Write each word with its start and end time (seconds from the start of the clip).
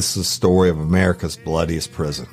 This 0.00 0.16
is 0.16 0.22
the 0.22 0.34
story 0.34 0.70
of 0.70 0.78
America's 0.78 1.36
bloodiest 1.36 1.92
prison, 1.92 2.26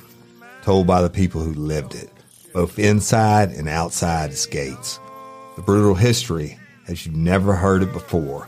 told 0.62 0.88
by 0.88 1.02
the 1.02 1.10
people 1.10 1.42
who 1.42 1.54
lived 1.54 1.96
it, 1.96 2.10
both 2.54 2.80
inside 2.80 3.50
and 3.50 3.68
outside 3.68 4.30
its 4.30 4.46
gates. 4.46 5.02
The 5.58 5.64
brutal 5.64 5.94
history 5.94 6.58
as 6.88 7.06
you've 7.06 7.18
never 7.18 7.58
heard 7.58 7.84
it 7.84 7.92
before, 7.92 8.48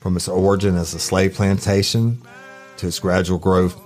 from 0.00 0.16
its 0.16 0.26
origin 0.26 0.74
as 0.74 0.94
a 0.94 0.98
slave 0.98 1.34
plantation 1.34 2.20
to 2.78 2.88
its 2.88 2.98
gradual 2.98 3.38
growth 3.38 3.80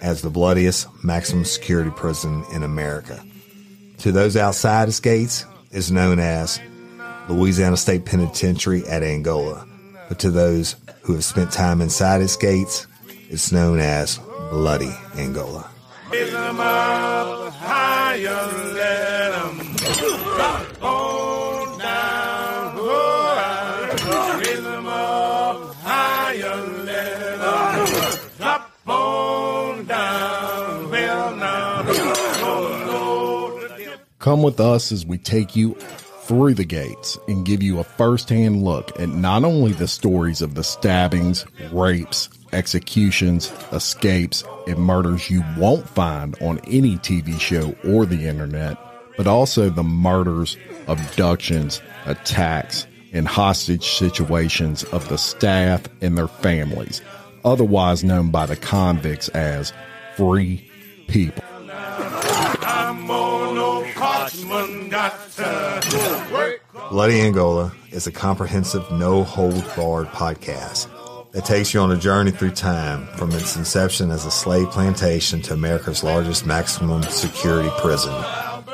as 0.00 0.22
the 0.22 0.28
bloodiest 0.28 0.88
maximum 1.04 1.44
security 1.44 1.92
prison 1.92 2.44
in 2.52 2.64
America. 2.64 3.24
To 3.98 4.10
those 4.10 4.36
outside 4.36 4.88
its 4.88 4.98
gates 4.98 5.46
is 5.70 5.92
known 5.92 6.18
as 6.18 6.58
Louisiana 7.28 7.76
State 7.76 8.06
Penitentiary 8.06 8.84
at 8.88 9.04
Angola, 9.04 9.64
but 10.08 10.18
to 10.18 10.32
those 10.32 10.74
who 11.02 11.12
have 11.12 11.24
spent 11.24 11.52
time 11.52 11.80
inside 11.80 12.22
its 12.22 12.36
gates, 12.36 12.88
it's 13.28 13.52
known 13.52 13.78
as 13.78 14.18
Bloody 14.50 14.92
Angola. 15.16 15.70
Come 34.18 34.42
with 34.42 34.58
us 34.58 34.90
as 34.90 35.04
we 35.04 35.18
take 35.18 35.54
you 35.54 35.76
through 36.26 36.54
the 36.54 36.64
gates 36.64 37.18
and 37.28 37.44
give 37.44 37.62
you 37.62 37.78
a 37.78 37.84
first 37.84 38.28
hand 38.28 38.62
look 38.62 38.98
at 38.98 39.08
not 39.08 39.44
only 39.44 39.72
the 39.72 39.88
stories 39.88 40.40
of 40.40 40.54
the 40.54 40.64
stabbings, 40.64 41.44
rapes, 41.70 42.30
executions, 42.52 43.52
escapes, 43.72 44.42
and 44.66 44.78
murders 44.78 45.28
you 45.28 45.44
won't 45.58 45.88
find 45.88 46.36
on 46.40 46.58
any 46.66 46.96
TV 46.96 47.38
show 47.38 47.74
or 47.84 48.06
the 48.06 48.26
internet, 48.26 48.78
but 49.16 49.26
also 49.26 49.68
the 49.68 49.82
murders, 49.82 50.56
abductions, 50.86 51.82
attacks, 52.06 52.86
and 53.12 53.28
hostage 53.28 53.90
situations 53.90 54.82
of 54.84 55.08
the 55.08 55.18
staff 55.18 55.82
and 56.00 56.16
their 56.16 56.28
families, 56.28 57.02
otherwise 57.44 58.02
known 58.02 58.30
by 58.30 58.46
the 58.46 58.56
convicts 58.56 59.28
as 59.28 59.72
free 60.16 60.68
people. 61.06 61.44
Bloody 66.90 67.20
Angola 67.20 67.72
is 67.90 68.06
a 68.06 68.12
comprehensive, 68.12 68.90
no 68.92 69.24
holds 69.24 69.62
barred 69.74 70.06
podcast 70.08 70.88
that 71.32 71.44
takes 71.44 71.74
you 71.74 71.80
on 71.80 71.90
a 71.90 71.96
journey 71.96 72.30
through 72.30 72.52
time 72.52 73.06
from 73.16 73.32
its 73.32 73.56
inception 73.56 74.10
as 74.10 74.24
a 74.24 74.30
slave 74.30 74.70
plantation 74.70 75.42
to 75.42 75.52
America's 75.52 76.04
largest 76.04 76.46
maximum 76.46 77.02
security 77.02 77.68
prison, 77.80 78.14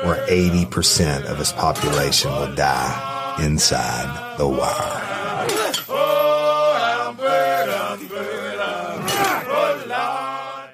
where 0.03 0.25
80% 0.27 1.25
of 1.25 1.39
its 1.39 1.51
population 1.51 2.31
will 2.31 2.53
die 2.53 3.37
inside 3.41 4.37
the 4.37 4.47
wire. 4.47 5.07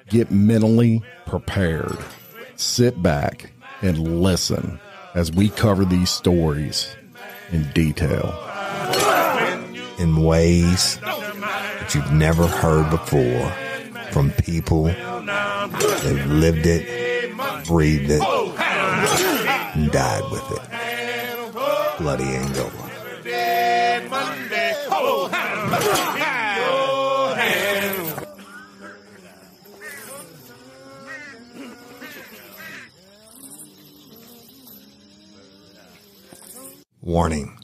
Get 0.08 0.30
mentally 0.30 1.02
prepared. 1.26 1.98
Sit 2.56 3.02
back 3.02 3.50
and 3.82 4.22
listen 4.22 4.78
as 5.14 5.32
we 5.32 5.48
cover 5.48 5.84
these 5.84 6.10
stories 6.10 6.94
in 7.50 7.70
detail. 7.72 8.34
in 9.98 10.16
ways 10.22 10.98
that 11.00 11.92
you've 11.94 12.12
never 12.12 12.46
heard 12.46 12.88
before 12.90 13.50
from 14.12 14.30
people 14.32 14.84
that 14.84 16.24
lived 16.28 16.66
it, 16.66 17.34
breathed 17.66 18.10
it, 18.10 18.22
and 18.22 19.90
died 19.90 20.22
with 20.30 20.52
it. 20.52 21.98
Bloody 21.98 22.24
Angola. 22.24 22.88
Warning 37.08 37.56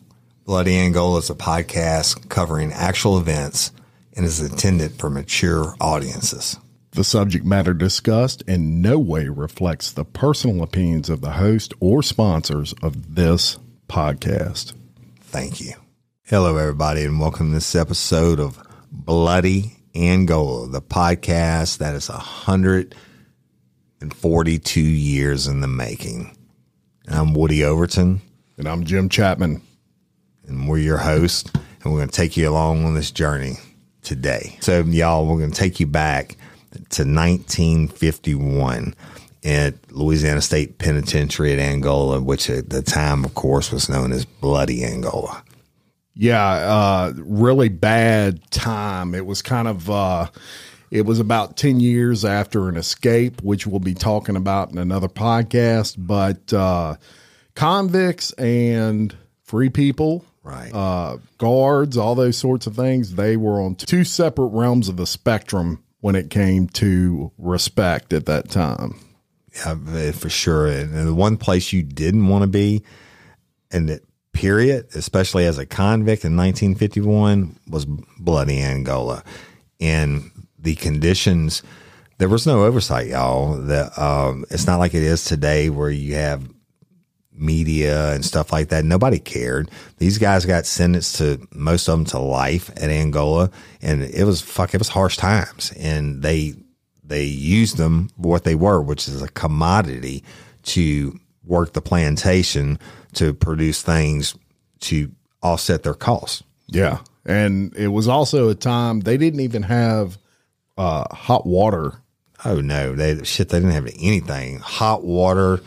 Bloody 0.46 0.78
Angola 0.78 1.18
is 1.18 1.28
a 1.28 1.34
podcast 1.34 2.30
covering 2.30 2.72
actual 2.72 3.18
events 3.18 3.72
and 4.16 4.24
is 4.24 4.40
intended 4.40 4.92
for 4.92 5.10
mature 5.10 5.74
audiences. 5.82 6.56
The 6.92 7.04
subject 7.04 7.44
matter 7.44 7.74
discussed 7.74 8.40
in 8.48 8.80
no 8.80 8.98
way 8.98 9.28
reflects 9.28 9.92
the 9.92 10.06
personal 10.06 10.62
opinions 10.62 11.10
of 11.10 11.20
the 11.20 11.32
host 11.32 11.74
or 11.78 12.02
sponsors 12.02 12.72
of 12.82 13.16
this 13.16 13.58
podcast. 13.86 14.72
Thank 15.20 15.60
you. 15.60 15.74
Hello, 16.22 16.56
everybody, 16.56 17.04
and 17.04 17.20
welcome 17.20 17.48
to 17.48 17.54
this 17.56 17.74
episode 17.74 18.40
of 18.40 18.58
Bloody 18.90 19.76
Angola, 19.94 20.68
the 20.68 20.80
podcast 20.80 21.76
that 21.78 21.94
is 21.94 22.08
142 22.08 24.80
years 24.80 25.46
in 25.46 25.60
the 25.60 25.68
making. 25.68 26.34
I'm 27.06 27.34
Woody 27.34 27.62
Overton, 27.62 28.22
And 28.56 28.68
I'm 28.68 28.84
Jim 28.84 29.08
Chapman. 29.08 29.62
and 30.46 30.68
we're 30.68 30.78
your 30.78 30.98
host, 30.98 31.50
and 31.54 31.92
we're 31.92 31.98
going 31.98 32.08
to 32.08 32.14
take 32.14 32.36
you 32.36 32.48
along 32.48 32.84
on 32.84 32.94
this 32.94 33.10
journey 33.10 33.54
today. 34.02 34.56
So, 34.60 34.80
y'all, 34.82 35.26
we're 35.26 35.38
going 35.38 35.50
to 35.50 35.58
take 35.58 35.80
you 35.80 35.86
back 35.86 36.36
to 36.90 37.02
1951 37.02 38.94
at 39.44 39.74
Louisiana 39.90 40.40
State 40.40 40.78
Penitentiary 40.78 41.52
at 41.52 41.58
Angola, 41.58 42.20
which 42.20 42.48
at 42.48 42.70
the 42.70 42.80
time, 42.80 43.24
of 43.24 43.34
course, 43.34 43.72
was 43.72 43.88
known 43.88 44.12
as 44.12 44.24
Bloody 44.24 44.84
Angola. 44.84 45.42
Yeah, 46.14 46.44
uh, 46.44 47.12
really 47.16 47.68
bad 47.68 48.48
time. 48.52 49.16
It 49.16 49.26
was 49.26 49.42
kind 49.42 49.66
of, 49.66 49.90
uh, 49.90 50.28
it 50.92 51.06
was 51.06 51.18
about 51.18 51.56
10 51.56 51.80
years 51.80 52.24
after 52.24 52.68
an 52.68 52.76
escape, 52.76 53.42
which 53.42 53.66
we'll 53.66 53.80
be 53.80 53.94
talking 53.94 54.36
about 54.36 54.70
in 54.70 54.78
another 54.78 55.08
podcast. 55.08 55.96
But 55.98 56.52
uh, 56.52 56.94
convicts 57.54 58.32
and 58.32 59.14
free 59.42 59.70
people, 59.70 60.24
Right. 60.42 60.70
uh, 60.74 61.18
guards, 61.38 61.96
all 61.96 62.14
those 62.14 62.36
sorts 62.36 62.66
of 62.66 62.76
things, 62.76 63.14
they 63.14 63.36
were 63.36 63.60
on 63.60 63.74
two 63.76 64.04
separate 64.04 64.48
realms 64.48 64.88
of 64.88 64.96
the 64.96 65.06
spectrum 65.06 65.82
when 66.00 66.16
it 66.16 66.28
came 66.30 66.68
to 66.68 67.32
respect 67.38 68.12
at 68.12 68.26
that 68.26 68.50
time. 68.50 68.96
Yeah, 69.56 70.10
for 70.12 70.28
sure. 70.28 70.66
And 70.66 71.06
the 71.06 71.14
one 71.14 71.36
place 71.36 71.72
you 71.72 71.82
didn't 71.82 72.26
want 72.26 72.42
to 72.42 72.48
be, 72.48 72.82
and 73.70 73.88
it, 73.88 74.04
period, 74.32 74.88
especially 74.94 75.46
as 75.46 75.58
a 75.58 75.64
convict 75.64 76.24
in 76.24 76.36
1951, 76.36 77.56
was 77.68 77.86
bloody 78.18 78.60
Angola. 78.60 79.22
And 79.80 80.30
the 80.58 80.74
conditions, 80.74 81.62
there 82.18 82.28
was 82.28 82.46
no 82.46 82.64
oversight, 82.64 83.06
y'all. 83.06 83.56
That 83.56 83.96
um, 83.98 84.44
it's 84.50 84.66
not 84.66 84.78
like 84.78 84.92
it 84.92 85.02
is 85.02 85.24
today, 85.24 85.70
where 85.70 85.90
you 85.90 86.14
have 86.16 86.48
media 87.34 88.12
and 88.12 88.24
stuff 88.24 88.52
like 88.52 88.68
that. 88.68 88.84
Nobody 88.84 89.18
cared. 89.18 89.70
These 89.98 90.18
guys 90.18 90.46
got 90.46 90.66
sentenced 90.66 91.16
to 91.16 91.46
most 91.52 91.88
of 91.88 91.98
them 91.98 92.04
to 92.06 92.18
life 92.18 92.70
at 92.70 92.90
Angola, 92.90 93.50
and 93.82 94.02
it 94.02 94.24
was 94.24 94.40
fuck. 94.40 94.74
It 94.74 94.78
was 94.78 94.88
harsh 94.88 95.16
times, 95.16 95.72
and 95.78 96.22
they 96.22 96.54
they 97.02 97.24
used 97.24 97.76
them 97.76 98.08
for 98.16 98.28
what 98.28 98.44
they 98.44 98.54
were, 98.54 98.80
which 98.80 99.08
is 99.08 99.22
a 99.22 99.28
commodity 99.28 100.24
to 100.62 101.18
work 101.44 101.72
the 101.74 101.82
plantation 101.82 102.78
to 103.14 103.34
produce 103.34 103.82
things 103.82 104.34
to 104.80 105.10
offset 105.42 105.82
their 105.82 105.94
costs. 105.94 106.42
Yeah. 106.66 106.98
And 107.26 107.74
it 107.76 107.88
was 107.88 108.08
also 108.08 108.48
a 108.48 108.54
time 108.54 109.00
they 109.00 109.16
didn't 109.16 109.40
even 109.40 109.62
have 109.62 110.18
uh, 110.76 111.04
hot 111.14 111.46
water. 111.46 112.00
Oh 112.44 112.60
no, 112.60 112.94
they 112.94 113.22
shit. 113.24 113.48
They 113.48 113.58
didn't 113.58 113.72
have 113.72 113.86
anything. 113.98 114.58
Hot 114.58 115.04
water, 115.04 115.60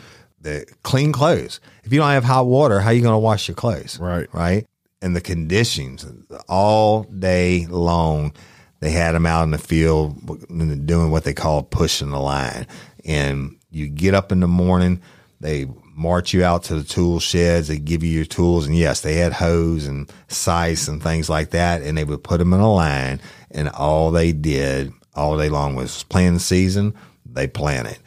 the 0.48 0.66
clean 0.82 1.12
clothes. 1.12 1.60
If 1.84 1.92
you 1.92 2.00
don't 2.00 2.10
have 2.10 2.24
hot 2.24 2.46
water, 2.46 2.80
how 2.80 2.90
are 2.90 2.92
you 2.92 3.02
going 3.02 3.14
to 3.14 3.18
wash 3.18 3.48
your 3.48 3.54
clothes? 3.54 3.98
Right. 3.98 4.28
right. 4.32 4.66
And 5.00 5.14
the 5.14 5.20
conditions 5.20 6.06
all 6.48 7.04
day 7.04 7.66
long, 7.66 8.32
they 8.80 8.90
had 8.90 9.12
them 9.12 9.26
out 9.26 9.44
in 9.44 9.50
the 9.50 9.58
field 9.58 10.16
doing 10.86 11.10
what 11.10 11.24
they 11.24 11.34
call 11.34 11.62
pushing 11.62 12.10
the 12.10 12.18
line. 12.18 12.66
And 13.04 13.56
you 13.70 13.88
get 13.88 14.14
up 14.14 14.32
in 14.32 14.40
the 14.40 14.48
morning, 14.48 15.00
they 15.40 15.66
march 15.94 16.32
you 16.32 16.44
out 16.44 16.64
to 16.64 16.74
the 16.76 16.84
tool 16.84 17.20
sheds. 17.20 17.68
They 17.68 17.78
give 17.78 18.02
you 18.02 18.10
your 18.10 18.24
tools. 18.24 18.66
And 18.66 18.76
yes, 18.76 19.00
they 19.02 19.14
had 19.14 19.32
hose 19.32 19.86
and 19.86 20.10
scythes 20.28 20.88
and 20.88 21.02
things 21.02 21.28
like 21.28 21.50
that. 21.50 21.82
And 21.82 21.96
they 21.96 22.04
would 22.04 22.24
put 22.24 22.38
them 22.38 22.52
in 22.52 22.60
a 22.60 22.72
line. 22.72 23.20
And 23.50 23.68
all 23.68 24.10
they 24.10 24.32
did 24.32 24.92
all 25.14 25.38
day 25.38 25.48
long 25.48 25.74
was 25.74 26.02
plan 26.04 26.34
the 26.34 26.40
season. 26.40 26.94
They 27.24 27.46
planted 27.46 27.98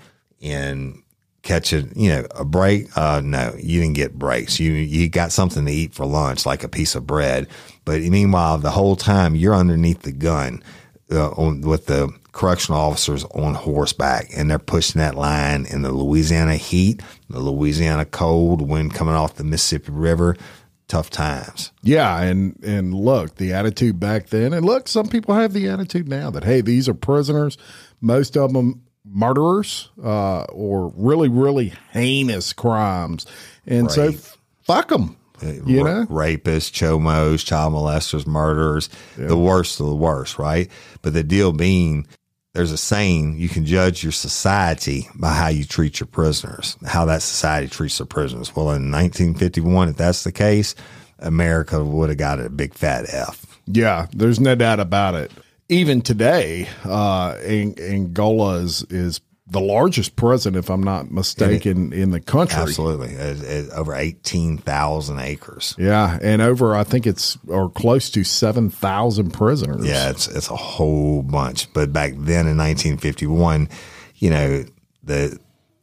and 0.41 1.01
catch 1.43 1.73
a, 1.73 1.87
you 1.95 2.09
know, 2.09 2.25
a 2.35 2.45
break. 2.45 2.95
Uh, 2.97 3.21
no, 3.23 3.55
you 3.57 3.81
didn't 3.81 3.95
get 3.95 4.17
breaks. 4.17 4.59
You, 4.59 4.71
you 4.71 5.09
got 5.09 5.31
something 5.31 5.65
to 5.65 5.71
eat 5.71 5.93
for 5.93 6.05
lunch, 6.05 6.45
like 6.45 6.63
a 6.63 6.69
piece 6.69 6.95
of 6.95 7.07
bread. 7.07 7.47
But 7.85 8.01
meanwhile, 8.01 8.57
the 8.57 8.71
whole 8.71 8.95
time 8.95 9.35
you're 9.35 9.55
underneath 9.55 10.03
the 10.03 10.11
gun 10.11 10.63
uh, 11.11 11.31
on, 11.31 11.61
with 11.61 11.87
the 11.87 12.11
correctional 12.31 12.79
officers 12.79 13.25
on 13.25 13.53
horseback 13.53 14.29
and 14.35 14.49
they're 14.49 14.59
pushing 14.59 14.99
that 14.99 15.15
line 15.15 15.65
in 15.65 15.81
the 15.81 15.91
Louisiana 15.91 16.55
heat, 16.55 17.01
the 17.29 17.39
Louisiana 17.39 18.05
cold, 18.05 18.61
wind 18.61 18.93
coming 18.93 19.15
off 19.15 19.35
the 19.35 19.43
Mississippi 19.43 19.91
River. 19.91 20.35
Tough 20.87 21.09
times. 21.09 21.71
Yeah, 21.83 22.19
and 22.19 22.61
and 22.65 22.93
look, 22.93 23.35
the 23.35 23.53
attitude 23.53 23.97
back 23.97 24.27
then, 24.27 24.51
and 24.51 24.65
look, 24.65 24.89
some 24.89 25.07
people 25.07 25.33
have 25.33 25.53
the 25.53 25.69
attitude 25.69 26.09
now 26.09 26.29
that 26.31 26.43
hey, 26.43 26.59
these 26.59 26.89
are 26.89 26.93
prisoners. 26.93 27.57
Most 28.01 28.35
of 28.35 28.51
them 28.51 28.81
murderers 29.11 29.89
uh, 30.03 30.43
or 30.45 30.93
really, 30.95 31.29
really 31.29 31.73
heinous 31.91 32.53
crimes, 32.53 33.25
and 33.65 33.91
so 33.91 34.13
fuck 34.63 34.89
them. 34.89 35.17
You 35.41 35.83
Ra- 35.83 36.01
know, 36.01 36.05
rapists, 36.05 36.71
chomos, 36.71 37.43
child 37.43 37.73
molesters, 37.73 38.27
murderers, 38.27 38.89
the 39.17 39.37
worst 39.37 39.79
of 39.79 39.87
the 39.87 39.95
worst, 39.95 40.37
right? 40.37 40.69
But 41.01 41.13
the 41.13 41.23
deal 41.23 41.51
being, 41.51 42.05
there's 42.53 42.71
a 42.71 42.77
saying 42.77 43.37
you 43.37 43.49
can 43.49 43.65
judge 43.65 44.03
your 44.03 44.11
society 44.11 45.07
by 45.15 45.33
how 45.33 45.47
you 45.47 45.63
treat 45.63 45.99
your 45.99 46.07
prisoners, 46.07 46.77
how 46.85 47.05
that 47.05 47.23
society 47.23 47.67
treats 47.67 47.97
their 47.97 48.05
prisoners. 48.05 48.55
Well, 48.55 48.67
in 48.67 48.91
1951, 48.91 49.89
if 49.89 49.97
that's 49.97 50.23
the 50.23 50.31
case, 50.31 50.75
America 51.17 51.83
would 51.83 52.09
have 52.09 52.19
got 52.19 52.39
a 52.39 52.49
big 52.49 52.75
fat 52.75 53.05
F. 53.11 53.59
Yeah, 53.65 54.07
there's 54.13 54.39
no 54.39 54.53
doubt 54.53 54.79
about 54.79 55.15
it. 55.15 55.31
Even 55.71 56.01
today, 56.01 56.67
uh, 56.83 57.35
Angola 57.45 58.55
is 58.57 58.83
is 58.89 59.21
the 59.47 59.61
largest 59.61 60.15
prison, 60.15 60.55
if 60.55 60.69
I'm 60.69 60.83
not 60.83 61.11
mistaken, 61.11 61.91
in 61.93 62.11
the 62.11 62.19
country. 62.19 62.61
Absolutely. 62.61 63.09
It's- 63.13 63.41
it's 63.41 63.73
over 63.73 63.93
18,000 63.95 65.19
acres. 65.19 65.75
Yeah, 65.77 66.17
and 66.21 66.41
over 66.41 66.75
I 66.75 66.83
think 66.83 67.07
it's 67.07 67.37
or 67.47 67.69
close 67.69 68.09
to 68.11 68.23
seven 68.25 68.69
thousand 68.69 69.31
prisoners. 69.31 69.85
Yeah, 69.85 70.09
it's 70.09 70.27
it's 70.27 70.49
a 70.49 70.55
whole 70.57 71.21
bunch. 71.21 71.71
But 71.73 71.93
back 71.93 72.13
then 72.17 72.47
in 72.47 72.57
1951, 72.57 73.69
you 74.15 74.29
know, 74.29 74.65
the 75.03 75.37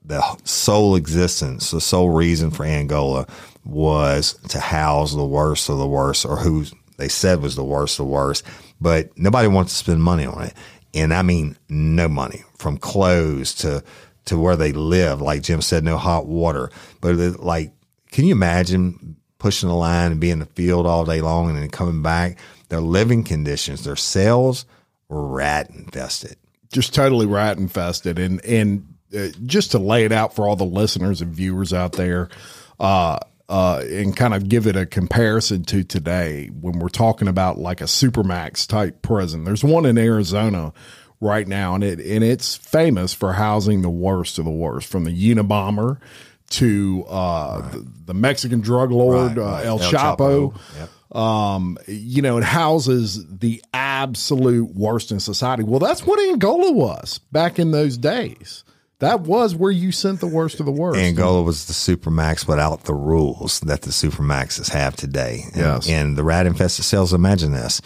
the 0.04 0.22
sole 0.44 0.96
existence, 0.96 1.70
the 1.70 1.80
sole 1.80 2.10
reason 2.10 2.50
for 2.50 2.64
Angola 2.64 3.26
was 3.64 4.34
to 4.48 4.60
house 4.60 5.14
the 5.14 5.24
worst 5.24 5.68
of 5.70 5.78
the 5.78 5.86
worst, 5.86 6.24
or 6.26 6.36
who 6.36 6.64
they 6.98 7.08
said 7.08 7.40
was 7.42 7.54
the 7.56 7.64
worst 7.64 7.98
of 8.00 8.06
the 8.06 8.12
worst. 8.12 8.42
But 8.80 9.16
nobody 9.18 9.48
wants 9.48 9.72
to 9.72 9.78
spend 9.78 10.02
money 10.02 10.24
on 10.26 10.44
it, 10.44 10.54
and 10.94 11.12
I 11.12 11.22
mean 11.22 11.56
no 11.68 12.08
money, 12.08 12.44
from 12.56 12.78
clothes 12.78 13.54
to 13.56 13.82
to 14.26 14.38
where 14.38 14.56
they 14.56 14.72
live. 14.72 15.20
Like 15.20 15.42
Jim 15.42 15.62
said, 15.62 15.84
no 15.84 15.96
hot 15.96 16.26
water. 16.26 16.70
But 17.00 17.16
like, 17.40 17.72
can 18.12 18.24
you 18.24 18.32
imagine 18.32 19.16
pushing 19.38 19.68
the 19.68 19.74
line 19.74 20.12
and 20.12 20.20
being 20.20 20.34
in 20.34 20.38
the 20.40 20.46
field 20.46 20.86
all 20.86 21.04
day 21.04 21.20
long 21.20 21.48
and 21.50 21.58
then 21.58 21.70
coming 21.70 22.02
back? 22.02 22.38
Their 22.68 22.80
living 22.80 23.24
conditions, 23.24 23.84
their 23.84 23.96
cells 23.96 24.66
were 25.08 25.26
rat 25.26 25.70
infested. 25.70 26.36
just 26.70 26.94
totally 26.94 27.26
rat 27.26 27.56
infested 27.58 28.18
and 28.18 28.44
and 28.44 28.86
uh, 29.16 29.28
just 29.46 29.70
to 29.70 29.78
lay 29.78 30.04
it 30.04 30.12
out 30.12 30.34
for 30.34 30.46
all 30.46 30.54
the 30.56 30.64
listeners 30.64 31.22
and 31.22 31.32
viewers 31.34 31.72
out 31.72 31.92
there 31.92 32.28
uh 32.78 33.18
uh 33.48 33.82
and 33.90 34.16
kind 34.16 34.34
of 34.34 34.48
give 34.48 34.66
it 34.66 34.76
a 34.76 34.84
comparison 34.86 35.62
to 35.64 35.82
today 35.82 36.48
when 36.60 36.78
we're 36.78 36.88
talking 36.88 37.28
about 37.28 37.58
like 37.58 37.80
a 37.80 37.84
supermax 37.84 38.66
type 38.66 39.00
prison 39.02 39.44
there's 39.44 39.64
one 39.64 39.86
in 39.86 39.96
Arizona 39.98 40.72
right 41.20 41.48
now 41.48 41.74
and 41.74 41.82
it 41.82 41.98
and 41.98 42.22
it's 42.22 42.56
famous 42.56 43.12
for 43.14 43.32
housing 43.32 43.82
the 43.82 43.90
worst 43.90 44.38
of 44.38 44.44
the 44.44 44.50
worst 44.50 44.88
from 44.88 45.04
the 45.04 45.10
Unabomber 45.34 45.98
to 46.50 47.04
uh 47.08 47.70
the, 47.70 47.86
the 48.06 48.14
Mexican 48.14 48.60
drug 48.60 48.90
lord 48.90 49.36
Right, 49.36 49.62
uh. 49.64 49.68
El, 49.68 49.80
El 49.82 49.90
Chapo, 49.92 50.52
Chapo. 50.52 50.88
Yep. 51.10 51.16
um, 51.16 51.78
you 51.86 52.22
know, 52.22 52.38
it 52.38 52.44
houses 52.44 53.24
the 53.28 53.62
absolute 53.74 54.74
worst 54.74 55.10
in 55.10 55.20
society. 55.20 55.62
Well, 55.62 55.78
that's 55.80 56.06
what 56.06 56.18
Angola 56.20 56.72
was 56.72 57.18
back 57.32 57.58
in 57.58 57.70
those 57.70 57.96
days. 57.98 58.64
That 59.00 59.20
was 59.20 59.54
where 59.54 59.70
you 59.70 59.92
sent 59.92 60.18
the 60.20 60.26
worst 60.26 60.58
of 60.58 60.66
the 60.66 60.72
worst. 60.72 60.98
Angola 60.98 61.42
was 61.42 61.66
the 61.66 61.72
supermax 61.72 62.48
without 62.48 62.84
the 62.84 62.94
rules 62.94 63.60
that 63.60 63.82
the 63.82 63.90
supermaxes 63.90 64.70
have 64.70 64.96
today. 64.96 65.44
And, 65.52 65.56
Yes. 65.56 65.88
and 65.88 66.16
the 66.16 66.24
rat 66.24 66.46
infested 66.46 66.84
cells. 66.84 67.12
Imagine 67.12 67.52
this: 67.52 67.80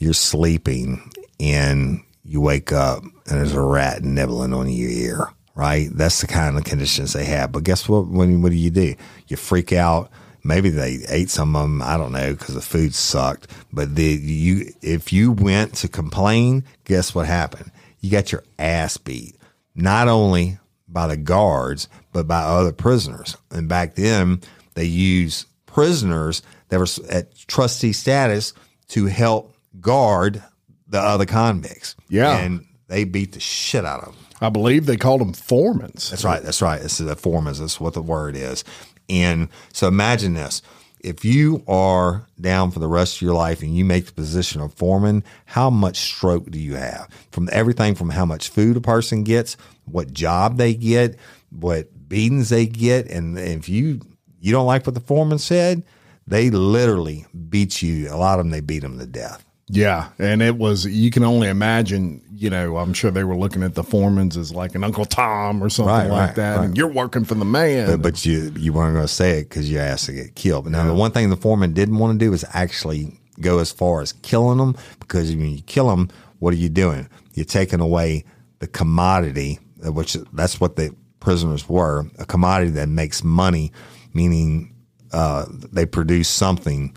you're 0.00 0.14
sleeping 0.14 1.10
and 1.38 2.00
you 2.24 2.40
wake 2.40 2.72
up 2.72 3.02
and 3.02 3.12
there's 3.38 3.52
a 3.52 3.60
rat 3.60 4.02
nibbling 4.02 4.54
on 4.54 4.68
your 4.70 4.90
ear. 4.90 5.28
Right? 5.56 5.88
That's 5.92 6.20
the 6.20 6.26
kind 6.26 6.56
of 6.58 6.64
conditions 6.64 7.12
they 7.12 7.26
have. 7.26 7.52
But 7.52 7.62
guess 7.62 7.88
what? 7.88 8.08
When 8.08 8.42
what 8.42 8.50
do 8.50 8.56
you 8.56 8.70
do? 8.70 8.94
You 9.28 9.36
freak 9.36 9.72
out. 9.72 10.10
Maybe 10.42 10.68
they 10.68 10.98
ate 11.08 11.30
some 11.30 11.54
of 11.54 11.62
them. 11.62 11.80
I 11.80 11.96
don't 11.96 12.10
know 12.12 12.32
because 12.32 12.54
the 12.54 12.60
food 12.60 12.94
sucked. 12.94 13.46
But 13.72 13.94
the 13.94 14.02
you 14.04 14.72
if 14.82 15.12
you 15.12 15.30
went 15.30 15.74
to 15.76 15.88
complain, 15.88 16.64
guess 16.84 17.14
what 17.14 17.26
happened? 17.26 17.70
You 18.00 18.10
got 18.10 18.32
your 18.32 18.42
ass 18.58 18.96
beat. 18.96 19.36
Not 19.74 20.08
only 20.08 20.58
by 20.88 21.08
the 21.08 21.16
guards, 21.16 21.88
but 22.12 22.28
by 22.28 22.42
other 22.42 22.72
prisoners. 22.72 23.36
And 23.50 23.68
back 23.68 23.94
then, 23.94 24.40
they 24.74 24.84
used 24.84 25.46
prisoners 25.66 26.42
that 26.68 26.78
were 26.78 26.86
at 27.10 27.34
trustee 27.48 27.92
status 27.92 28.52
to 28.88 29.06
help 29.06 29.56
guard 29.80 30.42
the 30.86 31.00
other 31.00 31.26
convicts. 31.26 31.96
Yeah. 32.08 32.38
And 32.38 32.66
they 32.86 33.04
beat 33.04 33.32
the 33.32 33.40
shit 33.40 33.84
out 33.84 34.00
of 34.00 34.14
them. 34.14 34.24
I 34.40 34.50
believe 34.50 34.86
they 34.86 34.96
called 34.96 35.20
them 35.20 35.32
foremans. 35.32 36.10
That's 36.10 36.24
right. 36.24 36.42
That's 36.42 36.62
right. 36.62 36.80
It's 36.80 36.98
the 36.98 37.16
foreman. 37.16 37.54
That's 37.54 37.80
what 37.80 37.94
the 37.94 38.02
word 38.02 38.36
is. 38.36 38.62
And 39.08 39.48
so 39.72 39.88
imagine 39.88 40.34
this. 40.34 40.62
If 41.04 41.22
you 41.22 41.62
are 41.68 42.26
down 42.40 42.70
for 42.70 42.78
the 42.78 42.88
rest 42.88 43.16
of 43.16 43.22
your 43.22 43.34
life 43.34 43.60
and 43.60 43.76
you 43.76 43.84
make 43.84 44.06
the 44.06 44.12
position 44.12 44.62
of 44.62 44.72
foreman, 44.72 45.22
how 45.44 45.68
much 45.68 45.98
stroke 45.98 46.50
do 46.50 46.58
you 46.58 46.76
have? 46.76 47.10
From 47.30 47.50
everything 47.52 47.94
from 47.94 48.08
how 48.08 48.24
much 48.24 48.48
food 48.48 48.78
a 48.78 48.80
person 48.80 49.22
gets, 49.22 49.58
what 49.84 50.14
job 50.14 50.56
they 50.56 50.72
get, 50.72 51.18
what 51.50 52.08
beatings 52.08 52.48
they 52.48 52.64
get. 52.64 53.06
And 53.08 53.38
if 53.38 53.68
you, 53.68 54.00
you 54.40 54.50
don't 54.50 54.66
like 54.66 54.86
what 54.86 54.94
the 54.94 55.00
foreman 55.00 55.38
said, 55.38 55.82
they 56.26 56.48
literally 56.48 57.26
beat 57.50 57.82
you. 57.82 58.10
A 58.10 58.16
lot 58.16 58.38
of 58.38 58.46
them, 58.46 58.50
they 58.50 58.62
beat 58.62 58.78
them 58.78 58.98
to 58.98 59.04
death. 59.04 59.44
Yeah, 59.68 60.10
and 60.18 60.42
it 60.42 60.56
was 60.58 60.84
you 60.84 61.10
can 61.10 61.24
only 61.24 61.48
imagine. 61.48 62.20
You 62.30 62.50
know, 62.50 62.76
I'm 62.76 62.92
sure 62.92 63.10
they 63.10 63.24
were 63.24 63.36
looking 63.36 63.62
at 63.62 63.74
the 63.74 63.82
foremans 63.82 64.36
as 64.36 64.52
like 64.52 64.74
an 64.74 64.84
Uncle 64.84 65.06
Tom 65.06 65.62
or 65.62 65.70
something 65.70 65.90
Right, 65.94 66.08
like 66.08 66.26
right, 66.28 66.36
that, 66.36 66.56
right. 66.56 66.64
and 66.66 66.76
you're 66.76 66.90
working 66.92 67.24
for 67.24 67.34
the 67.34 67.44
man. 67.46 67.86
But, 67.88 68.02
but 68.02 68.26
you 68.26 68.52
you 68.56 68.72
weren't 68.74 68.94
going 68.94 69.06
to 69.06 69.12
say 69.12 69.38
it 69.38 69.48
because 69.48 69.70
you 69.70 69.78
asked 69.78 70.06
to 70.06 70.12
get 70.12 70.34
killed. 70.34 70.64
But 70.64 70.72
now 70.72 70.84
the 70.86 70.92
one 70.94 71.12
thing 71.12 71.30
the 71.30 71.36
foreman 71.36 71.72
didn't 71.72 71.96
want 71.98 72.18
to 72.18 72.24
do 72.24 72.32
is 72.34 72.44
actually 72.52 73.18
go 73.40 73.58
as 73.58 73.72
far 73.72 74.02
as 74.02 74.12
killing 74.12 74.58
them 74.58 74.76
because 75.00 75.30
when 75.34 75.50
you 75.50 75.62
kill 75.62 75.88
them, 75.88 76.10
what 76.40 76.52
are 76.52 76.58
you 76.58 76.68
doing? 76.68 77.08
You're 77.32 77.46
taking 77.46 77.80
away 77.80 78.24
the 78.58 78.66
commodity, 78.66 79.58
uh, 79.84 79.92
which 79.92 80.12
that's 80.34 80.60
what 80.60 80.76
the 80.76 80.94
prisoners 81.20 81.68
were, 81.68 82.04
a 82.18 82.26
commodity 82.26 82.70
that 82.72 82.88
makes 82.88 83.24
money, 83.24 83.72
meaning 84.12 84.74
uh, 85.12 85.46
they 85.50 85.86
produce 85.86 86.28
something 86.28 86.94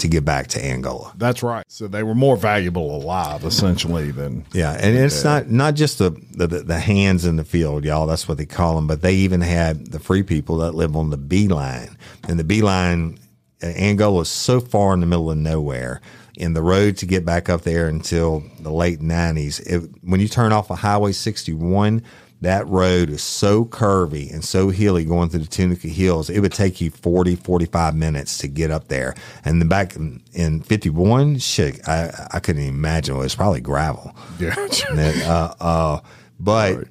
to 0.00 0.08
get 0.08 0.24
back 0.24 0.48
to 0.48 0.64
Angola. 0.64 1.12
That's 1.16 1.42
right. 1.42 1.64
So 1.68 1.86
they 1.86 2.02
were 2.02 2.14
more 2.14 2.36
valuable 2.36 2.96
alive, 2.96 3.44
essentially, 3.44 4.10
than 4.10 4.44
Yeah, 4.52 4.72
and 4.72 4.96
it's 4.96 5.22
not 5.24 5.48
not 5.48 5.74
just 5.74 5.98
the, 5.98 6.10
the 6.32 6.46
the 6.46 6.78
hands 6.78 7.24
in 7.24 7.36
the 7.36 7.44
field, 7.44 7.84
y'all. 7.84 8.06
That's 8.06 8.28
what 8.28 8.38
they 8.38 8.46
call 8.46 8.76
them. 8.76 8.86
But 8.86 9.02
they 9.02 9.14
even 9.14 9.40
had 9.40 9.86
the 9.88 10.00
free 10.00 10.22
people 10.22 10.58
that 10.58 10.72
live 10.72 10.96
on 10.96 11.10
the 11.10 11.16
B 11.16 11.48
line, 11.48 11.96
and 12.28 12.38
the 12.38 12.44
B 12.44 12.62
line, 12.62 13.18
uh, 13.62 13.66
Angola 13.66 14.22
is 14.22 14.28
so 14.28 14.60
far 14.60 14.92
in 14.94 15.00
the 15.00 15.06
middle 15.06 15.30
of 15.30 15.38
nowhere. 15.38 16.00
And 16.38 16.56
the 16.56 16.62
road 16.62 16.96
to 16.98 17.06
get 17.06 17.26
back 17.26 17.50
up 17.50 17.62
there 17.62 17.86
until 17.86 18.42
the 18.60 18.72
late 18.72 19.00
90s, 19.00 19.60
it, 19.66 19.90
when 20.02 20.20
you 20.20 20.28
turn 20.28 20.52
off 20.52 20.70
of 20.70 20.78
Highway 20.78 21.12
61, 21.12 22.02
that 22.40 22.66
road 22.68 23.10
is 23.10 23.22
so 23.22 23.64
curvy 23.66 24.32
and 24.32 24.42
so 24.42 24.70
hilly 24.70 25.04
going 25.04 25.28
through 25.28 25.40
the 25.40 25.46
Tunica 25.46 25.88
Hills. 25.88 26.30
It 26.30 26.40
would 26.40 26.52
take 26.52 26.80
you 26.80 26.90
40, 26.90 27.36
45 27.36 27.94
minutes 27.94 28.38
to 28.38 28.48
get 28.48 28.70
up 28.70 28.88
there. 28.88 29.14
And 29.44 29.60
then 29.60 29.68
back 29.68 29.94
in, 29.96 30.22
in 30.32 30.62
51, 30.62 31.38
shit, 31.38 31.86
I, 31.86 32.28
I 32.32 32.40
couldn't 32.40 32.62
even 32.62 32.74
imagine. 32.74 33.16
It 33.16 33.18
was 33.18 33.34
probably 33.34 33.60
gravel. 33.60 34.14
Yeah. 34.38 34.54
Then, 34.94 35.22
uh, 35.22 35.54
uh, 35.60 36.00
but 36.38 36.88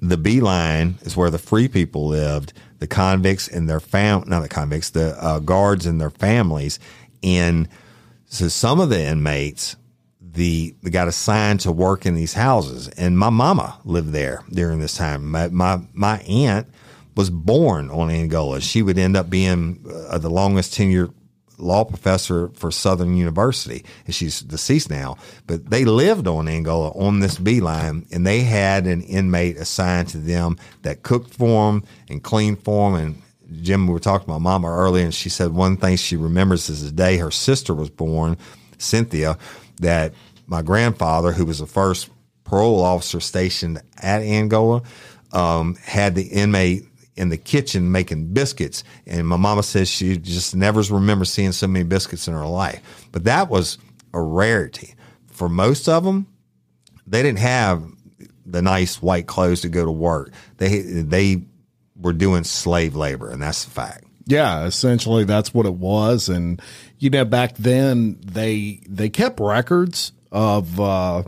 the 0.00 0.16
B 0.16 0.40
line 0.40 0.98
is 1.02 1.16
where 1.16 1.30
the 1.30 1.38
free 1.38 1.68
people 1.68 2.06
lived, 2.06 2.52
the 2.78 2.86
convicts 2.86 3.48
and 3.48 3.68
their 3.68 3.80
fam, 3.80 4.24
not 4.26 4.40
the 4.40 4.48
convicts, 4.48 4.90
the 4.90 5.16
uh, 5.22 5.38
guards 5.40 5.86
and 5.86 6.00
their 6.00 6.10
families. 6.10 6.78
And 7.22 7.68
so 8.26 8.48
some 8.48 8.80
of 8.80 8.90
the 8.90 9.02
inmates, 9.02 9.76
the 10.36 10.74
they 10.82 10.90
got 10.90 11.08
assigned 11.08 11.60
to 11.60 11.72
work 11.72 12.06
in 12.06 12.14
these 12.14 12.34
houses, 12.34 12.88
and 12.88 13.18
my 13.18 13.30
mama 13.30 13.80
lived 13.84 14.12
there 14.12 14.44
during 14.50 14.78
this 14.78 14.96
time. 14.96 15.30
My 15.30 15.48
my, 15.48 15.80
my 15.92 16.18
aunt 16.20 16.68
was 17.16 17.30
born 17.30 17.90
on 17.90 18.10
Angola. 18.10 18.60
She 18.60 18.82
would 18.82 18.98
end 18.98 19.16
up 19.16 19.28
being 19.28 19.84
uh, 20.08 20.18
the 20.18 20.28
longest 20.28 20.74
tenured 20.74 21.12
law 21.58 21.84
professor 21.84 22.48
for 22.50 22.70
Southern 22.70 23.16
University, 23.16 23.84
and 24.04 24.14
she's 24.14 24.40
deceased 24.40 24.90
now. 24.90 25.16
But 25.46 25.70
they 25.70 25.84
lived 25.84 26.26
on 26.26 26.48
Angola 26.48 26.90
on 26.90 27.20
this 27.20 27.38
B 27.38 27.60
line, 27.60 28.06
and 28.12 28.26
they 28.26 28.40
had 28.40 28.86
an 28.86 29.02
inmate 29.02 29.56
assigned 29.56 30.08
to 30.08 30.18
them 30.18 30.58
that 30.82 31.02
cooked 31.02 31.32
for 31.32 31.72
them 31.72 31.84
and 32.08 32.22
cleaned 32.22 32.62
for 32.62 32.92
them. 32.92 33.22
And 33.48 33.62
Jim, 33.64 33.86
we 33.86 33.94
were 33.94 34.00
talking 34.00 34.26
to 34.26 34.32
my 34.32 34.38
mama 34.38 34.68
earlier, 34.68 35.04
and 35.04 35.14
she 35.14 35.30
said 35.30 35.52
one 35.52 35.78
thing 35.78 35.96
she 35.96 36.16
remembers 36.16 36.68
is 36.68 36.84
the 36.84 36.92
day 36.92 37.16
her 37.16 37.30
sister 37.30 37.72
was 37.72 37.88
born, 37.88 38.36
Cynthia, 38.76 39.38
that 39.80 40.12
my 40.46 40.62
grandfather, 40.62 41.32
who 41.32 41.46
was 41.46 41.58
the 41.58 41.66
first 41.66 42.08
parole 42.44 42.82
officer 42.82 43.20
stationed 43.20 43.82
at 44.00 44.22
Angola, 44.22 44.82
um, 45.32 45.74
had 45.76 46.14
the 46.14 46.22
inmate 46.22 46.84
in 47.16 47.30
the 47.30 47.36
kitchen 47.36 47.90
making 47.90 48.32
biscuits. 48.32 48.84
And 49.06 49.26
my 49.26 49.36
mama 49.36 49.62
says 49.62 49.88
she 49.88 50.16
just 50.16 50.54
never 50.54 50.80
remembers 50.82 51.30
seeing 51.30 51.52
so 51.52 51.66
many 51.66 51.84
biscuits 51.84 52.28
in 52.28 52.34
her 52.34 52.46
life. 52.46 53.08
But 53.10 53.24
that 53.24 53.48
was 53.48 53.78
a 54.12 54.20
rarity. 54.20 54.94
For 55.26 55.48
most 55.48 55.88
of 55.88 56.04
them, 56.04 56.26
they 57.06 57.22
didn't 57.22 57.38
have 57.38 57.84
the 58.44 58.62
nice 58.62 59.02
white 59.02 59.26
clothes 59.26 59.62
to 59.62 59.68
go 59.68 59.84
to 59.84 59.90
work. 59.90 60.32
They 60.58 60.80
they 60.80 61.42
were 61.96 62.12
doing 62.12 62.44
slave 62.44 62.94
labor, 62.94 63.30
and 63.30 63.42
that's 63.42 63.64
the 63.64 63.70
fact. 63.70 64.04
Yeah, 64.26 64.64
essentially 64.64 65.24
that's 65.24 65.52
what 65.54 65.66
it 65.66 65.74
was. 65.74 66.28
And 66.28 66.60
you 66.98 67.10
know, 67.10 67.24
back 67.24 67.56
then 67.56 68.18
they 68.24 68.80
they 68.88 69.08
kept 69.08 69.40
records 69.40 70.12
of 70.36 70.78
uh 70.80 71.22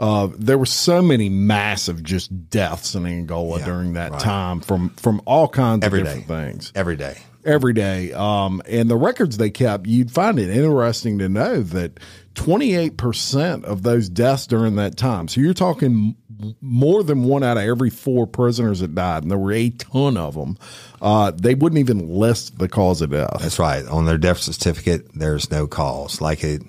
uh, 0.00 0.28
there 0.38 0.56
were 0.58 0.64
so 0.66 1.02
many 1.02 1.28
massive 1.28 2.04
just 2.04 2.50
deaths 2.50 2.94
in 2.94 3.04
Angola 3.04 3.58
Yeah, 3.58 3.64
during 3.66 3.94
that 3.94 4.12
right. 4.12 4.20
time 4.20 4.60
from 4.60 4.90
from 4.90 5.20
all 5.24 5.48
kinds 5.48 5.84
Every 5.84 6.02
of 6.02 6.06
day. 6.06 6.20
different 6.20 6.28
things 6.52 6.72
Every 6.76 6.94
day. 6.94 7.18
every 7.44 7.72
day. 7.72 8.12
Um, 8.12 8.62
and 8.68 8.88
the 8.88 8.96
records 8.96 9.38
they 9.38 9.50
kept, 9.50 9.86
you'd 9.88 10.12
find 10.12 10.38
it 10.38 10.50
interesting 10.50 11.18
to 11.18 11.28
know 11.28 11.62
that 11.62 11.98
28% 12.34 13.64
of 13.64 13.82
those 13.82 14.08
deaths 14.08 14.46
during 14.46 14.76
that 14.76 14.96
time. 14.96 15.28
So 15.28 15.40
you're 15.40 15.54
talking 15.54 16.14
more 16.60 17.02
than 17.02 17.24
one 17.24 17.42
out 17.42 17.56
of 17.56 17.64
every 17.64 17.90
four 17.90 18.26
prisoners 18.26 18.80
that 18.80 18.94
died, 18.94 19.22
and 19.22 19.30
there 19.30 19.38
were 19.38 19.52
a 19.52 19.70
ton 19.70 20.16
of 20.16 20.34
them. 20.34 20.56
Uh, 21.02 21.32
they 21.32 21.54
wouldn't 21.54 21.78
even 21.80 22.08
list 22.08 22.58
the 22.58 22.68
cause 22.68 23.02
of 23.02 23.10
death. 23.10 23.38
That's 23.40 23.58
right. 23.58 23.84
On 23.86 24.04
their 24.04 24.18
death 24.18 24.38
certificate, 24.38 25.08
there's 25.14 25.50
no 25.50 25.66
cause. 25.66 26.20
Like 26.20 26.44
it, 26.44 26.62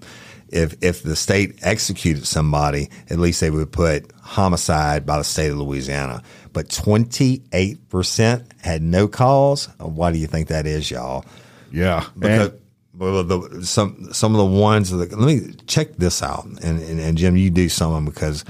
if 0.51 0.75
if 0.83 1.03
the 1.03 1.15
state 1.15 1.59
executed 1.61 2.25
somebody, 2.25 2.89
at 3.09 3.19
least 3.19 3.41
they 3.41 3.49
would 3.49 3.71
put 3.71 4.11
homicide 4.21 5.05
by 5.05 5.17
the 5.17 5.23
state 5.23 5.51
of 5.51 5.57
Louisiana. 5.57 6.21
But 6.53 6.69
28 6.69 7.89
percent 7.89 8.45
had 8.61 8.81
no 8.81 9.07
cause. 9.07 9.67
Why 9.77 10.11
do 10.11 10.17
you 10.17 10.27
think 10.27 10.47
that 10.47 10.65
is, 10.65 10.89
y'all? 10.91 11.25
Yeah. 11.71 12.05
Because 12.17 12.49
And- 12.49 12.59
well, 12.97 13.23
the, 13.23 13.65
some 13.65 14.11
some 14.11 14.35
of 14.35 14.39
the 14.39 14.59
ones 14.59 14.91
that 14.91 15.17
let 15.17 15.25
me 15.25 15.53
check 15.67 15.95
this 15.95 16.21
out, 16.21 16.43
and, 16.45 16.81
and 16.81 16.99
and 16.99 17.17
Jim, 17.17 17.37
you 17.37 17.49
do 17.49 17.69
some 17.69 17.91
of 17.91 17.95
them 17.95 18.05
because 18.05 18.43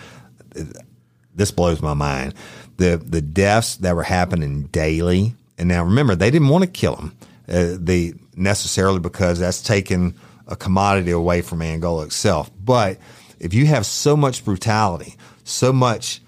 this 1.35 1.51
blows 1.51 1.81
my 1.81 1.93
mind. 1.93 2.33
The 2.77 2.97
the 2.97 3.21
deaths 3.21 3.75
that 3.77 3.95
were 3.95 4.03
happening 4.03 4.63
daily, 4.71 5.35
and 5.59 5.67
now 5.67 5.83
remember 5.83 6.15
they 6.15 6.31
didn't 6.31 6.47
want 6.47 6.63
to 6.63 6.69
kill 6.69 6.95
them, 6.95 7.15
uh, 7.47 7.75
they 7.79 8.13
necessarily 8.35 8.99
because 8.99 9.39
that's 9.39 9.61
taking 9.61 10.15
a 10.49 10.55
commodity 10.55 11.11
away 11.11 11.41
from 11.41 11.61
Angola 11.61 12.03
itself. 12.03 12.51
But 12.61 12.97
if 13.39 13.53
you 13.53 13.67
have 13.67 13.85
so 13.85 14.17
much 14.17 14.43
brutality, 14.43 15.15
so 15.45 15.71
much 15.71 16.21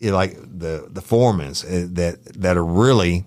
know, 0.00 0.14
like 0.14 0.34
the 0.36 0.88
the 0.90 1.00
foremans 1.00 1.64
uh, 1.64 1.88
that 1.92 2.24
that 2.40 2.56
are 2.56 2.64
really 2.64 3.24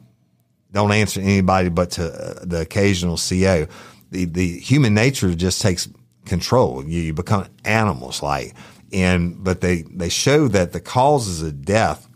don't 0.71 0.91
answer 0.91 1.21
anybody 1.21 1.69
but 1.69 1.91
to 1.91 2.05
uh, 2.05 2.45
the 2.45 2.61
occasional 2.61 3.17
CO. 3.17 3.67
The 4.11 4.25
the 4.25 4.59
human 4.59 4.93
nature 4.93 5.33
just 5.35 5.61
takes 5.61 5.87
control. 6.25 6.83
You, 6.83 7.01
you 7.01 7.13
become 7.13 7.47
animals 7.63 8.23
like, 8.23 8.53
and 8.91 9.43
but 9.43 9.61
they 9.61 9.83
they 9.83 10.09
show 10.09 10.47
that 10.49 10.73
the 10.73 10.81
causes 10.81 11.41
of 11.41 11.63
death. 11.63 12.07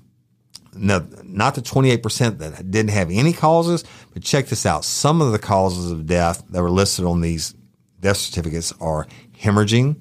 No, 0.74 1.08
not 1.24 1.56
the 1.56 1.62
twenty 1.62 1.90
eight 1.90 2.04
percent 2.04 2.40
that 2.40 2.70
didn't 2.70 2.92
have 2.92 3.10
any 3.12 3.34
causes, 3.34 3.84
but 4.14 4.24
check 4.24 4.48
this 4.48 4.66
out. 4.66 4.86
Some 4.86 5.22
of 5.22 5.32
the 5.32 5.40
causes 5.40 5.92
of 5.92 6.06
death 6.06 6.44
that 6.50 6.62
were 6.62 6.70
listed 6.70 7.06
on 7.06 7.22
these 7.22 7.54
death 8.00 8.18
certificates 8.18 8.74
are 8.80 9.08
hemorrhaging. 9.40 9.98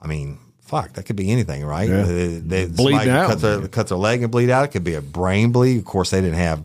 I 0.00 0.06
mean, 0.06 0.38
fuck, 0.62 0.92
that 0.94 1.04
could 1.04 1.16
be 1.16 1.30
anything, 1.30 1.64
right? 1.64 1.88
Yeah. 1.88 2.02
They, 2.04 2.66
Bleeding 2.66 2.76
somebody 2.76 3.10
out. 3.10 3.28
Cut 3.28 3.40
their, 3.40 3.68
cut 3.68 3.88
their 3.88 3.98
leg 3.98 4.22
and 4.22 4.30
bleed 4.30 4.50
out. 4.50 4.64
It 4.64 4.68
could 4.68 4.84
be 4.84 4.94
a 4.94 5.02
brain 5.02 5.52
bleed. 5.52 5.78
Of 5.78 5.84
course, 5.84 6.10
they 6.10 6.20
didn't 6.20 6.38
have 6.38 6.64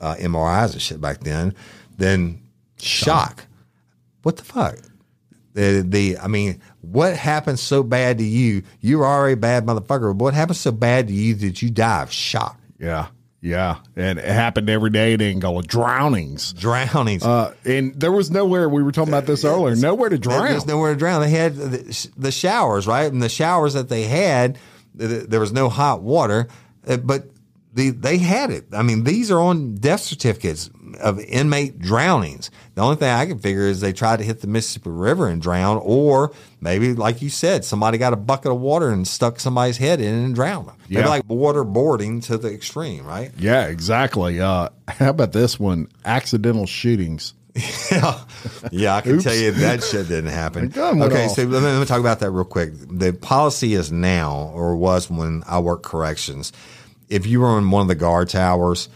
uh, 0.00 0.14
MRIs 0.16 0.72
and 0.72 0.82
shit 0.82 1.00
back 1.00 1.20
then. 1.20 1.54
Then 1.96 2.42
shock. 2.78 3.46
What 4.22 4.36
the 4.36 4.44
fuck? 4.44 4.76
The, 5.54 5.84
the 5.86 6.18
I 6.18 6.28
mean, 6.28 6.60
what 6.80 7.16
happened 7.16 7.58
so 7.58 7.82
bad 7.82 8.18
to 8.18 8.24
you? 8.24 8.62
You're 8.80 9.04
already 9.04 9.34
a 9.34 9.36
bad 9.36 9.66
motherfucker. 9.66 10.16
But 10.16 10.24
what 10.24 10.34
happened 10.34 10.56
so 10.56 10.70
bad 10.70 11.08
to 11.08 11.12
you 11.12 11.34
that 11.34 11.60
you 11.60 11.70
die 11.70 12.02
of 12.02 12.12
shock? 12.12 12.58
yeah. 12.78 13.08
Yeah. 13.40 13.78
And 13.96 14.18
it 14.18 14.24
happened 14.24 14.68
every 14.68 14.90
day 14.90 15.14
in 15.14 15.22
Angola. 15.22 15.62
Drownings. 15.62 16.52
Drownings. 16.52 17.24
Uh, 17.24 17.54
and 17.64 17.98
there 17.98 18.12
was 18.12 18.30
nowhere, 18.30 18.68
we 18.68 18.82
were 18.82 18.92
talking 18.92 19.12
about 19.12 19.26
this 19.26 19.44
earlier, 19.44 19.74
nowhere 19.76 20.10
to 20.10 20.18
drown. 20.18 20.46
There's 20.46 20.66
nowhere 20.66 20.92
to 20.92 20.98
drown. 20.98 21.22
They 21.22 21.30
had 21.30 21.56
the, 21.56 22.08
the 22.16 22.32
showers, 22.32 22.86
right? 22.86 23.10
And 23.10 23.22
the 23.22 23.28
showers 23.30 23.74
that 23.74 23.88
they 23.88 24.04
had, 24.04 24.58
there 24.94 25.40
was 25.40 25.52
no 25.52 25.68
hot 25.68 26.02
water, 26.02 26.48
uh, 26.86 26.98
but 26.98 27.30
the, 27.72 27.90
they 27.90 28.18
had 28.18 28.50
it. 28.50 28.66
I 28.72 28.82
mean, 28.82 29.04
these 29.04 29.30
are 29.30 29.38
on 29.40 29.76
death 29.76 30.00
certificates 30.00 30.70
of 31.00 31.20
inmate 31.20 31.78
drownings. 31.78 32.50
The 32.74 32.82
only 32.82 32.96
thing 32.96 33.08
I 33.10 33.26
can 33.26 33.38
figure 33.38 33.62
is 33.62 33.80
they 33.80 33.92
tried 33.92 34.18
to 34.18 34.24
hit 34.24 34.40
the 34.40 34.46
Mississippi 34.48 34.90
River 34.90 35.28
and 35.28 35.40
drown, 35.40 35.80
or 35.82 36.32
maybe, 36.60 36.94
like 36.94 37.22
you 37.22 37.28
said, 37.30 37.64
somebody 37.64 37.96
got 37.98 38.12
a 38.12 38.16
bucket 38.16 38.50
of 38.50 38.60
water 38.60 38.90
and 38.90 39.06
stuck 39.06 39.38
somebody's 39.38 39.76
head 39.76 40.00
in 40.00 40.12
and 40.14 40.34
drowned 40.34 40.66
them. 40.68 40.76
Maybe 40.88 41.02
Yeah. 41.02 41.08
like 41.08 41.26
waterboarding 41.28 42.24
to 42.26 42.38
the 42.38 42.52
extreme, 42.52 43.06
right? 43.06 43.30
Yeah, 43.38 43.66
exactly. 43.66 44.40
Uh, 44.40 44.70
how 44.88 45.10
about 45.10 45.32
this 45.32 45.60
one? 45.60 45.88
Accidental 46.04 46.66
shootings. 46.66 47.34
yeah, 47.90 48.20
yeah, 48.70 48.94
I 48.96 49.00
can 49.00 49.12
Oops. 49.16 49.24
tell 49.24 49.34
you 49.34 49.50
that 49.50 49.82
shit 49.82 50.08
didn't 50.08 50.30
happen. 50.30 50.68
The 50.68 50.74
gun 50.74 50.98
went 51.00 51.12
Okay, 51.12 51.26
off. 51.26 51.32
so 51.32 51.42
let 51.44 51.62
me, 51.62 51.68
let 51.68 51.80
me 51.80 51.84
talk 51.86 51.98
about 52.00 52.20
that 52.20 52.30
real 52.30 52.44
quick. 52.44 52.70
The 52.74 53.12
policy 53.12 53.74
is 53.74 53.90
now, 53.90 54.50
or 54.54 54.76
was 54.76 55.10
when 55.10 55.42
I 55.48 55.58
worked 55.58 55.84
corrections, 55.84 56.52
if 57.10 57.26
you 57.26 57.40
were 57.40 57.58
in 57.58 57.70
one 57.70 57.82
of 57.82 57.88
the 57.88 57.94
guard 57.96 58.28
towers, 58.28 58.88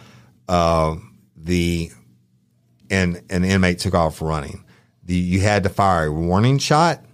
uh, 0.49 0.97
the 1.37 1.90
and 2.88 3.23
an 3.28 3.44
inmate 3.44 3.80
took 3.80 3.94
off 3.94 4.23
running, 4.23 4.64
the 5.02 5.16
you 5.16 5.40
had 5.40 5.64
to 5.64 5.68
fire 5.68 6.06
a 6.06 6.12
warning 6.12 6.59
shot, 6.59 7.04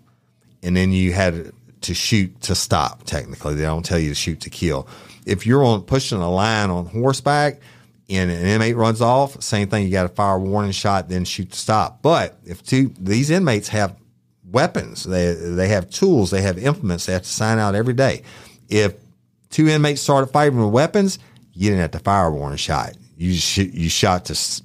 and 0.62 0.76
then 0.76 0.92
you 0.92 1.12
had 1.12 1.52
to 1.80 1.94
shoot 1.94 2.40
to 2.42 2.54
stop. 2.54 3.04
Technically, 3.04 3.54
they 3.54 3.62
don't 3.62 3.84
tell 3.84 3.98
you 3.98 4.10
to 4.10 4.14
shoot 4.14 4.40
to 4.42 4.50
kill. 4.50 4.86
If 5.26 5.46
you're 5.46 5.64
on 5.64 5.82
pushing 5.82 6.18
a 6.18 6.30
line 6.30 6.70
on 6.70 6.86
horseback 6.86 7.60
and 8.08 8.30
an 8.30 8.46
inmate 8.46 8.76
runs 8.76 9.00
off, 9.00 9.40
same 9.42 9.68
thing. 9.68 9.86
You 9.86 9.92
got 9.92 10.02
to 10.02 10.08
fire 10.10 10.36
a 10.36 10.40
warning 10.40 10.72
shot, 10.72 11.08
then 11.08 11.24
shoot 11.24 11.52
to 11.52 11.58
stop. 11.58 12.02
But 12.02 12.36
if 12.44 12.62
two 12.62 12.92
these 12.98 13.30
inmates 13.30 13.68
have 13.68 13.96
weapons, 14.50 15.04
they 15.04 15.32
they 15.34 15.68
have 15.68 15.88
tools, 15.88 16.30
they 16.30 16.42
have 16.42 16.58
implements, 16.58 17.06
they 17.06 17.14
have 17.14 17.22
to 17.22 17.28
sign 17.28 17.58
out 17.58 17.74
every 17.74 17.94
day. 17.94 18.22
If 18.68 18.94
two 19.50 19.68
inmates 19.68 20.00
started 20.00 20.28
fighting 20.28 20.58
with 20.62 20.72
weapons, 20.72 21.18
you 21.52 21.70
didn't 21.70 21.80
have 21.82 21.90
to 21.92 21.98
fire 21.98 22.30
warning 22.30 22.56
shot. 22.56 22.92
You 23.16 23.34
sh- 23.34 23.58
you 23.58 23.88
shot 23.88 24.24
to 24.26 24.32
s- 24.32 24.62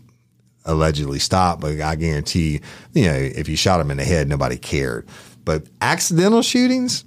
allegedly 0.66 1.20
stop, 1.20 1.60
but 1.60 1.80
I 1.82 1.96
guarantee 1.96 2.62
you, 2.94 3.06
know, 3.06 3.14
if 3.14 3.50
you 3.50 3.56
shot 3.58 3.80
him 3.82 3.92
in 3.92 3.98
the 3.98 4.06
head, 4.06 4.28
nobody 4.28 4.58
cared. 4.58 5.08
But 5.44 5.66
accidental 5.82 6.42
shootings, 6.42 7.04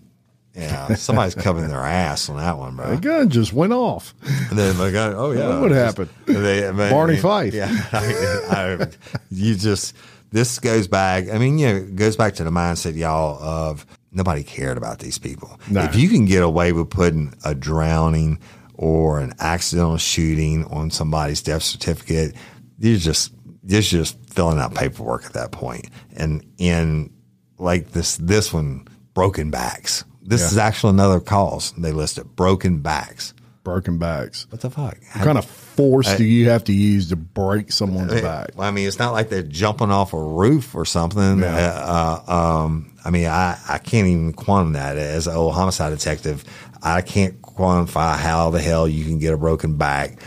yeah, 0.54 0.94
somebody's 0.94 1.34
covering 1.34 1.68
their 1.68 1.80
ass 1.84 2.28
on 2.28 2.36
that 2.36 2.58
one, 2.58 2.76
bro. 2.76 2.96
The 2.96 3.00
gun 3.00 3.30
just 3.30 3.52
went 3.52 3.72
off. 3.72 4.14
And 4.50 4.58
then 4.58 4.76
like, 4.78 4.94
oh 4.94 5.30
yeah, 5.32 5.60
What 5.60 5.70
happened? 5.70 6.10
They, 6.26 6.66
I 6.68 6.72
mean, 6.72 6.90
Barney 6.90 7.16
Fife. 7.16 7.54
Yeah, 7.54 7.68
I, 7.92 8.76
I, 8.80 8.86
you 9.30 9.54
just 9.54 9.96
this 10.30 10.58
goes 10.58 10.86
back. 10.86 11.28
I 11.30 11.38
mean, 11.38 11.58
you 11.58 11.66
know, 11.68 11.76
it 11.76 11.96
goes 11.96 12.16
back 12.16 12.34
to 12.34 12.44
the 12.44 12.50
mindset, 12.50 12.96
y'all, 12.96 13.42
of 13.42 13.86
nobody 14.18 14.42
cared 14.42 14.76
about 14.76 14.98
these 14.98 15.16
people. 15.18 15.58
No. 15.70 15.82
If 15.84 15.96
you 15.96 16.08
can 16.10 16.26
get 16.26 16.42
away 16.42 16.72
with 16.72 16.90
putting 16.90 17.32
a 17.44 17.54
drowning 17.54 18.38
or 18.74 19.20
an 19.20 19.32
accidental 19.40 19.96
shooting 19.96 20.64
on 20.66 20.90
somebody's 20.90 21.40
death 21.40 21.62
certificate, 21.62 22.34
you're 22.78 22.98
just 22.98 23.32
you're 23.64 23.80
just 23.80 24.18
filling 24.30 24.58
out 24.58 24.74
paperwork 24.74 25.24
at 25.24 25.32
that 25.32 25.52
point. 25.52 25.88
And 26.16 26.44
in 26.58 27.10
like 27.58 27.92
this 27.92 28.16
this 28.18 28.52
one, 28.52 28.86
broken 29.14 29.50
backs. 29.50 30.04
This 30.22 30.40
Yeah. 30.42 30.46
is 30.48 30.58
actually 30.58 30.90
another 30.90 31.20
cause 31.20 31.72
they 31.78 31.92
listed 31.92 32.36
broken 32.36 32.78
backs. 32.78 33.32
Broken 33.68 33.98
backs. 33.98 34.46
What 34.48 34.62
the 34.62 34.70
fuck? 34.70 34.96
What 35.12 35.24
kind 35.24 35.36
of 35.36 35.44
force 35.44 36.16
do 36.16 36.24
you 36.24 36.48
have 36.48 36.64
to 36.64 36.72
use 36.72 37.10
to 37.10 37.16
break 37.16 37.70
someone's 37.70 38.18
back? 38.22 38.52
Well, 38.56 38.66
I 38.66 38.70
mean, 38.70 38.88
it's 38.88 38.98
not 38.98 39.12
like 39.12 39.28
they're 39.28 39.42
jumping 39.42 39.90
off 39.90 40.14
a 40.14 40.22
roof 40.22 40.74
or 40.74 40.86
something. 40.86 41.40
Yeah. 41.40 41.54
Uh, 41.54 42.22
uh, 42.26 42.32
um, 42.64 42.96
I 43.04 43.10
mean, 43.10 43.26
I, 43.26 43.58
I 43.68 43.76
can't 43.76 44.08
even 44.08 44.32
quantum 44.32 44.72
that 44.72 44.96
as 44.96 45.26
an 45.26 45.36
old 45.36 45.52
homicide 45.52 45.90
detective. 45.90 46.44
I 46.82 47.02
can't 47.02 47.42
quantify 47.42 48.16
how 48.16 48.48
the 48.48 48.60
hell 48.60 48.88
you 48.88 49.04
can 49.04 49.18
get 49.18 49.34
a 49.34 49.36
broken 49.36 49.76
back 49.76 50.22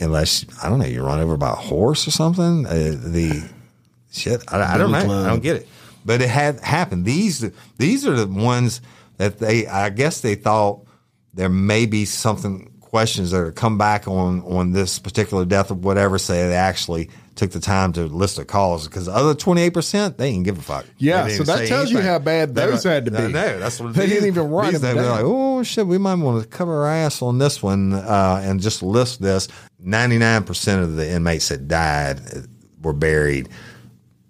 unless 0.00 0.44
I 0.60 0.68
don't 0.68 0.80
know 0.80 0.86
you 0.86 1.04
run 1.04 1.20
over 1.20 1.36
by 1.36 1.50
a 1.50 1.54
horse 1.54 2.08
or 2.08 2.10
something. 2.10 2.66
Uh, 2.66 2.96
the 2.98 3.48
shit, 4.10 4.42
I, 4.48 4.74
I 4.74 4.78
don't 4.78 4.90
know. 4.90 4.98
I 4.98 5.28
don't 5.28 5.44
get 5.44 5.56
it. 5.56 5.68
But 6.04 6.22
it 6.22 6.28
had 6.28 6.58
happened. 6.58 7.04
These 7.04 7.52
these 7.78 8.04
are 8.04 8.16
the 8.16 8.26
ones 8.26 8.80
that 9.18 9.38
they. 9.38 9.68
I 9.68 9.90
guess 9.90 10.22
they 10.22 10.34
thought 10.34 10.86
there 11.32 11.48
may 11.48 11.86
be 11.86 12.04
something 12.04 12.69
questions 12.90 13.30
that 13.30 13.38
are 13.38 13.52
come 13.52 13.78
back 13.78 14.08
on 14.08 14.40
on 14.42 14.72
this 14.72 14.98
particular 14.98 15.44
death 15.44 15.70
or 15.70 15.74
whatever. 15.74 16.18
Say 16.18 16.48
they 16.48 16.56
actually 16.56 17.08
took 17.36 17.52
the 17.52 17.60
time 17.60 17.92
to 17.92 18.06
list 18.06 18.34
the 18.34 18.44
calls 18.44 18.88
because 18.88 19.06
the 19.06 19.12
other 19.12 19.32
twenty 19.32 19.62
eight 19.62 19.72
percent 19.74 20.18
they 20.18 20.32
didn't 20.32 20.44
give 20.44 20.58
a 20.58 20.62
fuck. 20.62 20.84
Yeah, 20.98 21.28
so 21.28 21.44
that 21.44 21.68
tells 21.68 21.92
you 21.92 22.00
how 22.00 22.18
bad 22.18 22.56
those 22.56 22.82
had 22.82 23.04
to 23.04 23.12
be. 23.12 23.18
no 23.18 23.58
that's 23.60 23.78
what 23.78 23.94
They 23.94 24.08
didn't 24.08 24.26
even 24.26 24.48
write 24.48 24.72
them 24.72 24.96
they 24.96 25.02
were 25.02 25.08
like, 25.08 25.22
oh 25.24 25.62
shit, 25.62 25.86
we 25.86 25.98
might 25.98 26.14
want 26.14 26.42
to 26.42 26.48
cover 26.48 26.84
our 26.84 26.88
ass 26.88 27.22
on 27.22 27.38
this 27.38 27.62
one 27.62 27.92
uh, 27.92 28.42
and 28.44 28.60
just 28.60 28.82
list 28.82 29.22
this. 29.22 29.46
Ninety 29.78 30.18
nine 30.18 30.42
percent 30.42 30.82
of 30.82 30.96
the 30.96 31.08
inmates 31.08 31.48
that 31.48 31.68
died 31.68 32.20
were 32.82 32.92
buried 32.92 33.48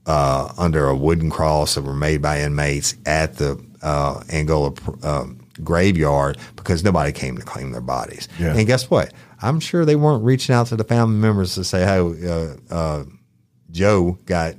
uh, 0.05 0.53
under 0.59 0.87
a 0.87 0.95
wooden 0.95 1.31
cross 1.31 1.77
that 1.77 1.83
were 1.83 1.95
made 1.95 2.21
by 2.21 2.41
inmates 2.41 2.95
at 3.07 3.37
the 3.37 3.59
uh, 3.81 4.23
Angola 4.31 4.75
um, 5.03 5.40
graveyard 5.65 6.37
because 6.57 6.83
nobody 6.85 7.13
came 7.13 7.37
to 7.37 7.43
claim 7.43 7.73
their 7.73 7.81
bodies. 7.81 8.29
Yeah. 8.39 8.55
And 8.57 8.67
guess 8.67 8.91
what? 8.91 9.13
I'm 9.43 9.61
sure 9.61 9.85
they 9.85 9.97
weren't 9.97 10.25
reaching 10.25 10.55
out 10.55 10.67
to 10.69 10.77
the 10.77 10.85
family 10.85 11.17
members 11.17 11.55
to 11.55 11.65
say, 11.65 11.81
"Hey, 11.85 12.29
uh, 12.29 12.57
uh, 12.75 13.05
Joe 13.71 14.19
got 14.27 14.55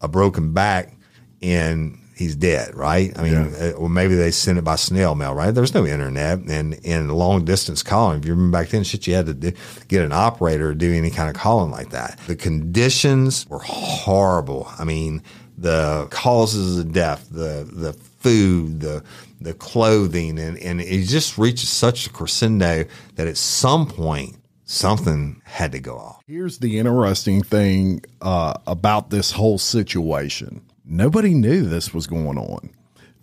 a 0.00 0.08
broken 0.08 0.52
back 0.52 0.94
and 1.40 1.98
he's 2.16 2.36
dead." 2.36 2.74
Right? 2.74 3.18
I 3.18 3.22
mean, 3.22 3.32
Yeah. 3.32 3.68
uh, 3.68 3.70
or 3.72 3.88
maybe 3.88 4.14
they 4.14 4.30
sent 4.30 4.58
it 4.58 4.64
by 4.64 4.76
snail 4.76 5.14
mail. 5.14 5.34
Right? 5.34 5.52
There's 5.54 5.72
no 5.74 5.86
internet 5.86 6.40
and 6.40 6.78
and 6.84 7.12
long 7.12 7.44
distance 7.44 7.82
calling. 7.82 8.18
If 8.20 8.26
you 8.26 8.32
remember 8.34 8.58
back 8.58 8.68
then, 8.68 8.84
shit, 8.84 9.06
you 9.06 9.14
had 9.14 9.26
to 9.26 9.34
do, 9.34 9.52
get 9.88 10.04
an 10.04 10.12
operator 10.12 10.72
to 10.72 10.78
do 10.78 10.92
any 10.92 11.10
kind 11.10 11.28
of 11.28 11.34
calling 11.40 11.70
like 11.70 11.90
that. 11.90 12.18
The 12.26 12.36
conditions 12.36 13.46
were 13.48 13.60
horrible. 13.60 14.68
I 14.78 14.84
mean, 14.84 15.22
the 15.56 16.08
causes 16.10 16.78
of 16.78 16.92
death, 16.92 17.26
the 17.30 17.66
the 17.72 17.92
food, 18.20 18.80
the 18.80 19.02
the 19.40 19.54
clothing, 19.54 20.38
and, 20.38 20.58
and 20.58 20.80
it 20.80 21.04
just 21.04 21.38
reaches 21.38 21.68
such 21.68 22.06
a 22.06 22.10
crescendo 22.10 22.84
that 23.16 23.26
at 23.26 23.36
some 23.36 23.86
point 23.86 24.36
something 24.64 25.40
had 25.44 25.72
to 25.72 25.80
go 25.80 25.96
off. 25.96 26.22
Here's 26.26 26.58
the 26.58 26.78
interesting 26.78 27.42
thing 27.42 28.02
uh, 28.20 28.54
about 28.66 29.10
this 29.10 29.30
whole 29.30 29.58
situation. 29.58 30.62
Nobody 30.84 31.34
knew 31.34 31.66
this 31.66 31.92
was 31.94 32.06
going 32.06 32.38
on. 32.38 32.70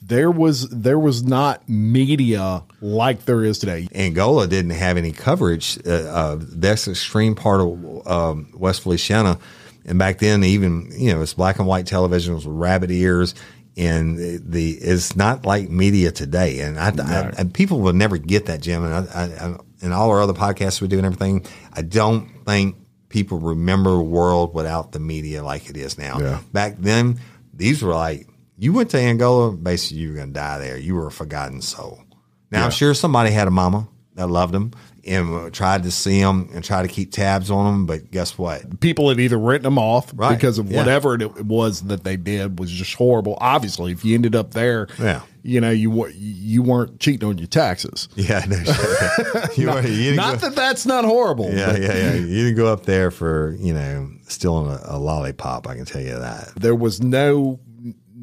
There 0.05 0.31
was 0.31 0.67
there 0.69 0.99
was 0.99 1.23
not 1.23 1.67
media 1.69 2.63
like 2.81 3.23
there 3.23 3.45
is 3.45 3.57
today. 3.57 3.87
Angola 3.95 4.47
didn't 4.47 4.71
have 4.71 4.97
any 4.97 5.13
coverage. 5.13 5.79
Uh, 5.87 5.91
uh, 5.91 6.37
that's 6.41 6.89
extreme 6.89 7.35
part 7.35 7.61
of 7.61 8.05
um, 8.05 8.51
West 8.53 8.81
Feliciana, 8.81 9.39
and 9.85 9.97
back 9.97 10.19
then, 10.19 10.43
even 10.43 10.91
you 10.91 11.13
know, 11.13 11.21
it's 11.21 11.33
black 11.33 11.57
and 11.57 11.67
white 11.67 11.87
television 11.87 12.35
with 12.35 12.45
rabbit 12.45 12.91
ears, 12.91 13.33
and 13.75 14.17
the, 14.17 14.41
the 14.43 14.71
it's 14.71 15.15
not 15.15 15.45
like 15.45 15.69
media 15.69 16.11
today. 16.11 16.59
And 16.59 16.79
I, 16.79 16.89
I, 16.89 17.33
and 17.37 17.53
people 17.53 17.79
will 17.79 17.93
never 17.93 18.17
get 18.17 18.45
that, 18.47 18.61
Jim. 18.61 18.83
And 18.85 18.93
I, 18.93 19.13
I, 19.13 19.23
I, 19.23 19.57
in 19.81 19.91
all 19.91 20.09
our 20.11 20.21
other 20.21 20.33
podcasts 20.33 20.81
we 20.81 20.87
do 20.87 20.97
and 20.97 21.05
everything, 21.05 21.45
I 21.73 21.81
don't 21.81 22.29
think 22.45 22.77
people 23.09 23.39
remember 23.39 23.91
a 23.91 24.03
world 24.03 24.53
without 24.53 24.91
the 24.91 24.99
media 24.99 25.43
like 25.43 25.69
it 25.69 25.77
is 25.77 25.97
now. 25.97 26.19
Yeah. 26.19 26.39
Back 26.51 26.77
then, 26.79 27.19
these 27.53 27.81
were 27.81 27.93
like 27.93 28.27
you 28.57 28.73
went 28.73 28.91
to 28.91 28.99
Angola, 28.99 29.51
basically 29.51 29.97
you 29.97 30.09
were 30.09 30.15
going 30.15 30.29
to 30.29 30.33
die 30.33 30.59
there. 30.59 30.77
You 30.77 30.95
were 30.95 31.07
a 31.07 31.11
forgotten 31.11 31.61
soul. 31.61 32.03
Now 32.51 32.65
I'm 32.65 32.71
sure 32.71 32.93
somebody 32.93 33.31
had 33.31 33.47
a 33.47 33.51
mama 33.51 33.87
that 34.13 34.27
loved 34.27 34.53
them 34.53 34.73
and 35.05 35.33
uh, 35.33 35.49
tried 35.49 35.83
to 35.83 35.91
see 35.91 36.21
them 36.21 36.49
and 36.53 36.63
try 36.63 36.81
to 36.81 36.87
keep 36.87 37.11
tabs 37.11 37.51
on 37.51 37.65
them, 37.65 37.85
but 37.85 38.09
guess 38.11 38.37
what? 38.37 38.79
People 38.79 39.09
had 39.09 39.19
either 39.19 39.37
written 39.37 39.63
them 39.63 39.77
off 39.77 40.11
Right, 40.15 40.33
because 40.35 40.57
of 40.59 40.71
yeah. 40.71 40.77
whatever 40.77 41.15
it 41.15 41.45
was 41.45 41.81
that 41.83 42.03
they 42.03 42.15
did 42.15 42.57
was 42.59 42.71
just 42.71 42.93
horrible. 42.95 43.37
Obviously, 43.41 43.91
if 43.91 44.05
you 44.05 44.15
ended 44.15 44.35
up 44.35 44.51
there, 44.51 44.87
Yeah. 44.99 45.21
you 45.43 45.59
know 45.59 45.71
you 45.71 46.07
you 46.09 46.63
weren't 46.63 46.99
cheating 46.99 47.27
on 47.27 47.37
your 47.37 47.47
taxes. 47.47 48.07
Yeah, 48.15 48.45
no 48.47 48.57
you, 49.57 49.67
were- 49.71 49.81
you 49.85 50.15
Not 50.15 50.39
go- 50.39 50.47
that 50.49 50.55
that's 50.55 50.85
not 50.85 51.03
horrible. 51.05 51.51
yeah, 51.53 51.73
but 51.73 51.81
yeah, 51.81 51.95
yeah. 51.97 52.13
You 52.33 52.43
didn't 52.45 52.55
go 52.55 52.71
up 52.71 52.85
there 52.85 53.11
for 53.11 53.55
you 53.59 53.73
know 53.73 54.09
stealing 54.27 54.71
a, 54.71 54.79
a 54.85 54.97
lollipop. 54.97 55.67
I 55.67 55.75
can 55.75 55.85
tell 55.85 56.01
you 56.01 56.17
that. 56.17 56.53
there 56.55 56.75
was 56.75 57.01
no 57.01 57.59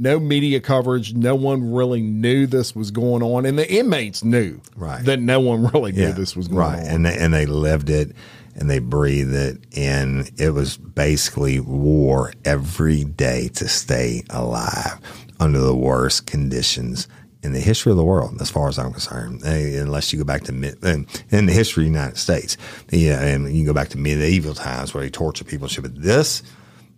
no 0.00 0.18
media 0.18 0.58
coverage. 0.60 1.14
No 1.14 1.34
one 1.36 1.72
really 1.72 2.00
knew 2.00 2.46
this 2.46 2.74
was 2.74 2.90
going 2.90 3.22
on, 3.22 3.46
and 3.46 3.58
the 3.58 3.70
inmates 3.70 4.24
knew 4.24 4.60
Right. 4.74 5.04
that 5.04 5.20
no 5.20 5.38
one 5.40 5.66
really 5.72 5.92
knew 5.92 6.12
this 6.12 6.34
was 6.34 6.48
going 6.48 6.58
right. 6.58 6.80
on. 6.80 6.86
and 6.86 7.06
they, 7.06 7.16
and 7.16 7.32
they 7.34 7.46
lived 7.46 7.90
it 7.90 8.16
and 8.56 8.68
they 8.68 8.80
breathed 8.80 9.32
it, 9.32 9.58
and 9.76 10.28
it 10.36 10.50
was 10.50 10.76
basically 10.76 11.60
war 11.60 12.32
every 12.44 13.04
day 13.04 13.48
to 13.54 13.68
stay 13.68 14.24
alive 14.30 14.98
under 15.38 15.60
the 15.60 15.74
worst 15.74 16.26
conditions 16.26 17.06
in 17.42 17.52
the 17.52 17.60
history 17.60 17.90
of 17.90 17.96
the 17.96 18.04
world, 18.04 18.36
as 18.42 18.50
far 18.50 18.68
as 18.68 18.78
I'm 18.78 18.92
concerned. 18.92 19.42
Unless 19.44 20.12
you 20.12 20.18
go 20.18 20.24
back 20.24 20.42
to 20.44 20.52
mid, 20.52 20.82
in 20.84 21.46
the 21.46 21.52
history 21.52 21.84
of 21.84 21.92
the 21.92 21.98
United 21.98 22.18
States, 22.18 22.56
yeah, 22.90 23.22
and 23.22 23.50
you 23.54 23.64
go 23.64 23.72
back 23.72 23.88
to 23.90 23.98
medieval 23.98 24.52
times 24.54 24.92
where 24.92 25.02
they 25.04 25.10
torture 25.10 25.44
people. 25.44 25.68
But 25.80 26.02
this, 26.02 26.42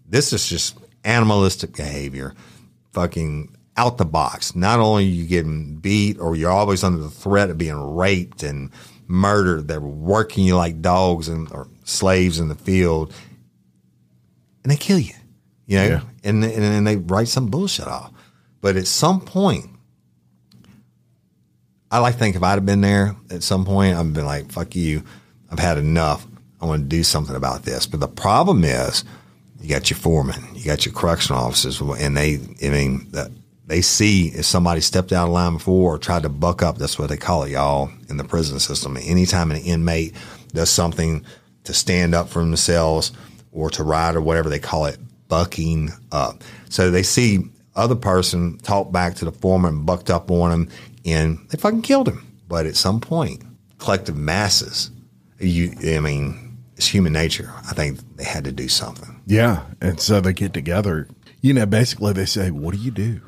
this 0.09 0.33
is 0.33 0.49
just 0.49 0.77
animalistic 1.05 1.77
behavior, 1.77 2.35
fucking 2.93 3.57
out 3.77 3.99
the 3.99 4.05
box. 4.05 4.55
Not 4.55 4.79
only 4.81 5.05
are 5.05 5.09
you 5.09 5.27
getting 5.27 5.77
beat 5.77 6.19
or 6.19 6.37
you're 6.37 6.51
always 6.51 6.85
under 6.85 6.99
the 6.99 7.11
threat 7.11 7.51
of 7.51 7.59
being 7.59 7.95
raped 7.97 8.43
and 8.43 8.71
murdered, 9.07 9.69
they're 9.69 9.81
working 9.81 10.45
you 10.45 10.57
like 10.57 10.83
dogs 10.83 11.29
and 11.29 11.51
or 11.53 11.69
slaves 11.85 12.39
in 12.39 12.49
the 12.49 12.55
field, 12.55 13.13
and 14.63 14.71
they 14.71 14.77
kill 14.77 14.99
you. 14.99 15.15
You 15.67 15.79
know, 15.79 15.87
Yeah. 15.89 16.01
and, 16.25 16.45
and 16.45 16.63
and 16.65 16.87
they 16.87 16.97
write 16.97 17.29
some 17.29 17.49
bullshit 17.49 17.87
off. 17.87 18.13
But 18.61 18.77
at 18.77 18.87
some 18.87 19.21
point, 19.21 19.67
I 21.91 21.99
like 21.99 22.15
to 22.15 22.19
think 22.21 22.37
if 22.37 22.43
I'd 22.43 22.53
have 22.53 22.67
been 22.67 22.81
there 22.81 23.17
at 23.31 23.43
some 23.43 23.65
point, 23.65 23.97
I've 23.97 24.13
been 24.13 24.25
like, 24.25 24.51
fuck 24.51 24.75
you. 24.75 25.03
I've 25.51 25.59
had 25.59 25.79
enough. 25.79 26.27
I 26.61 26.67
want 26.67 26.83
to 26.83 26.89
do 26.89 27.03
something 27.03 27.37
about 27.37 27.65
this. 27.65 27.87
But 27.87 28.01
the 28.01 28.09
problem 28.09 28.65
is, 28.65 29.05
you 29.63 29.69
got 29.69 29.91
your 29.91 29.99
foreman, 29.99 30.43
you 30.55 30.65
got 30.65 30.85
your 30.85 30.95
correctional 30.95 31.41
officers, 31.41 31.81
and 31.81 32.17
they, 32.17 32.41
I 32.63 32.69
mean, 32.71 33.13
they 33.67 33.81
see 33.81 34.29
if 34.29 34.45
somebody 34.45 34.81
stepped 34.81 35.13
out 35.13 35.29
of 35.29 35.33
line 35.33 35.55
before 35.55 35.95
or 35.95 35.99
tried 35.99 36.25
to 36.25 36.29
buck 36.29 36.63
up. 36.63 36.79
That's 36.79 36.99
what 36.99 37.09
they 37.09 37.17
call 37.17 37.45
it, 37.45 37.53
y'all, 37.53 37.91
in 38.09 38.17
the 38.17 38.25
prison 38.25 38.59
system. 38.59 38.97
Anytime 38.97 39.51
an 39.51 39.59
inmate 39.59 40.15
does 40.49 40.69
something 40.69 41.25
to 41.65 41.73
stand 41.73 42.15
up 42.15 42.29
for 42.29 42.41
themselves 42.41 43.13
or 43.53 43.71
to 43.71 43.85
ride 43.85 44.17
or 44.17 44.21
whatever 44.21 44.49
they 44.49 44.59
call 44.59 44.87
it, 44.87 44.99
bucking 45.29 45.91
up. 46.11 46.43
So 46.69 46.91
they 46.91 47.03
see 47.03 47.45
other 47.75 47.95
person 47.95 48.59
talk 48.59 48.93
back 48.93 49.15
to 49.17 49.25
the 49.25 49.33
foreman, 49.33 49.85
bucked 49.85 50.11
up 50.11 50.31
on 50.31 50.51
him, 50.51 50.69
and 51.05 51.39
they 51.51 51.59
fucking 51.59 51.83
killed 51.83 52.09
him. 52.09 52.27
But 52.49 52.67
at 52.67 52.77
some 52.77 53.01
point, 53.01 53.43
collective 53.79 54.17
masses, 54.17 54.91
you, 55.39 55.73
I 55.97 56.01
mean, 56.01 56.59
it's 56.77 56.87
human 56.87 57.13
nature. 57.13 57.53
I 57.69 57.73
think 57.73 58.01
they 58.17 58.25
had 58.25 58.45
to 58.45 58.53
do 58.53 58.69
something. 58.69 59.12
Yeah. 59.27 59.65
And 59.81 60.01
so 60.01 60.21
they 60.21 60.33
get 60.33 60.53
together. 60.53 61.09
You 61.41 61.55
know, 61.55 61.67
basically 61.67 62.13
they 62.13 62.27
say, 62.27 62.51
What 62.51 62.75
do 62.75 62.81
you 62.81 62.91
do? 62.91 63.21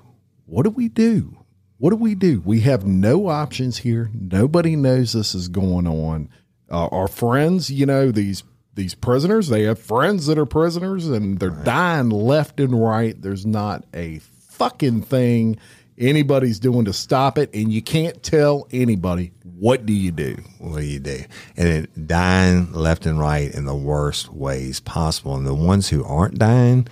What 0.47 0.65
do 0.65 0.71
we 0.71 0.89
do? 0.89 1.39
What 1.79 1.91
do 1.91 1.97
we 1.97 2.15
do? 2.15 2.41
We 2.45 2.61
have 2.61 2.87
no 2.87 3.29
options 3.29 3.79
here. 3.79 4.11
Nobody 4.15 4.77
knows 4.77 5.13
this 5.13 5.35
is 5.35 5.49
going 5.49 5.87
on. 5.87 6.29
Uh, 6.71 6.87
our 6.87 7.09
friends, 7.09 7.71
you 7.71 7.87
know, 7.87 8.11
these 8.11 8.43
these 8.75 8.95
prisoners, 8.95 9.49
they 9.49 9.63
have 9.65 9.79
friends 9.79 10.27
that 10.27 10.39
are 10.39 10.47
prisoners 10.47 11.09
and 11.09 11.39
they're 11.39 11.51
dying 11.51 12.11
left 12.11 12.59
and 12.59 12.83
right. 12.83 13.21
There's 13.21 13.47
not 13.47 13.85
a 13.95 14.19
fucking 14.19 15.03
thing 15.03 15.59
anybody's 15.99 16.59
doing 16.59 16.85
to 16.87 16.93
stop 16.93 17.39
it. 17.39 17.55
And 17.55 17.73
you 17.73 17.83
can't 17.83 18.23
tell 18.23 18.67
anybody. 18.73 19.33
What 19.59 19.87
do 19.87 19.93
you 19.93 20.11
do? 20.11 20.37
What 20.59 20.81
do 20.81 20.87
you 20.87 20.99
do? 20.99 21.23
And 21.57 21.69
it 21.69 22.07
dying 22.07 22.73
left 22.73 23.07
and 23.07 23.19
right 23.19 23.53
in 23.53 23.65
the 23.67 23.75
worst 23.75 24.33
ways 24.33 24.81
possible. 24.81 25.37
And 25.37 25.47
the 25.47 25.55
ones 25.55 25.89
who 25.89 26.05
aren't 26.05 26.39
dying, 26.39 26.89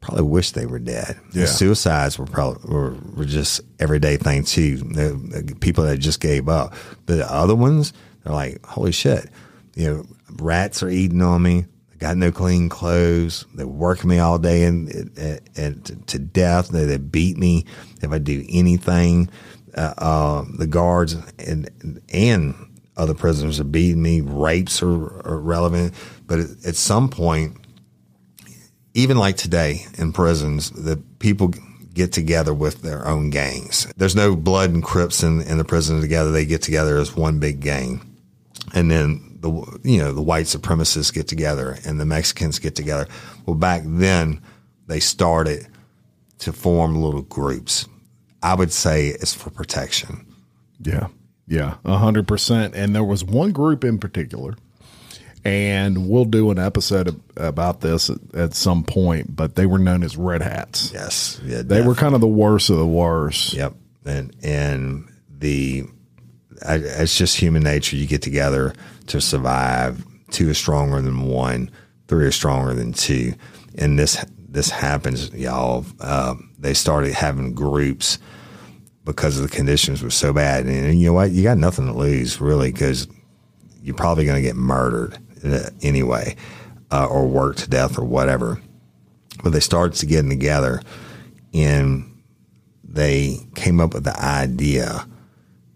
probably 0.00 0.24
wish 0.24 0.52
they 0.52 0.66
were 0.66 0.78
dead. 0.78 1.18
The 1.32 1.46
suicides 1.46 2.18
were 2.18 2.26
probably 2.26 2.70
were, 2.70 2.94
were 3.14 3.24
just 3.24 3.62
everyday 3.80 4.16
thing 4.16 4.44
too. 4.44 4.76
The, 4.76 5.42
the 5.42 5.54
people 5.56 5.84
that 5.84 5.98
just 5.98 6.20
gave 6.20 6.48
up. 6.48 6.74
But 7.06 7.16
the 7.16 7.30
other 7.30 7.54
ones, 7.54 7.92
they're 8.22 8.34
like, 8.34 8.64
holy 8.64 8.92
shit, 8.92 9.30
you 9.74 9.86
know, 9.86 10.06
rats 10.36 10.82
are 10.82 10.90
eating 10.90 11.22
on 11.22 11.42
me. 11.42 11.66
I 11.92 11.96
got 11.96 12.16
no 12.16 12.32
clean 12.32 12.68
clothes. 12.68 13.46
They're 13.54 13.66
working 13.66 14.10
me 14.10 14.18
all 14.18 14.38
day 14.38 14.64
and, 14.64 14.88
and, 15.16 15.40
and 15.56 16.06
to 16.08 16.18
death. 16.18 16.68
They, 16.68 16.84
they 16.84 16.98
beat 16.98 17.38
me 17.38 17.64
if 18.02 18.10
I 18.10 18.18
do 18.18 18.44
anything. 18.48 19.30
Uh, 19.76 19.94
uh, 19.98 20.44
the 20.56 20.66
guards 20.66 21.16
and 21.38 22.00
and 22.12 22.54
other 22.96 23.14
prisoners 23.14 23.58
are 23.58 23.64
beating 23.64 24.02
me. 24.02 24.20
Rapes 24.20 24.82
are, 24.82 25.26
are 25.26 25.38
relevant, 25.38 25.94
but 26.26 26.38
at, 26.38 26.50
at 26.64 26.76
some 26.76 27.08
point, 27.08 27.56
even 28.94 29.16
like 29.16 29.36
today 29.36 29.86
in 29.98 30.12
prisons, 30.12 30.70
the 30.70 30.96
people 31.18 31.52
get 31.92 32.12
together 32.12 32.52
with 32.52 32.82
their 32.82 33.06
own 33.06 33.30
gangs. 33.30 33.86
There's 33.96 34.16
no 34.16 34.36
blood 34.36 34.70
and 34.70 34.82
Crips 34.82 35.22
in, 35.22 35.40
in 35.42 35.58
the 35.58 35.64
prison 35.64 36.00
together. 36.00 36.30
They 36.30 36.44
get 36.44 36.62
together 36.62 36.98
as 36.98 37.16
one 37.16 37.38
big 37.38 37.60
gang. 37.60 38.16
And 38.74 38.90
then 38.90 39.38
the, 39.40 39.50
you 39.84 39.98
know, 39.98 40.12
the 40.12 40.22
white 40.22 40.46
supremacists 40.46 41.12
get 41.12 41.28
together 41.28 41.78
and 41.84 42.00
the 42.00 42.06
Mexicans 42.06 42.58
get 42.58 42.74
together. 42.74 43.06
Well, 43.46 43.56
back 43.56 43.82
then 43.84 44.42
they 44.86 45.00
started 45.00 45.66
to 46.40 46.52
form 46.52 46.96
little 46.96 47.22
groups. 47.22 47.86
I 48.44 48.54
would 48.54 48.72
say 48.72 49.08
it's 49.08 49.32
for 49.34 49.50
protection. 49.50 50.26
Yeah. 50.80 51.08
Yeah. 51.46 51.76
A 51.84 51.96
hundred 51.98 52.28
percent. 52.28 52.74
And 52.74 52.94
there 52.94 53.02
was 53.04 53.24
one 53.24 53.52
group 53.52 53.84
in 53.84 53.98
particular, 53.98 54.54
and 55.44 56.08
we'll 56.08 56.24
do 56.24 56.50
an 56.50 56.58
episode 56.58 57.08
ab- 57.08 57.22
about 57.36 57.80
this 57.80 58.10
at, 58.10 58.18
at 58.34 58.54
some 58.54 58.84
point, 58.84 59.34
but 59.34 59.54
they 59.54 59.66
were 59.66 59.78
known 59.78 60.02
as 60.02 60.16
Red 60.16 60.42
Hats. 60.42 60.90
Yes. 60.92 61.40
Yeah, 61.44 61.62
They 61.62 61.82
were 61.82 61.94
kind 61.94 62.14
of 62.14 62.20
the 62.20 62.26
worst 62.26 62.70
of 62.70 62.76
the 62.76 62.86
worst. 62.86 63.54
Yep. 63.54 63.74
And 64.06 64.36
and 64.42 65.08
the 65.38 65.84
I, 66.64 66.76
it's 66.76 67.16
just 67.16 67.36
human 67.36 67.62
nature. 67.62 67.96
You 67.96 68.06
get 68.06 68.22
together 68.22 68.74
to 69.08 69.20
survive. 69.20 70.04
Two 70.30 70.50
is 70.50 70.58
stronger 70.58 71.00
than 71.00 71.22
one. 71.22 71.70
Three 72.08 72.26
is 72.26 72.34
stronger 72.34 72.74
than 72.74 72.92
two. 72.92 73.34
And 73.78 73.98
this 73.98 74.22
this 74.48 74.70
happens, 74.70 75.32
y'all. 75.34 75.84
Uh, 76.00 76.34
they 76.58 76.74
started 76.74 77.12
having 77.12 77.54
groups 77.54 78.18
because 79.04 79.40
the 79.40 79.48
conditions 79.48 80.02
were 80.02 80.10
so 80.10 80.32
bad. 80.32 80.66
And 80.66 80.98
you 80.98 81.06
know 81.06 81.12
what? 81.12 81.30
You 81.30 81.42
got 81.42 81.58
nothing 81.58 81.86
to 81.86 81.92
lose 81.92 82.40
really 82.40 82.72
because 82.72 83.06
you're 83.82 83.94
probably 83.94 84.24
going 84.24 84.42
to 84.42 84.48
get 84.48 84.56
murdered 84.56 85.18
uh, 85.44 85.70
anyway, 85.82 86.36
uh, 86.90 87.06
or 87.06 87.26
worked 87.26 87.60
to 87.60 87.70
death 87.70 87.98
or 87.98 88.04
whatever. 88.04 88.60
But 89.42 89.50
they 89.50 89.60
started 89.60 89.98
to 89.98 90.06
getting 90.06 90.30
together, 90.30 90.80
and 91.52 92.22
they 92.82 93.38
came 93.54 93.80
up 93.80 93.92
with 93.92 94.04
the 94.04 94.18
idea 94.18 95.06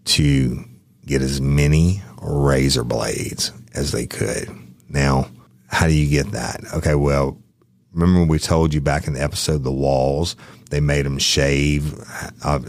to 0.05 0.63
get 1.05 1.21
as 1.21 1.39
many 1.39 2.01
razor 2.21 2.83
blades 2.83 3.51
as 3.75 3.91
they 3.91 4.07
could. 4.07 4.49
Now, 4.87 5.29
how 5.67 5.85
do 5.85 5.93
you 5.93 6.09
get 6.09 6.31
that? 6.31 6.61
Okay, 6.73 6.95
well, 6.95 7.37
remember 7.93 8.25
we 8.25 8.39
told 8.39 8.73
you 8.73 8.81
back 8.81 9.05
in 9.05 9.13
the 9.13 9.21
episode 9.21 9.63
the 9.63 9.71
walls 9.71 10.35
they 10.69 10.79
made 10.79 11.05
them 11.05 11.17
shave 11.17 11.93
uh, 12.43 12.59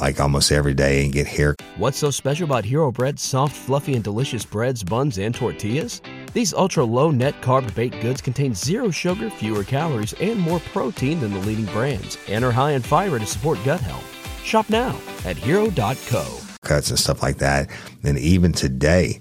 like 0.00 0.20
almost 0.20 0.52
every 0.52 0.74
day 0.74 1.04
and 1.04 1.12
get 1.12 1.26
hair 1.26 1.54
What's 1.78 1.98
so 1.98 2.10
special 2.10 2.44
about 2.44 2.64
Hero 2.64 2.90
Bread's 2.90 3.22
soft, 3.22 3.54
fluffy, 3.54 3.94
and 3.94 4.02
delicious 4.02 4.44
breads, 4.44 4.82
buns, 4.82 5.18
and 5.18 5.32
tortillas? 5.32 6.02
These 6.32 6.52
ultra 6.52 6.82
low 6.84 7.12
net 7.12 7.40
carb 7.40 7.72
baked 7.72 8.00
goods 8.00 8.20
contain 8.20 8.52
zero 8.52 8.90
sugar, 8.90 9.30
fewer 9.30 9.62
calories, 9.62 10.12
and 10.14 10.40
more 10.40 10.58
protein 10.72 11.20
than 11.20 11.32
the 11.32 11.38
leading 11.38 11.66
brands, 11.66 12.18
and 12.26 12.44
are 12.44 12.50
high 12.50 12.72
in 12.72 12.82
fiber 12.82 13.20
to 13.20 13.26
support 13.26 13.60
gut 13.64 13.80
health. 13.80 14.04
Shop 14.42 14.68
now 14.70 14.98
at 15.24 15.36
hero.co. 15.36 16.26
cuts 16.64 16.90
and 16.90 16.98
stuff 16.98 17.22
like 17.22 17.38
that. 17.38 17.70
And 18.02 18.18
even 18.18 18.52
today, 18.52 19.20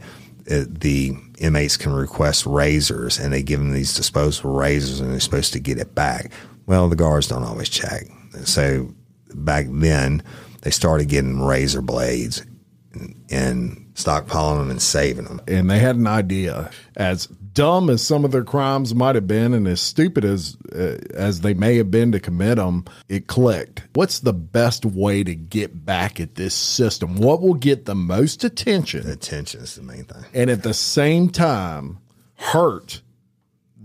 uh, 0.50 0.66
the 0.68 1.12
inmates 1.38 1.78
can 1.78 1.94
request 1.94 2.48
razors, 2.48 3.20
and 3.20 3.32
they 3.32 3.44
give 3.44 3.60
them 3.60 3.72
these 3.72 3.94
disposable 3.94 4.56
razors, 4.56 5.00
and 5.00 5.12
they're 5.12 5.20
supposed 5.20 5.54
to 5.54 5.60
get 5.60 5.78
it 5.78 5.94
back. 5.94 6.32
Well, 6.66 6.90
the 6.90 6.96
guards 6.96 7.28
don't 7.28 7.44
always 7.44 7.70
check. 7.70 8.08
So 8.45 8.93
back 9.34 9.67
then, 9.69 10.23
they 10.62 10.71
started 10.71 11.08
getting 11.10 11.41
razor 11.41 11.82
blades 11.82 12.45
and, 12.93 13.15
and 13.30 13.84
stockpiling 13.93 14.60
them 14.60 14.69
and 14.71 14.82
saving 14.82 15.26
them. 15.26 15.41
and 15.47 15.69
they 15.69 15.80
had 15.80 15.95
an 15.95 16.08
idea. 16.08 16.69
As 16.95 17.26
dumb 17.28 17.89
as 17.89 18.06
some 18.06 18.23
of 18.23 18.32
their 18.32 18.43
crimes 18.43 18.93
might 18.93 19.15
have 19.15 19.26
been, 19.26 19.54
and 19.54 19.67
as 19.67 19.82
stupid 19.82 20.23
as 20.23 20.56
uh, 20.76 20.97
as 21.15 21.41
they 21.41 21.56
may 21.56 21.78
have 21.78 21.89
been 21.89 22.12
to 22.12 22.19
commit 22.19 22.58
them, 22.58 22.86
it 23.10 23.26
clicked. 23.26 23.82
What's 23.93 24.19
the 24.19 24.34
best 24.34 24.86
way 24.86 25.23
to 25.23 25.34
get 25.34 25.84
back 25.86 26.19
at 26.19 26.36
this 26.36 26.54
system? 26.54 27.15
What 27.17 27.41
will 27.41 27.56
get 27.56 27.86
the 27.86 27.95
most 27.95 28.43
attention, 28.43 29.10
Attention 29.10 29.62
is 29.62 29.76
the 29.76 29.82
main 29.82 30.04
thing. 30.06 30.23
and 30.34 30.50
at 30.52 30.62
the 30.62 30.76
same 30.76 31.30
time 31.30 31.97
hurt 32.36 33.02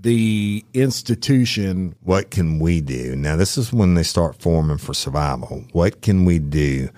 the 0.02 0.64
institution? 0.74 1.94
What 2.02 2.30
can 2.30 2.58
we 2.58 2.80
do? 2.80 3.16
Now, 3.16 3.36
this 3.36 3.56
is 3.56 3.72
when 3.72 3.94
they 3.94 4.02
start 4.02 4.40
forming 4.40 4.78
for 4.78 4.94
survival. 4.94 5.64
What 5.72 6.02
can 6.02 6.24
we 6.24 6.38
do 6.38 6.90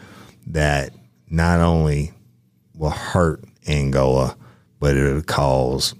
that 0.48 0.92
not 1.28 1.60
only 1.60 2.12
will 2.74 2.90
hurt 2.90 3.44
Angola, 3.68 4.36
but 4.80 4.96
it'll 4.96 5.22
cause 5.22 5.94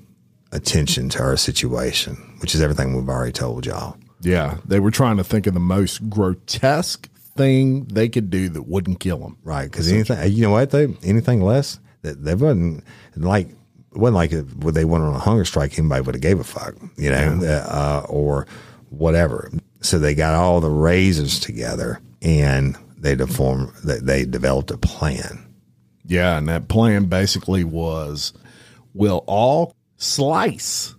attention 0.53 1.09
to 1.11 1.23
our 1.23 1.37
situation, 1.37 2.14
which 2.40 2.55
is 2.55 2.61
everything 2.61 2.95
we've 2.95 3.09
already 3.09 3.33
told 3.33 3.67
y'all. 3.67 3.97
Yeah, 4.21 4.59
they 4.64 4.81
were 4.81 4.90
trying 4.90 5.19
to 5.19 5.25
think 5.25 5.47
of 5.47 5.55
the 5.55 5.61
most 5.61 6.09
grotesque 6.09 7.11
thing 7.37 7.85
they 7.87 8.09
could 8.09 8.31
do 8.31 8.49
that 8.51 8.62
wouldn't 8.62 9.01
kill 9.01 9.19
them. 9.19 9.37
Right. 9.43 9.71
Because 9.71 9.93
anything, 9.93 10.33
you 10.33 10.43
know 10.43 10.51
what? 10.51 10.71
They, 10.71 10.97
anything 11.03 11.43
less, 11.43 11.79
that 12.03 12.25
they 12.25 12.35
wouldn't 12.35 12.85
like, 13.17 13.49
it 13.95 13.99
wasn't 13.99 14.17
like 14.17 14.33
when 14.63 14.75
they 14.75 14.85
went 14.85 15.05
on 15.05 15.15
a 15.15 15.19
hunger 15.19 15.45
strike, 15.45 15.79
anybody 15.79 16.01
would 16.03 16.15
have 16.17 16.23
gave 16.23 16.41
a 16.41 16.45
fuck, 16.45 16.75
you 16.97 17.11
know, 17.11 17.41
uh, 17.45 18.05
or 18.09 18.47
whatever. 18.91 19.51
So 19.81 19.99
they 19.99 20.15
got 20.15 20.35
all 20.35 20.61
the 20.61 20.71
razors 20.71 21.39
together 21.39 22.01
and 22.23 22.77
they 22.99 23.15
deformed, 23.15 23.71
they, 23.85 23.99
they 23.99 24.25
developed 24.25 24.71
a 24.71 24.79
plan. 24.79 25.47
Yeah, 26.07 26.37
and 26.39 26.49
that 26.49 26.69
plan 26.69 27.05
basically 27.07 27.65
was 27.65 28.33
we'll 28.93 29.25
all 29.27 29.75
slice 29.97 30.95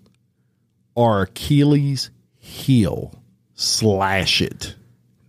our 0.97 1.23
Achilles 1.23 2.09
heel, 2.37 3.13
slash 3.55 4.41
it. 4.41 4.75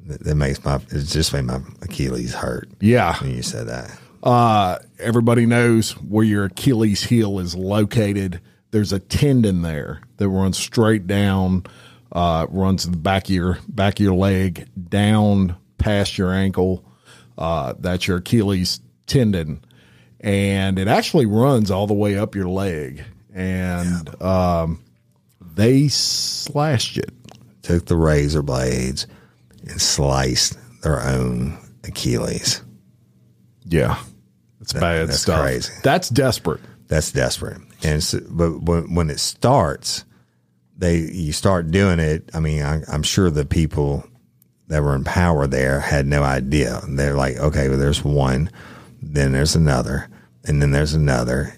That, 0.07 0.21
that 0.25 0.35
makes 0.37 0.65
my, 0.65 0.77
it 0.77 1.03
just 1.07 1.33
made 1.33 1.45
my 1.45 1.61
Achilles 1.83 2.35
hurt 2.35 2.69
Yeah. 2.81 3.17
when 3.21 3.35
you 3.35 3.43
said 3.43 3.67
that. 3.69 3.91
Uh, 4.27 4.81
everybody 4.99 5.47
knows 5.47 5.93
where 5.99 6.25
your 6.25 6.47
Achilles 6.47 7.05
heel 7.05 7.39
is 7.39 7.55
located. 7.55 8.41
There's 8.73 8.93
a 8.93 8.99
tendon 8.99 9.63
there 9.63 10.01
that 10.17 10.29
runs 10.29 10.59
straight 10.59 11.07
down, 11.07 11.63
uh, 12.11 12.49
runs 12.51 12.91
the 12.91 12.97
back 12.97 13.27
of 13.27 13.31
your 13.31 13.59
back 13.69 14.01
of 14.01 14.05
your 14.05 14.17
leg 14.17 14.69
down 14.89 15.55
past 15.79 16.19
your 16.19 16.33
ankle. 16.33 16.85
Uh, 17.39 17.75
that's 17.79 18.09
your 18.09 18.17
Achilles 18.17 18.81
tendon, 19.07 19.65
and 20.19 20.77
it 20.81 20.89
actually 20.89 21.27
runs 21.27 21.71
all 21.71 21.87
the 21.87 21.95
way 21.95 22.19
up 22.19 22.35
your 22.35 22.49
leg. 22.49 23.05
And 23.33 24.21
um, 24.21 24.83
they 25.41 25.87
slashed 25.87 26.99
it. 26.99 27.13
Took 27.63 27.87
the 27.87 27.97
razor 27.97 28.43
blades 28.43 29.07
and 29.69 29.81
sliced 29.81 30.59
their 30.83 31.01
own 31.01 31.57
Achilles. 31.85 32.61
Yeah, 33.65 33.99
it's 34.67 34.73
bad 34.73 35.09
that's 35.09 35.21
stuff. 35.21 35.43
crazy. 35.43 35.73
That's 35.85 36.09
desperate. 36.09 36.61
That's 36.89 37.13
desperate. 37.13 37.61
And 37.85 38.03
so, 38.03 38.21
but 38.29 38.63
when, 38.63 38.95
when 38.95 39.11
it 39.11 39.21
starts, 39.21 40.05
they 40.77 40.99
you 40.99 41.33
start 41.33 41.71
doing 41.71 42.01
it. 42.01 42.31
I 42.35 42.41
mean, 42.41 42.63
I, 42.63 42.83
I'm 42.89 43.05
sure 43.05 43.31
the 43.31 43.45
people 43.45 44.05
that 44.67 44.83
were 44.83 44.97
in 44.97 45.05
power 45.05 45.47
there 45.47 45.79
had 45.79 46.07
no 46.07 46.25
idea. 46.25 46.81
They're 46.89 47.15
like, 47.15 47.37
okay, 47.37 47.69
well, 47.69 47.79
there's 47.79 48.05
one, 48.05 48.51
then 49.01 49.31
there's 49.31 49.55
another, 49.55 50.09
and 50.45 50.61
then 50.61 50.73
there's 50.73 50.95
another, 50.95 51.55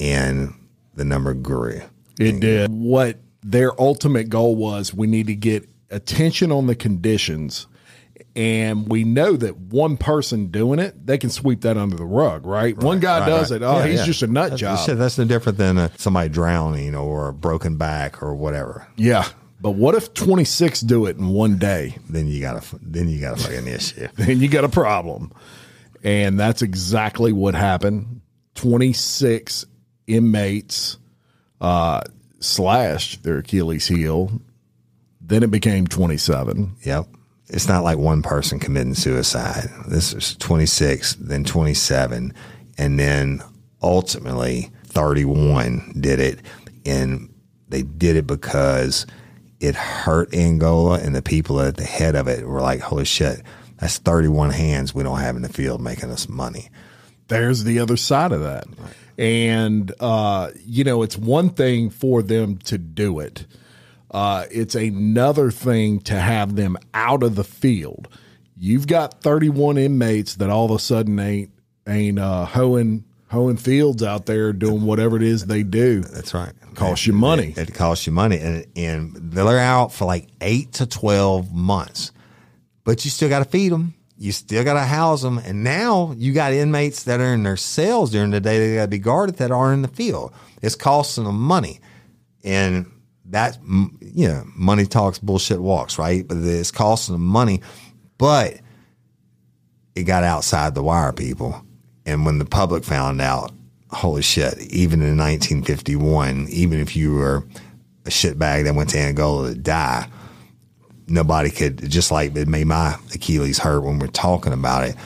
and 0.00 0.52
the 0.94 1.04
number 1.04 1.34
grew. 1.34 1.80
It 2.18 2.40
did. 2.40 2.72
What 2.72 3.18
their 3.42 3.80
ultimate 3.80 4.28
goal 4.28 4.56
was 4.56 4.92
we 4.92 5.06
need 5.06 5.28
to 5.28 5.36
get 5.36 5.68
attention 5.90 6.50
on 6.50 6.66
the 6.66 6.74
conditions. 6.74 7.68
And 8.38 8.88
we 8.88 9.02
know 9.02 9.34
that 9.36 9.56
one 9.56 9.96
person 9.96 10.46
doing 10.52 10.78
it, 10.78 11.04
they 11.04 11.18
can 11.18 11.28
sweep 11.28 11.62
that 11.62 11.76
under 11.76 11.96
the 11.96 12.04
rug, 12.04 12.46
right? 12.46 12.76
one 12.78 13.00
guy 13.00 13.18
Right, 13.20 13.26
does 13.26 13.50
right. 13.50 13.60
it. 13.60 13.64
Oh, 13.64 13.78
Yeah, 13.80 13.86
he's 13.88 13.98
yeah. 14.00 14.04
just 14.06 14.22
a 14.22 14.26
nut 14.28 14.50
That's, 14.50 14.60
job. 14.60 14.96
that's 14.96 15.18
no 15.18 15.24
different 15.24 15.58
than 15.58 15.76
uh, 15.76 15.88
somebody 15.96 16.28
drowning 16.28 16.94
or 16.94 17.28
a 17.28 17.32
broken 17.32 17.76
back 17.78 18.22
or 18.22 18.36
whatever. 18.36 18.86
Yeah. 18.96 19.26
But 19.60 19.72
what 19.72 19.96
if 19.96 20.14
26 20.14 20.82
do 20.82 21.06
it 21.06 21.16
in 21.16 21.30
one 21.30 21.58
day? 21.58 21.96
Then 22.08 22.28
you 22.28 22.40
got 22.40 22.62
a 22.72 22.76
then 22.80 23.08
you 23.08 23.20
got 23.20 23.40
a 23.40 23.42
fucking 23.42 23.66
issue. 23.66 24.06
Then 24.14 24.38
you 24.38 24.46
got 24.48 24.62
a 24.62 24.68
problem. 24.68 25.32
And 26.04 26.38
that's 26.38 26.62
exactly 26.62 27.32
what 27.32 27.56
happened. 27.56 28.20
26 28.54 29.66
inmates 30.06 30.96
uh, 31.60 32.02
slashed 32.38 33.24
their 33.24 33.38
Achilles 33.38 33.88
heel. 33.88 34.40
Then 35.20 35.42
it 35.42 35.50
became 35.50 35.88
27. 35.88 36.76
Yep. 36.84 37.06
It's 37.50 37.68
not 37.68 37.84
like 37.84 37.98
one 37.98 38.22
person 38.22 38.58
committing 38.58 38.94
suicide. 38.94 39.70
This 39.86 40.14
was 40.14 40.36
26, 40.36 41.14
then 41.14 41.44
27, 41.44 42.34
and 42.76 42.98
then 42.98 43.42
ultimately 43.82 44.70
31 44.84 45.94
did 46.00 46.20
it. 46.20 46.40
And 46.84 47.32
they 47.68 47.82
did 47.82 48.16
it 48.16 48.26
because 48.26 49.06
it 49.60 49.74
hurt 49.74 50.34
Angola, 50.34 50.98
and 51.00 51.14
the 51.14 51.22
people 51.22 51.60
at 51.60 51.76
the 51.76 51.84
head 51.84 52.14
of 52.14 52.28
it 52.28 52.46
were 52.46 52.60
like, 52.60 52.80
holy 52.80 53.04
shit, 53.04 53.42
that's 53.78 53.98
31 53.98 54.50
hands 54.50 54.94
we 54.94 55.02
don't 55.02 55.20
have 55.20 55.36
in 55.36 55.42
the 55.42 55.48
field 55.48 55.80
making 55.80 56.10
us 56.10 56.28
money. 56.28 56.68
There's 57.28 57.64
the 57.64 57.78
other 57.78 57.96
side 57.96 58.32
of 58.32 58.40
that. 58.40 58.64
And, 59.16 59.92
uh, 60.00 60.50
you 60.64 60.84
know, 60.84 61.02
it's 61.02 61.18
one 61.18 61.50
thing 61.50 61.90
for 61.90 62.22
them 62.22 62.58
to 62.58 62.78
do 62.78 63.18
it. 63.20 63.46
Uh, 64.10 64.46
it's 64.50 64.74
another 64.74 65.50
thing 65.50 66.00
to 66.00 66.18
have 66.18 66.56
them 66.56 66.76
out 66.94 67.22
of 67.22 67.34
the 67.34 67.44
field. 67.44 68.08
You've 68.56 68.86
got 68.86 69.20
31 69.22 69.78
inmates 69.78 70.36
that 70.36 70.50
all 70.50 70.64
of 70.64 70.70
a 70.70 70.78
sudden 70.78 71.18
ain't 71.18 71.52
ain't 71.86 72.18
uh, 72.18 72.44
hoeing 72.44 73.04
hoeing 73.30 73.56
fields 73.56 74.02
out 74.02 74.26
there 74.26 74.52
doing 74.52 74.82
whatever 74.82 75.16
it 75.16 75.22
is 75.22 75.46
they 75.46 75.62
do. 75.62 76.00
That's 76.00 76.34
right. 76.34 76.52
Costs 76.74 77.06
you 77.06 77.12
money. 77.12 77.54
It, 77.56 77.70
it 77.70 77.74
costs 77.74 78.06
you 78.06 78.12
money, 78.12 78.38
and 78.38 78.66
and 78.76 79.14
they're 79.14 79.58
out 79.58 79.92
for 79.92 80.04
like 80.04 80.28
eight 80.40 80.72
to 80.74 80.86
twelve 80.86 81.52
months, 81.52 82.12
but 82.84 83.04
you 83.04 83.10
still 83.10 83.28
got 83.28 83.40
to 83.40 83.44
feed 83.44 83.72
them. 83.72 83.94
You 84.16 84.32
still 84.32 84.64
got 84.64 84.74
to 84.74 84.80
house 84.80 85.22
them, 85.22 85.38
and 85.38 85.62
now 85.62 86.12
you 86.16 86.32
got 86.32 86.52
inmates 86.52 87.04
that 87.04 87.20
are 87.20 87.34
in 87.34 87.44
their 87.44 87.56
cells 87.56 88.10
during 88.10 88.30
the 88.30 88.40
day. 88.40 88.58
They 88.58 88.74
got 88.76 88.82
to 88.82 88.88
be 88.88 88.98
guarded 88.98 89.36
that 89.36 89.50
are 89.50 89.72
in 89.72 89.82
the 89.82 89.88
field. 89.88 90.32
It's 90.62 90.74
costing 90.74 91.24
them 91.24 91.40
money, 91.40 91.80
and 92.42 92.90
that 93.30 93.58
you 94.00 94.28
know, 94.28 94.44
money 94.54 94.86
talks, 94.86 95.18
bullshit 95.18 95.60
walks, 95.60 95.98
right? 95.98 96.26
But 96.26 96.38
it's 96.38 96.70
costing 96.70 97.14
them 97.14 97.26
money, 97.26 97.60
but 98.16 98.58
it 99.94 100.04
got 100.04 100.24
outside 100.24 100.74
the 100.74 100.82
wire, 100.82 101.12
people. 101.12 101.62
And 102.06 102.24
when 102.24 102.38
the 102.38 102.44
public 102.44 102.84
found 102.84 103.20
out, 103.20 103.52
holy 103.90 104.22
shit, 104.22 104.58
even 104.60 105.02
in 105.02 105.16
1951, 105.16 106.46
even 106.50 106.80
if 106.80 106.96
you 106.96 107.14
were 107.14 107.44
a 108.06 108.10
shitbag 108.10 108.64
that 108.64 108.74
went 108.74 108.90
to 108.90 108.98
Angola 108.98 109.50
to 109.50 109.54
die, 109.54 110.08
nobody 111.06 111.50
could, 111.50 111.88
just 111.90 112.10
like 112.10 112.34
it 112.34 112.48
made 112.48 112.66
my 112.66 112.96
Achilles 113.14 113.58
hurt 113.58 113.80
when 113.80 113.98
we're 113.98 114.06
talking 114.06 114.52
about 114.52 114.88
it, 114.88 114.96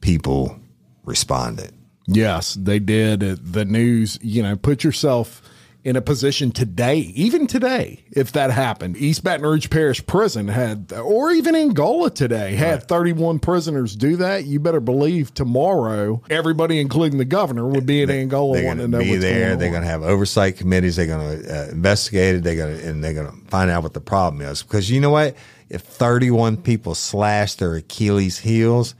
people 0.00 0.58
responded. 1.04 1.72
Yes, 2.06 2.54
they 2.54 2.78
did. 2.78 3.20
The 3.20 3.64
news, 3.64 4.18
you 4.22 4.42
know, 4.42 4.56
put 4.56 4.84
yourself 4.84 5.42
in 5.86 5.94
a 5.94 6.02
position 6.02 6.50
today, 6.50 6.98
even 7.14 7.46
today, 7.46 8.02
if 8.10 8.32
that 8.32 8.50
happened. 8.50 8.96
East 8.96 9.22
Baton 9.22 9.46
Rouge 9.46 9.70
Parish 9.70 10.04
Prison 10.04 10.48
had, 10.48 10.92
or 10.92 11.30
even 11.30 11.54
Angola 11.54 12.10
today, 12.10 12.56
had 12.56 12.88
31 12.88 13.38
prisoners 13.38 13.94
do 13.94 14.16
that. 14.16 14.46
You 14.46 14.58
better 14.58 14.80
believe 14.80 15.32
tomorrow, 15.32 16.22
everybody, 16.28 16.80
including 16.80 17.18
the 17.18 17.24
governor, 17.24 17.68
would 17.68 17.86
be 17.86 18.02
in 18.02 18.10
Angola 18.10 18.56
They're 18.56 18.66
wanting 18.66 18.86
to 18.86 18.88
know 18.88 18.98
be 18.98 19.10
what's 19.10 19.22
there. 19.22 19.54
They're 19.54 19.70
going 19.70 19.82
to 19.82 19.88
have 19.88 20.02
oversight 20.02 20.56
committees. 20.56 20.96
They're 20.96 21.06
going 21.06 21.42
to 21.44 21.56
uh, 21.56 21.68
investigate 21.70 22.34
it. 22.34 22.42
They're 22.42 22.56
going 22.56 22.78
to 22.78 22.88
and 22.88 23.04
they're 23.04 23.14
going 23.14 23.30
to 23.30 23.48
find 23.48 23.70
out 23.70 23.84
what 23.84 23.94
the 23.94 24.00
problem 24.00 24.42
is. 24.42 24.64
Because 24.64 24.90
you 24.90 25.00
know 25.00 25.10
what? 25.10 25.36
If 25.68 25.82
31 25.82 26.62
people 26.62 26.96
slash 26.96 27.54
their 27.54 27.76
Achilles 27.76 28.40
heels, 28.40 28.96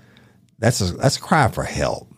that's 0.61 0.81
a 0.81 0.93
that's 0.93 1.17
a 1.17 1.21
cry 1.21 1.49
for 1.49 1.65
help. 1.65 2.13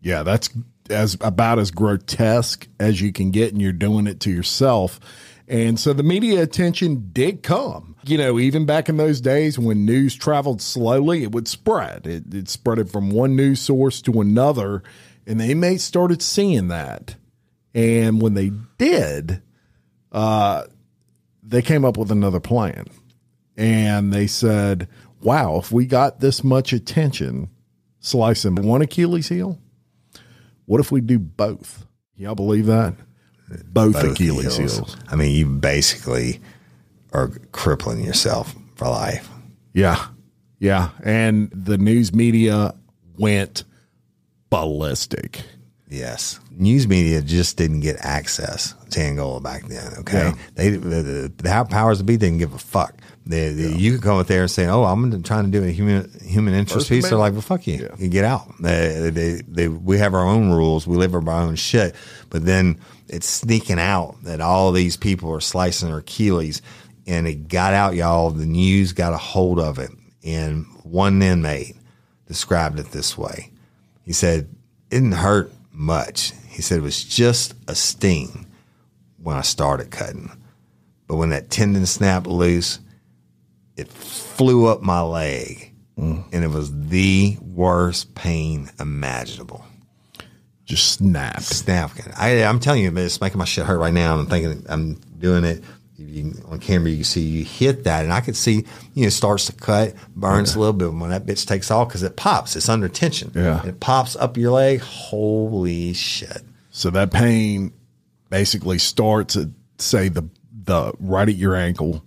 Yeah, 0.00 0.22
that's 0.22 0.48
as 0.92 1.16
about 1.20 1.58
as 1.58 1.70
grotesque 1.70 2.68
as 2.78 3.00
you 3.00 3.12
can 3.12 3.30
get, 3.30 3.52
and 3.52 3.60
you're 3.60 3.72
doing 3.72 4.06
it 4.06 4.20
to 4.20 4.30
yourself. 4.30 5.00
And 5.48 5.78
so 5.78 5.92
the 5.92 6.02
media 6.02 6.42
attention 6.42 7.10
did 7.12 7.42
come. 7.42 7.96
You 8.04 8.16
know, 8.18 8.38
even 8.38 8.64
back 8.64 8.88
in 8.88 8.96
those 8.96 9.20
days 9.20 9.58
when 9.58 9.84
news 9.84 10.14
traveled 10.14 10.62
slowly, 10.62 11.22
it 11.22 11.32
would 11.32 11.48
spread. 11.48 12.06
It, 12.06 12.32
it 12.32 12.48
spread 12.48 12.78
it 12.78 12.88
from 12.88 13.10
one 13.10 13.36
news 13.36 13.60
source 13.60 14.00
to 14.02 14.20
another, 14.20 14.82
and 15.26 15.40
the 15.40 15.50
inmates 15.50 15.84
started 15.84 16.22
seeing 16.22 16.68
that. 16.68 17.16
And 17.74 18.20
when 18.20 18.34
they 18.34 18.52
did, 18.78 19.42
uh, 20.10 20.64
they 21.42 21.62
came 21.62 21.84
up 21.84 21.96
with 21.96 22.10
another 22.10 22.40
plan. 22.40 22.86
And 23.56 24.12
they 24.12 24.26
said, 24.26 24.88
wow, 25.20 25.56
if 25.56 25.70
we 25.70 25.86
got 25.86 26.20
this 26.20 26.42
much 26.42 26.72
attention 26.72 27.50
slicing 28.00 28.56
one 28.56 28.82
Achilles 28.82 29.28
heel, 29.28 29.58
what 30.72 30.80
if 30.80 30.90
we 30.90 31.02
do 31.02 31.18
both? 31.18 31.84
Y'all 32.16 32.34
believe 32.34 32.64
that? 32.64 32.94
Both, 33.66 33.92
Both 33.92 34.12
Achilles 34.12 34.56
heels. 34.56 34.96
I 35.06 35.16
mean, 35.16 35.34
you 35.34 35.44
basically 35.44 36.40
are 37.12 37.28
crippling 37.52 38.02
yourself 38.02 38.54
for 38.76 38.88
life. 38.88 39.28
Yeah. 39.74 40.02
Yeah. 40.60 40.88
And 41.04 41.50
the 41.50 41.76
news 41.76 42.14
media 42.14 42.74
went 43.18 43.64
ballistic. 44.48 45.42
Yes. 45.92 46.40
News 46.50 46.88
media 46.88 47.20
just 47.20 47.56
didn't 47.58 47.80
get 47.80 47.96
access 48.00 48.74
to 48.90 49.00
Angola 49.00 49.40
back 49.40 49.66
then. 49.66 49.92
Okay. 49.98 50.18
Yeah. 50.28 50.34
They, 50.54 50.70
the, 50.70 50.78
the, 51.02 51.32
the 51.36 51.66
powers 51.70 51.98
that 51.98 52.04
be 52.04 52.16
didn't 52.16 52.38
give 52.38 52.54
a 52.54 52.58
fuck. 52.58 52.94
They, 53.26 53.50
they- 53.52 53.74
You 53.76 53.92
could 53.92 54.02
come 54.02 54.18
up 54.18 54.26
there 54.26 54.42
and 54.42 54.50
say, 54.50 54.66
Oh, 54.66 54.84
I'm 54.84 55.22
trying 55.22 55.44
to 55.44 55.50
do 55.50 55.62
a 55.64 55.70
human, 55.70 56.10
human 56.24 56.54
interest 56.54 56.88
First 56.88 56.88
piece. 56.88 57.08
They're 57.08 57.18
like, 57.18 57.32
well, 57.32 57.42
fuck 57.42 57.66
you. 57.66 57.82
Yeah. 57.82 57.94
You 57.98 58.08
get 58.08 58.24
out. 58.24 58.50
They, 58.60 59.10
they, 59.10 59.42
they, 59.46 59.68
we 59.68 59.98
have 59.98 60.14
our 60.14 60.26
own 60.26 60.50
rules. 60.50 60.86
We 60.86 60.96
live 60.96 61.14
our 61.14 61.28
own 61.30 61.56
shit. 61.56 61.94
But 62.30 62.46
then 62.46 62.80
it's 63.08 63.28
sneaking 63.28 63.78
out 63.78 64.16
that 64.22 64.40
all 64.40 64.72
these 64.72 64.96
people 64.96 65.30
are 65.32 65.40
slicing 65.40 65.88
their 65.88 65.98
Achilles. 65.98 66.62
And 67.06 67.26
it 67.28 67.48
got 67.48 67.74
out, 67.74 67.94
y'all. 67.96 68.30
The 68.30 68.46
news 68.46 68.92
got 68.92 69.12
a 69.12 69.18
hold 69.18 69.60
of 69.60 69.78
it. 69.78 69.90
And 70.24 70.64
one 70.84 71.20
inmate 71.20 71.76
described 72.26 72.78
it 72.80 72.86
this 72.92 73.18
way. 73.18 73.50
He 74.04 74.12
said, 74.12 74.48
it 74.90 74.96
didn't 74.96 75.12
hurt 75.12 75.52
much. 75.72 76.32
He 76.48 76.62
said 76.62 76.78
it 76.78 76.82
was 76.82 77.02
just 77.02 77.54
a 77.66 77.74
sting 77.74 78.46
when 79.22 79.36
I 79.36 79.42
started 79.42 79.90
cutting. 79.90 80.30
But 81.06 81.16
when 81.16 81.30
that 81.30 81.50
tendon 81.50 81.86
snapped 81.86 82.26
loose, 82.26 82.78
it 83.76 83.88
flew 83.88 84.66
up 84.66 84.82
my 84.82 85.00
leg. 85.00 85.72
Mm. 85.98 86.24
And 86.32 86.44
it 86.44 86.48
was 86.48 86.88
the 86.88 87.36
worst 87.40 88.14
pain 88.14 88.70
imaginable. 88.80 89.64
Just 90.64 90.92
snapped. 90.92 91.42
Snapping. 91.42 92.12
I, 92.16 92.44
I'm 92.44 92.60
telling 92.60 92.82
you, 92.82 92.96
it's 92.96 93.20
making 93.20 93.38
my 93.38 93.44
shit 93.44 93.66
hurt 93.66 93.78
right 93.78 93.92
now. 93.92 94.16
I'm 94.16 94.26
thinking 94.26 94.64
I'm 94.68 94.94
doing 95.18 95.44
it. 95.44 95.62
You, 95.96 96.34
on 96.48 96.58
camera, 96.58 96.90
you 96.90 96.98
can 96.98 97.04
see 97.04 97.20
you 97.20 97.44
hit 97.44 97.84
that, 97.84 98.02
and 98.02 98.12
I 98.12 98.20
could 98.20 98.36
see 98.36 98.64
you 98.94 99.02
know 99.02 99.06
it 99.06 99.12
starts 99.12 99.46
to 99.46 99.52
cut, 99.52 99.94
burns 100.16 100.54
a 100.54 100.58
little 100.58 100.72
bit 100.72 100.92
when 100.92 101.10
that 101.10 101.26
bitch 101.26 101.46
takes 101.46 101.70
off 101.70 101.88
because 101.88 102.02
it 102.02 102.16
pops. 102.16 102.56
It's 102.56 102.68
under 102.68 102.88
tension. 102.88 103.30
Yeah. 103.34 103.64
it 103.64 103.78
pops 103.78 104.16
up 104.16 104.36
your 104.36 104.52
leg. 104.52 104.80
Holy 104.80 105.92
shit! 105.92 106.42
So 106.70 106.90
that 106.90 107.12
pain 107.12 107.72
basically 108.30 108.78
starts 108.78 109.36
at 109.36 109.48
say 109.78 110.08
the 110.08 110.28
the 110.64 110.92
right 110.98 111.28
at 111.28 111.34
your 111.34 111.54
ankle, 111.54 112.02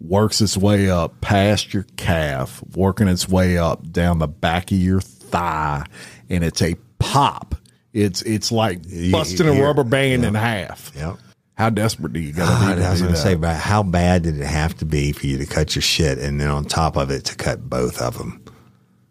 works 0.00 0.40
its 0.40 0.56
way 0.56 0.88
up 0.88 1.20
past 1.20 1.74
your 1.74 1.84
calf, 1.96 2.62
working 2.74 3.08
its 3.08 3.28
way 3.28 3.58
up 3.58 3.90
down 3.90 4.18
the 4.18 4.28
back 4.28 4.70
of 4.70 4.78
your 4.78 5.00
thigh, 5.00 5.84
and 6.28 6.44
it's 6.44 6.62
a 6.62 6.76
pop. 6.98 7.54
It's 7.92 8.22
it's 8.22 8.52
like 8.52 8.82
busting 9.10 9.48
a 9.48 9.54
yeah, 9.54 9.60
rubber 9.60 9.84
band 9.84 10.24
in 10.24 10.34
half. 10.34 10.92
Yep. 10.94 11.18
How 11.58 11.70
desperate 11.70 12.12
do 12.12 12.20
you 12.20 12.32
got 12.32 12.48
Ah, 12.48 12.70
to 12.70 12.76
be? 12.76 12.84
I 12.84 12.90
was 12.92 13.02
going 13.02 13.12
to 13.14 13.18
say, 13.20 13.34
but 13.34 13.56
how 13.56 13.82
bad 13.82 14.22
did 14.22 14.38
it 14.38 14.46
have 14.46 14.76
to 14.78 14.84
be 14.84 15.10
for 15.10 15.26
you 15.26 15.38
to 15.38 15.44
cut 15.44 15.74
your 15.74 15.82
shit, 15.82 16.18
and 16.18 16.40
then 16.40 16.48
on 16.48 16.64
top 16.64 16.96
of 16.96 17.10
it 17.10 17.24
to 17.24 17.34
cut 17.34 17.68
both 17.68 18.00
of 18.00 18.16
them? 18.16 18.40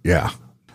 yeah, 0.04 0.32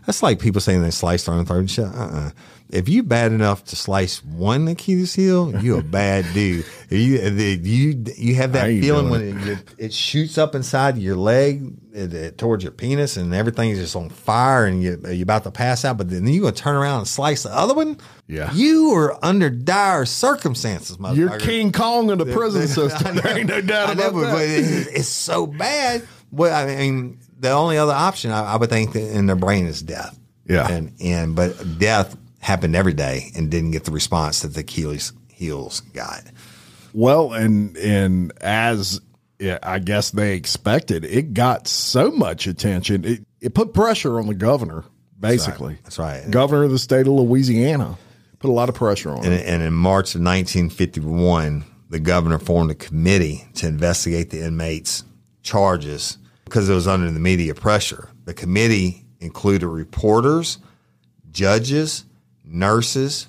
That's 0.07 0.23
like 0.23 0.39
people 0.39 0.61
saying 0.61 0.83
they 0.83 0.91
sliced 0.91 1.25
their 1.27 1.35
own 1.35 1.47
throat 1.47 1.61
and 1.61 1.71
shit. 1.71 1.87
Uh-uh. 1.87 2.31
If 2.73 2.89
you 2.89 3.03
bad 3.03 3.33
enough 3.33 3.65
to 3.67 3.77
slice 3.77 4.25
one 4.25 4.67
Achilles 4.67 5.15
heel, 5.15 5.63
you 5.63 5.77
a 5.77 5.83
bad 5.83 6.25
dude. 6.35 6.65
If 6.89 6.93
you 6.93 7.19
you 7.63 8.05
you 8.17 8.35
have 8.37 8.53
that 8.55 8.67
feeling 8.69 9.11
when 9.11 9.21
it, 9.21 9.49
it, 9.49 9.75
it 9.79 9.93
shoots 9.93 10.39
up 10.39 10.55
inside 10.55 10.97
your 10.97 11.17
leg 11.17 11.75
it, 11.93 12.15
it- 12.15 12.39
towards 12.39 12.65
your 12.65 12.73
penis, 12.73 13.19
and 13.19 13.35
everything 13.35 13.71
is 13.71 13.79
just 13.79 13.95
on 13.95 14.09
fire, 14.09 14.65
and 14.65 14.83
you 14.83 14.99
you're 15.07 15.23
about 15.23 15.45
to 15.45 15.51
pass 15.51 15.85
out. 15.85 15.99
But 15.99 16.09
then 16.09 16.27
you 16.27 16.41
gonna 16.41 16.53
turn 16.53 16.75
around 16.75 17.01
and 17.01 17.09
slice 17.09 17.43
the 17.43 17.55
other 17.55 17.75
one. 17.75 17.99
Yeah. 18.27 18.51
you 18.55 18.93
are 18.95 19.23
under 19.23 19.51
dire 19.51 20.07
circumstances, 20.07 20.97
motherfucker. 20.97 21.17
you're 21.17 21.39
King 21.39 21.73
Kong 21.73 22.09
in 22.09 22.17
the 22.19 22.25
prison 22.27 22.67
system. 22.69 23.17
There 23.23 23.37
ain't 23.39 23.49
no 23.51 23.61
doubt 23.61 23.99
know, 23.99 24.09
about 24.09 24.15
but, 24.15 24.23
but 24.33 24.39
that. 24.39 24.49
it- 24.49 24.89
it's 24.97 25.09
so 25.09 25.47
bad. 25.47 26.07
Well, 26.31 26.55
I 26.55 26.75
mean, 26.75 27.19
the 27.39 27.51
only 27.51 27.77
other 27.77 27.93
option 27.93 28.31
I, 28.31 28.55
I 28.55 28.57
would 28.57 28.71
think 28.71 28.97
in 28.97 29.27
their 29.27 29.37
brain 29.37 29.67
is 29.67 29.83
death. 29.83 30.19
Yeah. 30.47 30.69
and 30.71 30.93
and 31.01 31.37
but 31.37 31.79
death 31.79 32.17
happened 32.43 32.77
every 32.77 32.93
day 32.93 33.31
and 33.37 33.51
didn't 33.51 33.71
get 33.71 33.85
the 33.85 33.91
response 33.93 34.41
that 34.41 34.49
the 34.49 34.61
Achilles 34.61 35.13
heels 35.29 35.81
got. 35.95 36.23
Well, 36.93 37.33
and 37.33 37.77
and 37.79 38.33
as 38.43 39.01
yeah, 39.39 39.59
I 39.63 39.79
guess 39.79 40.11
they 40.11 40.35
expected, 40.35 41.05
it 41.05 41.33
got 41.33 41.67
so 41.67 42.11
much 42.11 42.47
attention. 42.47 43.05
It 43.05 43.25
it 43.41 43.55
put 43.55 43.73
pressure 43.73 44.19
on 44.19 44.27
the 44.27 44.35
governor, 44.35 44.85
basically. 45.19 45.79
That's 45.85 45.99
right. 45.99 46.31
Governor 46.31 46.65
of 46.65 46.71
the 46.71 46.79
state 46.79 47.07
of 47.07 47.15
Louisiana 47.15 47.97
put 48.41 48.51
a 48.51 48.53
lot 48.53 48.69
of 48.69 48.75
pressure 48.75 49.11
on 49.11 49.25
And, 49.25 49.33
him. 49.33 49.43
and 49.47 49.63
in 49.63 49.73
March 49.73 50.15
of 50.15 50.21
1951, 50.21 51.65
the 51.91 52.01
governor 52.01 52.39
formed 52.39 52.71
a 52.71 52.75
committee 52.75 53.47
to 53.55 53.67
investigate 53.69 54.31
the 54.31 54.43
inmates' 54.45 55.05
charges 55.43 56.19
because 56.45 56.69
it 56.69 56.75
was 56.75 56.87
under 56.89 57.11
the 57.11 57.21
media 57.21 57.55
pressure. 57.55 58.09
The 58.25 58.35
committee 58.35 59.05
included 59.21 59.67
reporters, 59.69 60.59
judges, 61.31 62.05
nurses, 62.53 63.27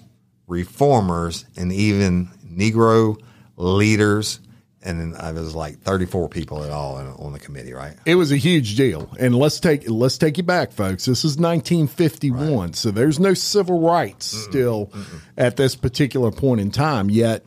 reformers, 0.47 1.45
and 1.55 1.71
even 1.71 2.27
Negro 2.45 3.17
leaders. 3.55 4.39
And 4.86 4.99
then 4.99 5.15
uh, 5.15 5.29
I 5.29 5.31
was 5.31 5.55
like 5.55 5.79
34 5.79 6.27
people 6.27 6.63
in 6.63 6.71
all 6.71 6.97
on 6.97 7.31
the 7.31 7.39
committee, 7.39 7.71
right? 7.71 7.95
It 8.05 8.15
was 8.15 8.33
a 8.33 8.38
huge 8.38 8.75
deal, 8.75 9.09
and 9.17 9.33
let's 9.33 9.62
take 9.62 9.89
let's 9.89 10.17
take 10.17 10.38
you 10.38 10.43
back, 10.43 10.73
folks. 10.73 11.05
This 11.05 11.19
is 11.19 11.38
1951, 11.38 12.73
so 12.73 12.91
there's 12.91 13.17
no 13.17 13.33
civil 13.33 13.79
rights 13.79 14.25
still 14.25 14.91
at 15.38 15.55
this 15.55 15.75
particular 15.75 16.31
point 16.31 16.59
in 16.59 16.69
time. 16.69 17.09
Yet 17.09 17.45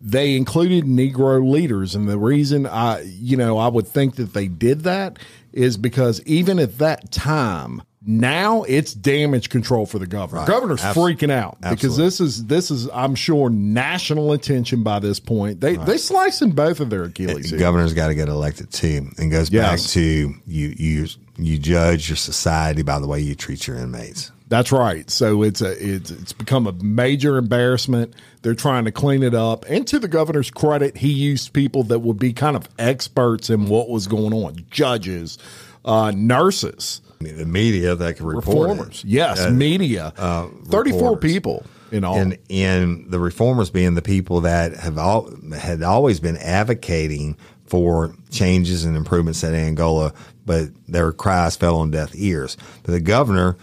they 0.00 0.36
included 0.36 0.84
Negro 0.84 1.50
leaders, 1.50 1.96
and 1.96 2.08
the 2.08 2.18
reason 2.18 2.66
I, 2.66 3.00
you 3.00 3.36
know, 3.36 3.58
I 3.58 3.66
would 3.66 3.88
think 3.88 4.14
that 4.16 4.32
they 4.32 4.46
did 4.46 4.82
that 4.82 5.18
is 5.52 5.76
because 5.76 6.22
even 6.22 6.60
at 6.60 6.78
that 6.78 7.10
time. 7.10 7.82
Now 8.08 8.62
it's 8.62 8.94
damage 8.94 9.50
control 9.50 9.84
for 9.84 9.98
the 9.98 10.06
governor. 10.06 10.42
Right. 10.42 10.48
Governor's 10.48 10.82
Abs- 10.82 10.96
freaking 10.96 11.32
out 11.32 11.58
because 11.60 11.96
this 11.96 12.20
is 12.20 12.46
this 12.46 12.70
is 12.70 12.88
I'm 12.94 13.16
sure 13.16 13.50
national 13.50 14.32
attention 14.32 14.84
by 14.84 15.00
this 15.00 15.18
point. 15.18 15.60
They 15.60 15.74
they 15.74 15.98
slicing 15.98 16.52
both 16.52 16.78
of 16.78 16.88
their 16.88 17.02
Achilles. 17.04 17.50
The 17.50 17.58
governor's 17.58 17.94
got 17.94 18.08
to 18.08 18.14
get 18.14 18.28
elected 18.28 18.70
too, 18.70 19.10
and 19.18 19.30
goes 19.30 19.50
back 19.50 19.80
to 19.80 20.00
you 20.00 20.74
you 20.76 21.06
you 21.36 21.58
judge 21.58 22.08
your 22.08 22.16
society 22.16 22.82
by 22.82 23.00
the 23.00 23.08
way 23.08 23.20
you 23.20 23.34
treat 23.34 23.66
your 23.66 23.76
inmates. 23.76 24.30
That's 24.48 24.70
right. 24.70 25.10
So 25.10 25.42
it's 25.42 25.60
a 25.60 25.72
it's 25.72 26.12
it's 26.12 26.32
become 26.32 26.68
a 26.68 26.72
major 26.72 27.36
embarrassment. 27.36 28.14
They're 28.42 28.54
trying 28.54 28.84
to 28.84 28.92
clean 28.92 29.24
it 29.24 29.34
up. 29.34 29.64
And 29.68 29.84
to 29.88 29.98
the 29.98 30.06
governor's 30.06 30.50
credit, 30.52 30.98
he 30.98 31.08
used 31.08 31.52
people 31.52 31.82
that 31.84 31.98
would 31.98 32.20
be 32.20 32.32
kind 32.32 32.54
of 32.54 32.68
experts 32.78 33.50
in 33.50 33.66
what 33.66 33.88
was 33.88 34.06
going 34.06 34.32
on, 34.32 34.64
judges, 34.70 35.38
uh, 35.84 36.12
nurses, 36.14 37.00
the 37.20 37.44
media 37.46 37.94
that 37.94 38.16
can 38.16 38.26
report 38.26 38.46
it. 38.68 38.72
reformers. 38.72 39.04
Yes, 39.06 39.40
Uh, 39.40 39.50
media. 39.50 40.12
uh, 40.16 40.48
Thirty-four 40.68 41.12
reporters. 41.12 41.32
people 41.32 41.64
in 41.92 42.04
all. 42.04 42.16
and 42.18 42.38
and 42.50 43.10
the 43.10 43.18
reformers 43.18 43.70
being 43.70 43.94
the 43.94 44.02
people 44.02 44.40
that 44.42 44.74
have 44.76 44.98
all 44.98 45.30
had 45.56 45.82
always 45.82 46.20
been 46.20 46.36
advocating 46.36 47.36
for 47.66 48.14
changes 48.30 48.84
and 48.84 48.96
improvements 48.96 49.42
at 49.42 49.52
Angola, 49.54 50.12
but 50.44 50.68
their 50.86 51.10
cries 51.12 51.56
fell 51.56 51.76
on 51.78 51.90
deaf 51.90 52.10
ears. 52.14 52.56
But 52.84 52.92
the 52.92 53.00
governor, 53.00 53.56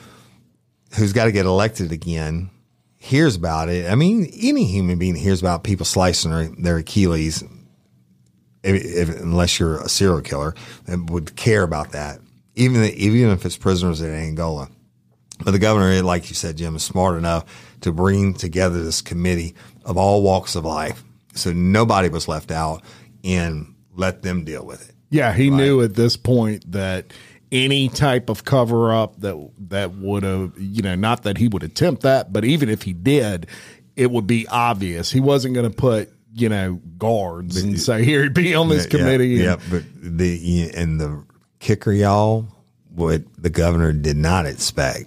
who's 0.97 1.13
got 1.13 1.25
to 1.25 1.31
get 1.31 1.45
elected 1.45 1.91
again, 1.93 2.49
hears 2.97 3.35
about 3.35 3.69
it. 3.69 3.89
I 3.89 3.95
mean, 3.95 4.29
any 4.41 4.65
human 4.65 4.97
being 4.99 5.15
hears 5.15 5.39
about 5.39 5.63
people 5.63 5.85
slicing 5.85 6.31
their, 6.31 6.49
their 6.57 6.77
Achilles, 6.77 7.43
if, 8.63 8.83
if, 8.83 9.09
unless 9.21 9.57
you're 9.59 9.79
a 9.79 9.87
serial 9.89 10.21
killer, 10.21 10.53
and 10.87 11.09
would 11.09 11.35
care 11.37 11.63
about 11.63 11.91
that, 11.93 12.19
even 12.55 12.83
even 12.83 13.29
if 13.29 13.45
it's 13.45 13.57
prisoners 13.57 14.01
in 14.01 14.13
Angola. 14.13 14.69
But 15.43 15.51
the 15.51 15.59
governor, 15.59 16.01
like 16.03 16.29
you 16.29 16.35
said, 16.35 16.57
Jim, 16.57 16.75
is 16.75 16.83
smart 16.83 17.17
enough 17.17 17.45
to 17.81 17.91
bring 17.91 18.33
together 18.33 18.83
this 18.83 19.01
committee 19.01 19.55
of 19.83 19.97
all 19.97 20.21
walks 20.21 20.55
of 20.55 20.63
life, 20.63 21.03
so 21.33 21.51
nobody 21.51 22.07
was 22.09 22.27
left 22.27 22.51
out, 22.51 22.83
and 23.23 23.73
let 23.95 24.21
them 24.21 24.45
deal 24.45 24.65
with 24.65 24.87
it. 24.87 24.95
Yeah, 25.09 25.33
he 25.33 25.49
knew 25.49 25.81
at 25.81 25.95
this 25.95 26.15
point 26.17 26.71
that 26.71 27.11
any 27.51 27.89
type 27.89 28.29
of 28.29 28.45
cover 28.45 28.93
up 28.93 29.19
that 29.19 29.49
that 29.69 29.93
would 29.95 30.23
have, 30.23 30.53
you 30.57 30.81
know, 30.81 30.95
not 30.95 31.23
that 31.23 31.37
he 31.37 31.47
would 31.47 31.63
attempt 31.63 32.03
that, 32.03 32.31
but 32.31 32.45
even 32.45 32.69
if 32.69 32.83
he 32.83 32.93
did, 32.93 33.47
it 33.95 34.09
would 34.11 34.25
be 34.27 34.47
obvious. 34.47 35.11
He 35.11 35.19
wasn't 35.19 35.53
going 35.55 35.69
to 35.69 35.75
put, 35.75 36.09
you 36.33 36.49
know, 36.49 36.79
guards 36.97 37.61
and 37.61 37.79
say, 37.79 38.03
"Here, 38.05 38.29
be 38.29 38.55
on 38.55 38.69
this 38.69 38.85
committee." 38.87 39.27
Yeah, 39.29 39.53
and- 39.53 39.61
but 39.69 39.83
the 40.01 40.71
and 40.73 40.99
the 41.01 41.23
kicker, 41.63 41.93
y'all, 41.93 42.45
what 42.93 43.21
the 43.41 43.49
governor 43.49 43.93
did 43.93 44.17
not 44.17 44.45
expect 44.45 45.05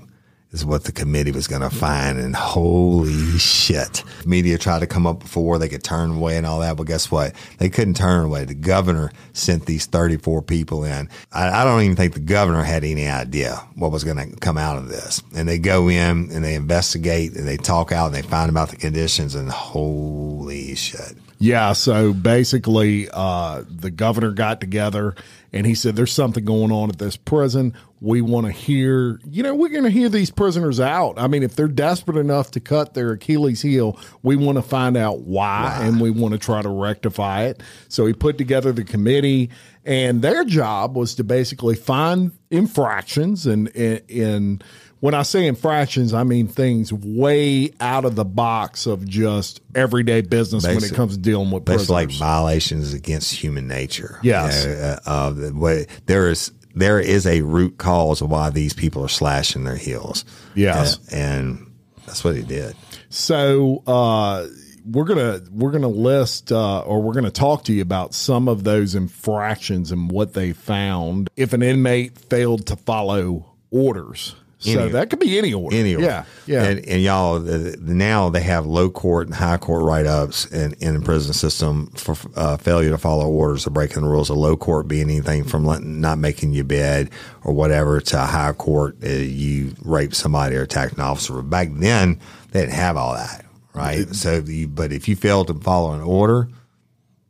is 0.53 0.65
what 0.65 0.85
the 0.85 0.93
committee 0.93 1.33
was 1.33 1.47
going 1.47 1.61
to 1.61 1.69
find. 1.69 2.19
And 2.19 2.35
holy 2.35 3.37
shit, 3.37 4.03
media 4.25 4.57
tried 4.57 4.79
to 4.79 4.87
come 4.87 5.07
up 5.07 5.21
before 5.21 5.59
they 5.59 5.69
could 5.69 5.85
turn 5.85 6.13
away 6.13 6.39
and 6.39 6.47
all 6.47 6.61
that, 6.61 6.79
but 6.79 6.87
guess 6.87 7.11
what? 7.11 7.35
They 7.59 7.69
couldn't 7.69 7.95
turn 7.95 8.25
away. 8.25 8.47
The 8.47 8.55
governor 8.55 9.13
sent 9.35 9.67
these 9.67 9.85
thirty-four 9.85 10.41
people 10.43 10.83
in. 10.85 11.11
I, 11.31 11.61
I 11.61 11.65
don't 11.65 11.83
even 11.83 11.95
think 11.95 12.15
the 12.15 12.21
governor 12.21 12.63
had 12.63 12.85
any 12.85 13.07
idea 13.07 13.57
what 13.75 13.93
was 13.93 14.03
going 14.03 14.17
to 14.17 14.35
come 14.37 14.57
out 14.57 14.79
of 14.79 14.89
this. 14.89 15.23
And 15.35 15.47
they 15.47 15.59
go 15.59 15.91
in 15.91 16.31
and 16.33 16.43
they 16.43 16.55
investigate 16.55 17.37
and 17.37 17.47
they 17.47 17.59
talk 17.59 17.93
out 17.93 18.07
and 18.07 18.15
they 18.15 18.23
find 18.23 18.49
about 18.49 18.71
the 18.71 18.77
conditions 18.77 19.35
and 19.35 19.51
holy 19.51 20.75
shit. 20.75 21.19
Yeah, 21.39 21.75
so 21.75 22.13
basically, 22.13 23.09
uh, 23.13 23.65
the 23.69 23.91
governor 23.91 24.31
got 24.31 24.61
together 24.61 25.15
and 25.53 25.67
he 25.67 25.75
said, 25.75 25.97
There's 25.97 26.13
something 26.13 26.45
going 26.45 26.73
on 26.73 26.91
at 26.91 26.99
this 26.99 27.17
prison. 27.17 27.75
We 28.01 28.21
want 28.21 28.47
to 28.47 28.53
hear, 28.53 29.19
you 29.25 29.43
know, 29.43 29.55
we're 29.55 29.71
going 29.71 29.85
to 29.85 29.91
hear 29.91 30.11
these 30.11 30.31
prisoners 30.31 30.81
out. 30.81 31.19
I 31.19 31.29
mean, 31.29 31.43
if 31.43 31.57
they're 31.57 31.67
desperate 31.67 32.19
enough 32.19 32.51
to 32.53 32.61
cut 32.61 32.93
their 32.93 33.13
Achilles 33.13 33.63
heel, 33.63 33.99
we 34.23 34.37
want 34.37 34.57
to 34.57 34.63
find 34.63 34.99
out 34.99 35.21
why, 35.21 35.79
and 35.81 35.99
we 35.99 36.11
want 36.11 36.33
to 36.33 36.39
try 36.39 36.61
to 36.61 36.69
rectify 36.69 37.45
it. 37.45 37.63
So 37.89 38.05
he 38.05 38.13
put 38.13 38.37
together 38.37 38.71
the 38.73 38.85
committee, 38.85 39.49
and 39.85 40.21
their 40.21 40.45
job 40.45 40.95
was 40.95 41.15
to 41.15 41.25
basically 41.25 41.75
find 41.75 42.33
infractions 42.51 43.47
and, 43.47 43.69
in, 43.69 44.03
in 44.09 44.63
when 45.01 45.15
I 45.15 45.23
say 45.23 45.47
infractions, 45.47 46.15
I 46.15 46.23
mean 46.25 46.49
things 46.49 46.93
way 46.93 47.71
out 47.81 48.05
of 48.05 48.17
the 48.17 48.25
box 48.25 48.87
of 48.87 49.07
just 49.07 49.61
everyday 49.75 50.23
business 50.23 50.65
when 50.67 50.83
it 50.83 50.95
comes 50.95 51.15
to 51.17 51.21
dealing 51.21 51.51
with 51.51 51.65
That's 51.67 51.91
like 51.91 52.11
violations 52.11 52.95
against 52.95 53.33
human 53.35 53.69
nature. 53.69 54.19
Yes. 54.23 54.65
You 54.65 54.71
know, 54.71 54.77
uh, 54.77 54.99
uh, 55.07 55.31
the 55.31 55.55
way- 55.55 55.87
there 56.07 56.29
is 56.31 56.53
there 56.75 57.01
is 57.01 57.27
a 57.27 57.41
root 57.41 57.79
cause 57.79 58.21
of 58.21 58.31
why 58.31 58.51
these 58.51 58.75
people 58.75 59.03
are 59.03 59.09
slashing 59.09 59.65
their 59.65 59.77
heels. 59.77 60.25
Yes. 60.55 60.99
Uh, 61.13 61.17
and 61.17 61.73
that's 62.07 62.23
what 62.23 62.37
he 62.37 62.43
did. 62.43 62.77
So 63.09 63.83
uh, 63.87 64.47
we're 64.85 65.05
gonna 65.05 65.41
we're 65.51 65.71
gonna 65.73 65.89
list 65.89 66.53
uh, 66.53 66.81
or 66.81 67.01
we're 67.03 67.15
gonna 67.15 67.31
talk 67.31 67.65
to 67.65 67.73
you 67.73 67.83
about 67.83 68.15
some 68.15 68.49
of 68.49 68.65
those 68.65 68.95
infractions 68.95 69.91
and 69.91 70.11
what 70.11 70.35
they 70.35 70.53
found 70.53 71.29
if 71.37 71.53
an 71.53 71.63
inmate 71.63 72.19
failed 72.19 72.67
to 72.67 72.77
follow 72.77 73.55
orders. 73.71 74.35
So 74.59 74.89
that 74.89 75.11
could 75.11 75.19
be 75.19 75.37
any 75.37 75.53
order. 75.53 75.77
Anyway, 75.77 76.03
Yeah, 76.03 76.25
yeah. 76.47 76.65
And, 76.65 76.85
and 76.87 77.03
y'all, 77.03 77.39
the, 77.39 77.77
the, 77.79 77.95
now 77.95 78.31
they 78.31 78.41
have 78.41 78.65
low 78.65 78.89
court 78.89 79.27
and 79.27 79.37
high 79.37 79.59
court 79.59 79.85
write 79.85 80.07
ups 80.07 80.47
in, 80.47 80.73
in 80.81 80.95
the 80.95 81.01
prison 81.05 81.35
system 81.35 81.89
for 81.89 82.17
uh, 82.37 82.57
failure 82.57 82.91
to 82.91 82.99
follow 82.99 83.29
orders 83.29 83.67
or 83.67 83.71
breaking 83.71 84.03
the 84.03 84.09
rules. 84.09 84.31
A 84.31 84.35
low 84.35 84.57
court 84.57 84.89
being 84.89 85.11
anything 85.11 85.45
from 85.45 85.67
letting, 85.67 86.01
not 86.01 86.19
making 86.19 86.55
your 86.55 86.65
bed 86.65 87.11
or 87.45 87.53
whatever 87.53 88.01
to 88.01 88.23
a 88.23 88.27
high 88.27 88.53
court, 88.53 88.97
uh, 89.05 89.09
you 89.09 89.75
raped 89.83 90.15
somebody 90.17 90.57
or 90.57 90.63
attacked 90.63 90.95
an 90.95 91.01
officer. 91.01 91.35
But 91.35 91.51
back 91.51 91.69
then, 91.73 92.19
they 92.53 92.61
didn't 92.61 92.75
have 92.75 92.97
all 92.97 93.13
that, 93.13 93.45
right? 93.75 94.09
so, 94.15 94.39
you, 94.39 94.69
but 94.69 94.91
if 94.91 95.07
you 95.07 95.17
failed 95.17 95.49
to 95.49 95.55
follow 95.55 95.93
an 95.93 96.01
order, 96.01 96.49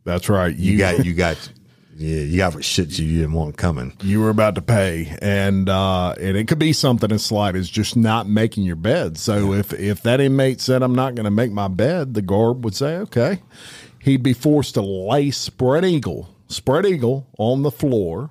That's 0.05 0.29
right. 0.29 0.55
you 0.55 0.77
got 0.77 1.05
you 1.05 1.13
got 1.13 1.51
yeah, 1.99 2.21
you 2.21 2.37
got 2.37 2.53
what 2.53 2.63
shit 2.63 2.97
you 2.99 3.21
didn't 3.21 3.33
want 3.33 3.57
coming. 3.57 3.93
you 4.03 4.21
were 4.21 4.29
about 4.29 4.55
to 4.55 4.61
pay 4.61 5.17
and 5.21 5.67
uh 5.67 6.13
and 6.19 6.37
it 6.37 6.47
could 6.47 6.59
be 6.59 6.71
something 6.71 7.11
as 7.11 7.25
slight 7.25 7.55
as 7.55 7.69
just 7.69 7.95
not 7.95 8.27
making 8.27 8.63
your 8.63 8.75
bed. 8.75 9.17
So 9.17 9.53
if 9.53 9.73
if 9.73 10.03
that 10.03 10.21
inmate 10.21 10.61
said 10.61 10.83
i'm 10.83 10.93
not 10.95 11.15
going 11.15 11.25
to 11.25 11.31
make 11.31 11.51
my 11.51 11.67
bed 11.67 12.13
the 12.13 12.21
guard 12.21 12.63
would 12.63 12.75
say 12.75 12.97
okay. 12.97 13.41
He'd 13.99 14.23
be 14.23 14.33
forced 14.33 14.75
to 14.75 14.81
lay 14.81 15.31
spread 15.31 15.83
eagle 15.83 16.29
spread 16.47 16.85
eagle 16.85 17.27
on 17.37 17.63
the 17.63 17.71
floor 17.71 18.29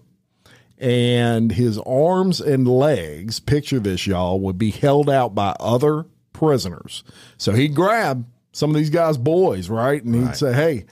and 0.79 1.53
his 1.53 1.79
arms 1.81 2.41
and 2.41 2.69
legs 2.69 3.41
picture 3.41 3.81
this 3.81 4.07
y'all 4.07 4.39
would 4.41 4.59
be 4.59 4.71
held 4.71 5.11
out 5.11 5.35
by 5.35 5.57
other 5.59 6.07
prisoners. 6.33 7.03
So 7.37 7.53
he'd 7.53 7.75
grab 7.75 8.27
some 8.53 8.71
of 8.71 8.77
these 8.77 8.91
guys 8.91 9.19
boys 9.19 9.69
right? 9.69 10.03
And 10.03 10.15
he'd 10.15 10.37
say 10.37 10.53
hey 10.53 10.85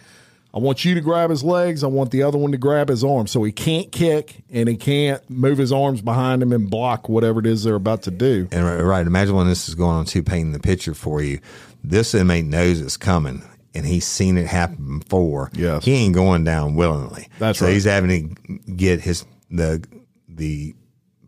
I 0.55 0.59
want 0.59 0.85
you 0.85 0.95
to 0.95 1.01
grab 1.01 1.31
his 1.31 1.43
legs. 1.43 1.83
I 1.83 1.89
want 1.89 2.13
the 2.13 2.23
other 2.23 2.39
one 2.39 2.53
to 2.53 2.59
grab 2.59 2.89
his 2.89 3.03
arms. 3.03 3.33
So 3.33 3.43
he 3.43 3.51
can't 3.51 3.91
kick 3.91 4.45
and 4.49 4.69
he 4.69 4.77
can't 4.77 5.29
move 5.29 5.59
his 5.59 5.73
arms 5.73 6.01
behind 6.01 6.43
him 6.43 6.53
and 6.53 6.71
block 6.71 7.09
whatever 7.09 7.41
it 7.41 7.47
is 7.47 7.65
they're 7.65 7.75
about 7.75 8.03
to 8.03 8.13
do. 8.13 8.49
And 8.53 8.65
right, 8.65 8.81
right, 8.81 9.07
imagine 9.07 9.35
when 9.35 9.49
this 9.49 9.69
is 9.69 9.75
going 9.75 9.97
on 9.97 10.05
too, 10.05 10.23
painting 10.23 10.53
the 10.53 10.61
picture 10.61 10.95
for 10.95 11.21
you. 11.21 11.41
This 11.83 12.15
inmate 12.15 12.47
knows 12.47 12.81
it's 12.81 12.97
coming, 12.97 13.43
and 13.75 13.85
he's 13.85 14.07
seen 14.07 14.39
it 14.39 14.47
happen 14.47 15.01
before. 15.01 15.51
Yes. 15.55 15.85
he 15.85 15.93
ain't 15.93 16.15
going 16.15 16.45
down 16.45 16.77
willingly. 16.77 17.29
That's 17.41 17.59
so 17.59 17.67
right. 17.67 17.73
he's 17.73 17.85
having 17.85 18.39
to 18.47 18.59
get 18.73 19.01
his 19.01 19.27
the 19.51 19.85
the 20.29 20.75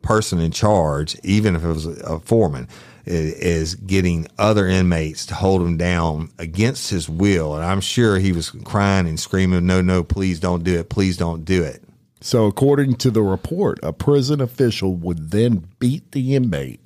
person 0.03 0.39
in 0.39 0.53
charge, 0.53 1.19
even 1.25 1.57
if 1.57 1.65
it 1.65 1.69
was 1.69 1.87
a 1.87 2.21
foreman, 2.21 2.69
is 3.07 3.75
getting 3.77 4.27
other 4.39 4.67
inmates 4.67 5.27
to 5.27 5.35
hold 5.35 5.63
him 5.63 5.77
down 5.77 6.31
against 6.39 6.91
his 6.91 7.09
will. 7.09 7.55
And 7.55 7.65
I'm 7.65 7.81
sure 7.81 8.19
he 8.19 8.33
was 8.33 8.51
crying 8.51 9.07
and 9.07 9.19
screaming, 9.19 9.67
"No, 9.67 9.81
no, 9.81 10.03
please 10.03 10.41
don't 10.41 10.65
do 10.65 10.79
it! 10.79 10.89
Please 10.89 11.17
don't 11.17 11.45
do 11.45 11.63
it!" 11.63 11.83
So, 12.21 12.47
according 12.47 12.97
to 12.97 13.11
the 13.11 13.23
report, 13.23 13.79
a 13.83 13.93
prison 13.93 14.41
official 14.41 14.95
would 14.97 15.31
then 15.31 15.67
beat 15.79 16.13
the 16.13 16.35
inmate 16.35 16.81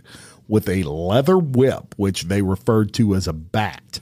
with 0.48 0.68
a 0.68 0.82
leather 0.82 1.38
whip, 1.38 1.94
which 1.96 2.24
they 2.24 2.42
referred 2.42 2.92
to 2.94 3.14
as 3.14 3.26
a 3.26 3.32
bat. 3.32 4.00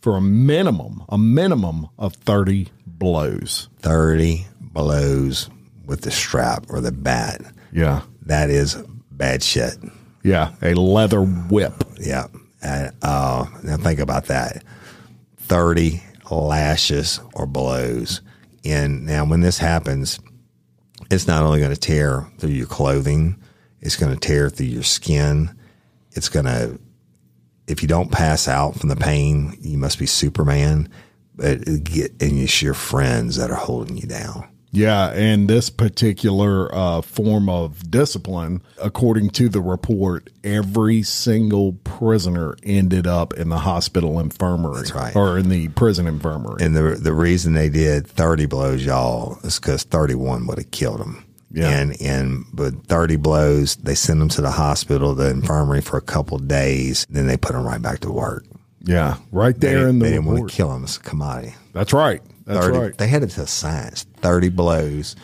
for 0.00 0.16
a 0.16 0.20
minimum, 0.20 1.02
a 1.08 1.18
minimum 1.18 1.88
of 1.98 2.14
30 2.14 2.68
blows. 2.86 3.68
30 3.80 4.46
blows 4.60 5.50
with 5.84 6.02
the 6.02 6.12
strap 6.12 6.64
or 6.68 6.80
the 6.80 6.92
bat. 6.92 7.42
Yeah. 7.72 8.02
That 8.22 8.48
is 8.48 8.76
bad 9.10 9.42
shit. 9.42 9.74
Yeah. 10.26 10.52
A 10.60 10.74
leather 10.74 11.22
whip. 11.22 11.84
Yeah. 12.00 12.26
And, 12.60 12.92
uh, 13.00 13.46
now 13.62 13.76
think 13.76 14.00
about 14.00 14.26
that 14.26 14.64
30 15.38 16.02
lashes 16.30 17.20
or 17.32 17.46
blows. 17.46 18.22
And 18.64 19.06
now, 19.06 19.24
when 19.24 19.40
this 19.40 19.58
happens, 19.58 20.18
it's 21.12 21.28
not 21.28 21.44
only 21.44 21.60
going 21.60 21.72
to 21.72 21.80
tear 21.80 22.28
through 22.38 22.50
your 22.50 22.66
clothing, 22.66 23.40
it's 23.80 23.94
going 23.94 24.12
to 24.12 24.18
tear 24.18 24.50
through 24.50 24.66
your 24.66 24.82
skin. 24.82 25.56
It's 26.12 26.28
going 26.28 26.46
to, 26.46 26.80
if 27.68 27.82
you 27.82 27.86
don't 27.86 28.10
pass 28.10 28.48
out 28.48 28.74
from 28.74 28.88
the 28.88 28.96
pain, 28.96 29.56
you 29.60 29.78
must 29.78 30.00
be 30.00 30.06
Superman. 30.06 30.88
But 31.36 31.84
get, 31.84 32.20
and 32.20 32.38
it's 32.40 32.60
your 32.60 32.74
friends 32.74 33.36
that 33.36 33.52
are 33.52 33.54
holding 33.54 33.96
you 33.96 34.08
down. 34.08 34.48
Yeah, 34.72 35.10
and 35.12 35.48
this 35.48 35.70
particular 35.70 36.74
uh, 36.74 37.00
form 37.00 37.48
of 37.48 37.90
discipline, 37.90 38.62
according 38.82 39.30
to 39.30 39.48
the 39.48 39.60
report, 39.62 40.28
every 40.44 41.02
single 41.02 41.72
prisoner 41.84 42.56
ended 42.62 43.06
up 43.06 43.32
in 43.34 43.48
the 43.48 43.58
hospital 43.58 44.20
infirmary, 44.20 44.76
That's 44.78 44.92
right. 44.92 45.16
or 45.16 45.38
in 45.38 45.48
the 45.48 45.68
prison 45.68 46.06
infirmary. 46.06 46.62
And 46.64 46.76
the 46.76 46.98
the 47.00 47.12
reason 47.14 47.54
they 47.54 47.70
did 47.70 48.06
thirty 48.06 48.46
blows, 48.46 48.84
y'all, 48.84 49.38
is 49.44 49.58
because 49.58 49.82
thirty 49.84 50.14
one 50.14 50.46
would 50.46 50.58
have 50.58 50.70
killed 50.72 51.00
them. 51.00 51.24
Yeah. 51.52 51.70
And 51.70 51.98
and 52.02 52.44
but 52.52 52.74
thirty 52.86 53.16
blows, 53.16 53.76
they 53.76 53.94
send 53.94 54.20
them 54.20 54.28
to 54.30 54.42
the 54.42 54.50
hospital, 54.50 55.14
the 55.14 55.30
infirmary 55.30 55.80
for 55.80 55.96
a 55.96 56.02
couple 56.02 56.36
days, 56.38 57.06
then 57.08 57.26
they 57.28 57.36
put 57.38 57.52
them 57.52 57.64
right 57.64 57.80
back 57.80 58.00
to 58.00 58.10
work. 58.12 58.44
yeah, 58.82 59.16
right 59.32 59.58
They, 59.58 59.72
there 59.72 59.88
in 59.88 60.00
the 60.00 60.04
they 60.04 60.10
didn't 60.12 60.26
want 60.26 60.50
to 60.50 60.54
kill 60.54 60.68
them 60.70 60.84
as 60.84 60.96
a 60.98 61.00
commodity. 61.00 61.54
That's 61.72 61.92
right. 61.94 62.20
That's 62.46 62.64
30, 62.66 62.78
right. 62.78 62.98
They 62.98 63.08
had 63.08 63.22
it 63.22 63.30
to 63.30 63.46
science. 63.46 64.04
Thirty 64.20 64.48
blows 64.48 65.16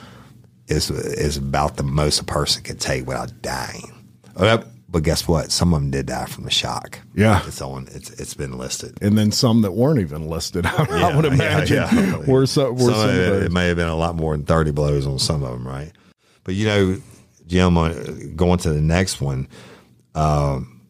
is 0.69 0.91
is 0.91 1.37
about 1.37 1.77
the 1.77 1.83
most 1.83 2.21
a 2.21 2.25
person 2.25 2.63
can 2.63 2.77
take 2.79 3.07
without 3.07 3.43
dying. 3.43 3.93
Uh, 4.37 4.63
But 4.89 5.05
guess 5.05 5.27
what? 5.27 5.51
Some 5.51 5.73
of 5.73 5.81
them 5.81 5.91
did 5.91 6.07
die 6.07 6.27
from 6.27 6.45
the 6.45 6.51
shock. 6.51 6.99
Yeah. 7.15 7.43
it's 7.47 7.63
on. 7.63 7.89
It's 7.93 8.11
it's 8.11 8.35
been 8.35 8.59
listed. 8.59 8.99
and 9.01 9.17
then 9.17 9.33
some 9.33 9.63
that 9.63 9.73
weren't 9.73 10.01
even 10.01 10.29
listed. 10.29 10.67
I 10.79 11.17
would 11.17 11.25
imagine 11.25 11.77
yeah. 11.77 12.17
were 12.27 12.45
some, 12.45 12.75
were 12.75 12.81
Some 12.81 12.95
some 12.95 13.11
it, 13.11 13.43
it 13.45 13.53
may 13.53 13.69
have 13.69 13.77
been 13.77 13.89
a 13.89 13.97
lot 13.97 14.17
more 14.17 14.37
than 14.37 14.45
30 14.45 14.73
blows 14.73 15.07
on 15.07 15.19
some 15.19 15.43
of 15.43 15.53
them, 15.53 15.67
right? 15.67 15.93
But 16.45 16.57
you 16.57 16.67
know, 16.67 17.01
Jim, 17.47 17.79
uh, 17.79 17.95
going 18.37 18.59
to 18.59 18.71
the 18.71 18.81
next 18.81 19.21
one, 19.21 19.49
um, 20.15 20.81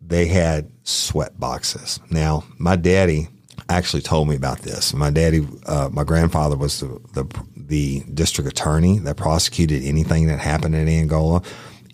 they 0.00 0.26
had 0.26 0.70
sweat 0.84 1.38
boxes. 1.38 2.00
Now, 2.10 2.44
my 2.58 2.76
daddy 2.76 3.28
actually 3.68 4.02
told 4.02 4.28
me 4.28 4.36
about 4.36 4.60
this. 4.60 4.94
My 4.94 5.10
daddy, 5.10 5.46
uh, 5.66 5.88
my 5.92 6.04
grandfather 6.04 6.56
was 6.56 6.80
the, 6.80 7.00
the 7.12 7.42
the 7.56 8.00
district 8.14 8.48
attorney 8.48 8.98
that 9.00 9.16
prosecuted 9.16 9.82
anything 9.82 10.28
that 10.28 10.38
happened 10.38 10.74
in 10.74 10.88
Angola. 10.88 11.42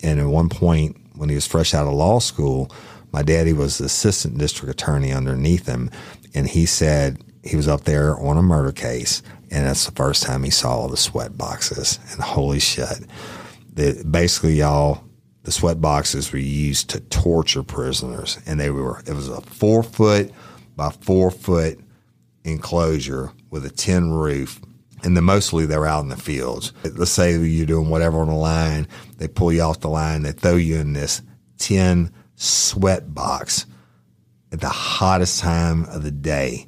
And 0.03 0.19
at 0.19 0.27
one 0.27 0.49
point, 0.49 0.97
when 1.15 1.29
he 1.29 1.35
was 1.35 1.47
fresh 1.47 1.73
out 1.73 1.87
of 1.87 1.93
law 1.93 2.19
school, 2.19 2.71
my 3.11 3.23
daddy 3.23 3.53
was 3.53 3.77
the 3.77 3.85
assistant 3.85 4.37
district 4.37 4.71
attorney 4.71 5.11
underneath 5.11 5.65
him, 5.65 5.89
and 6.33 6.47
he 6.47 6.65
said 6.65 7.23
he 7.43 7.55
was 7.55 7.67
up 7.67 7.83
there 7.83 8.17
on 8.19 8.37
a 8.37 8.41
murder 8.41 8.71
case, 8.71 9.21
and 9.51 9.65
that's 9.65 9.85
the 9.85 9.91
first 9.91 10.23
time 10.23 10.43
he 10.43 10.49
saw 10.49 10.71
all 10.71 10.89
the 10.89 10.97
sweat 10.97 11.37
boxes. 11.37 11.99
And 12.11 12.21
holy 12.21 12.59
shit, 12.59 13.05
the, 13.71 14.03
basically, 14.09 14.53
y'all, 14.53 15.03
the 15.43 15.51
sweat 15.51 15.79
boxes 15.79 16.31
were 16.31 16.39
used 16.39 16.89
to 16.91 16.99
torture 17.01 17.63
prisoners, 17.63 18.39
and 18.45 18.59
they 18.59 18.69
were. 18.69 18.99
It 19.05 19.13
was 19.13 19.29
a 19.29 19.41
four 19.41 19.83
foot 19.83 20.31
by 20.75 20.89
four 20.89 21.31
foot 21.31 21.79
enclosure 22.43 23.31
with 23.49 23.65
a 23.65 23.69
tin 23.69 24.11
roof. 24.11 24.61
And 25.03 25.17
then 25.17 25.25
mostly 25.25 25.65
they're 25.65 25.85
out 25.85 26.03
in 26.03 26.09
the 26.09 26.15
fields. 26.15 26.71
Let's 26.83 27.11
say 27.11 27.37
you're 27.37 27.65
doing 27.65 27.89
whatever 27.89 28.19
on 28.19 28.27
the 28.27 28.33
line, 28.33 28.87
they 29.17 29.27
pull 29.27 29.51
you 29.51 29.61
off 29.61 29.81
the 29.81 29.89
line, 29.89 30.23
they 30.23 30.31
throw 30.31 30.55
you 30.55 30.77
in 30.77 30.93
this 30.93 31.21
tin 31.57 32.11
sweat 32.35 33.13
box 33.13 33.65
at 34.51 34.61
the 34.61 34.69
hottest 34.69 35.39
time 35.41 35.83
of 35.85 36.03
the 36.03 36.11
day. 36.11 36.67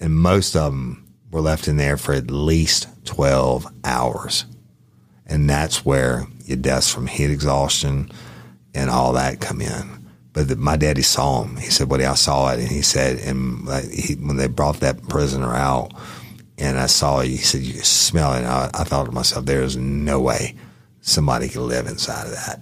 And 0.00 0.14
most 0.14 0.54
of 0.56 0.72
them 0.72 1.14
were 1.30 1.40
left 1.40 1.68
in 1.68 1.76
there 1.76 1.96
for 1.96 2.12
at 2.12 2.30
least 2.30 2.88
12 3.06 3.66
hours. 3.84 4.44
And 5.26 5.48
that's 5.48 5.84
where 5.84 6.26
your 6.44 6.58
deaths 6.58 6.92
from 6.92 7.06
heat 7.06 7.30
exhaustion 7.30 8.10
and 8.74 8.90
all 8.90 9.12
that 9.14 9.40
come 9.40 9.60
in. 9.60 10.01
But 10.32 10.48
the, 10.48 10.56
my 10.56 10.76
daddy 10.76 11.02
saw 11.02 11.44
him. 11.44 11.56
He 11.56 11.70
said, 11.70 11.88
"Buddy, 11.88 12.04
I 12.04 12.14
saw 12.14 12.50
it." 12.52 12.60
And 12.60 12.68
he 12.68 12.82
said, 12.82 13.18
and 13.18 13.64
like, 13.66 13.90
he, 13.90 14.14
when 14.14 14.36
they 14.36 14.48
brought 14.48 14.80
that 14.80 15.08
prisoner 15.08 15.54
out, 15.54 15.92
and 16.58 16.78
I 16.78 16.86
saw 16.86 17.20
it, 17.20 17.28
he 17.28 17.36
said, 17.36 17.62
"You 17.62 17.80
smell 17.82 18.32
it." 18.34 18.44
I, 18.44 18.70
I 18.72 18.84
thought 18.84 19.04
to 19.06 19.12
myself, 19.12 19.44
"There 19.44 19.62
is 19.62 19.76
no 19.76 20.20
way 20.20 20.54
somebody 21.00 21.48
could 21.48 21.62
live 21.62 21.86
inside 21.86 22.26
of 22.26 22.32
that." 22.32 22.60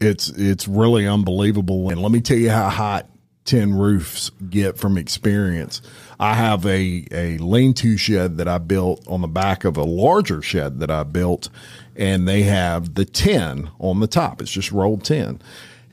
It's 0.00 0.28
it's 0.28 0.68
really 0.68 1.06
unbelievable. 1.06 1.90
And 1.90 2.02
let 2.02 2.12
me 2.12 2.20
tell 2.20 2.36
you 2.36 2.50
how 2.50 2.68
hot 2.68 3.06
tin 3.44 3.74
roofs 3.74 4.30
get 4.50 4.76
from 4.76 4.98
experience. 4.98 5.80
I 6.20 6.34
have 6.34 6.66
a 6.66 7.06
a 7.10 7.38
lean-to 7.38 7.96
shed 7.96 8.36
that 8.36 8.48
I 8.48 8.58
built 8.58 9.06
on 9.08 9.22
the 9.22 9.28
back 9.28 9.64
of 9.64 9.76
a 9.76 9.84
larger 9.84 10.42
shed 10.42 10.80
that 10.80 10.90
I 10.90 11.04
built, 11.04 11.48
and 11.96 12.28
they 12.28 12.42
have 12.42 12.94
the 12.94 13.06
tin 13.06 13.70
on 13.78 14.00
the 14.00 14.06
top. 14.06 14.42
It's 14.42 14.50
just 14.52 14.70
rolled 14.72 15.04
tin, 15.04 15.40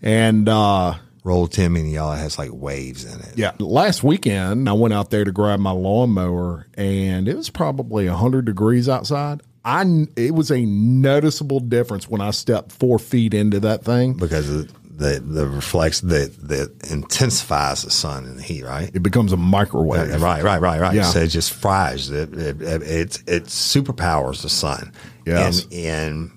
and 0.02 0.50
uh, 0.50 0.96
Roll 1.26 1.48
Timmy, 1.48 1.82
and 1.82 1.92
y'all 1.92 2.14
has 2.14 2.38
like 2.38 2.52
waves 2.54 3.04
in 3.04 3.20
it. 3.20 3.34
yeah, 3.36 3.52
last 3.60 4.04
weekend 4.04 4.70
I 4.70 4.74
went 4.74 4.94
out 4.94 5.10
there 5.10 5.26
to 5.26 5.32
grab 5.32 5.60
my 5.60 5.72
lawnmower, 5.72 6.68
and 6.76 7.28
it 7.28 7.36
was 7.36 7.50
probably 7.50 8.06
hundred 8.08 8.46
degrees 8.46 8.88
outside. 8.88 9.42
I 9.66 10.06
it 10.16 10.36
was 10.36 10.52
a 10.52 10.64
noticeable 10.66 11.60
difference 11.60 12.08
when 12.08 12.22
I 12.22 12.30
stepped 12.30 12.72
four 12.72 13.00
feet 13.00 13.34
into 13.34 13.60
that 13.62 13.84
thing. 13.84 14.14
because 14.14 14.48
of 14.50 14.72
the 14.98 15.20
the 15.20 15.48
reflects 15.48 16.02
the 16.02 16.32
the 16.42 16.72
intensifies 16.94 17.82
the 17.82 17.90
sun 17.92 18.26
and 18.26 18.38
the 18.38 18.44
heat, 18.44 18.64
right? 18.64 18.92
It 18.94 19.02
becomes 19.02 19.34
a 19.34 19.38
microwave. 19.38 20.22
Right, 20.22 20.44
right, 20.44 20.62
right, 20.62 20.80
right. 20.80 20.94
Yeah. 20.94 21.04
So 21.04 21.20
it 21.22 21.30
just 21.30 21.52
fries. 21.54 22.12
It 22.12 22.34
it, 22.34 22.62
it, 22.62 22.82
it, 22.84 23.24
it 23.28 23.44
superpowers 23.46 24.44
the 24.44 24.50
sun. 24.50 24.94
Yes. 25.26 25.66
And, 25.66 25.74
and 25.74 26.32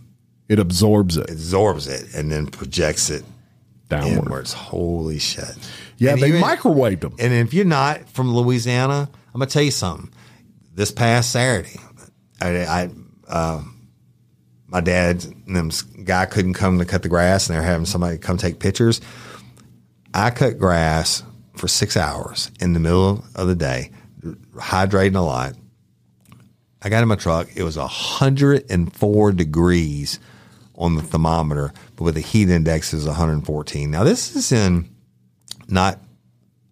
It 0.48 0.58
absorbs 0.58 1.18
it 1.18 1.30
absorbs 1.30 1.86
it 1.86 2.14
and 2.14 2.32
then 2.32 2.46
projects 2.46 3.10
it 3.10 3.22
downward. 3.88 4.24
inwards. 4.24 4.52
Holy 4.52 5.18
shit. 5.18 5.44
Yeah, 5.96 6.12
And 6.12 6.22
they 6.22 6.28
even- 6.28 6.42
microwaved 6.42 7.00
them. 7.00 7.14
And 7.18 7.32
if 7.32 7.52
you're 7.54 7.64
not 7.64 8.08
from 8.10 8.34
Louisiana, 8.34 9.08
I'm 9.34 9.38
gonna 9.40 9.46
tell 9.50 9.62
you 9.62 9.70
something. 9.70 10.10
This 10.74 10.90
past 10.92 11.30
Saturday, 11.32 11.80
I, 12.40 12.48
I 12.64 12.90
uh, 13.28 13.62
my 14.66 14.80
dad 14.80 15.24
and 15.46 15.56
them 15.56 15.70
guy 16.04 16.26
couldn't 16.26 16.54
come 16.54 16.78
to 16.78 16.84
cut 16.84 17.02
the 17.02 17.08
grass, 17.08 17.48
and 17.48 17.56
they're 17.56 17.62
having 17.64 17.86
somebody 17.86 18.18
come 18.18 18.36
take 18.36 18.58
pictures. 18.60 19.00
I 20.14 20.30
cut 20.30 20.58
grass 20.58 21.22
for 21.56 21.66
six 21.68 21.96
hours 21.96 22.50
in 22.60 22.72
the 22.74 22.80
middle 22.80 23.24
of 23.34 23.48
the 23.48 23.54
day, 23.56 23.90
hydrating 24.54 25.16
a 25.16 25.20
lot. 25.20 25.54
I 26.80 26.88
got 26.90 27.02
in 27.02 27.08
my 27.08 27.16
truck. 27.16 27.48
It 27.56 27.64
was 27.64 27.76
104 27.76 29.32
degrees 29.32 30.20
on 30.78 30.94
the 30.94 31.02
thermometer, 31.02 31.72
but 31.96 32.04
with 32.04 32.14
the 32.14 32.20
heat 32.20 32.48
index 32.48 32.94
is 32.94 33.06
114. 33.06 33.90
Now 33.90 34.04
this 34.04 34.34
is 34.34 34.52
in 34.52 34.88
not 35.66 36.00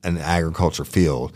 an 0.05 0.17
agriculture 0.17 0.85
field. 0.85 1.33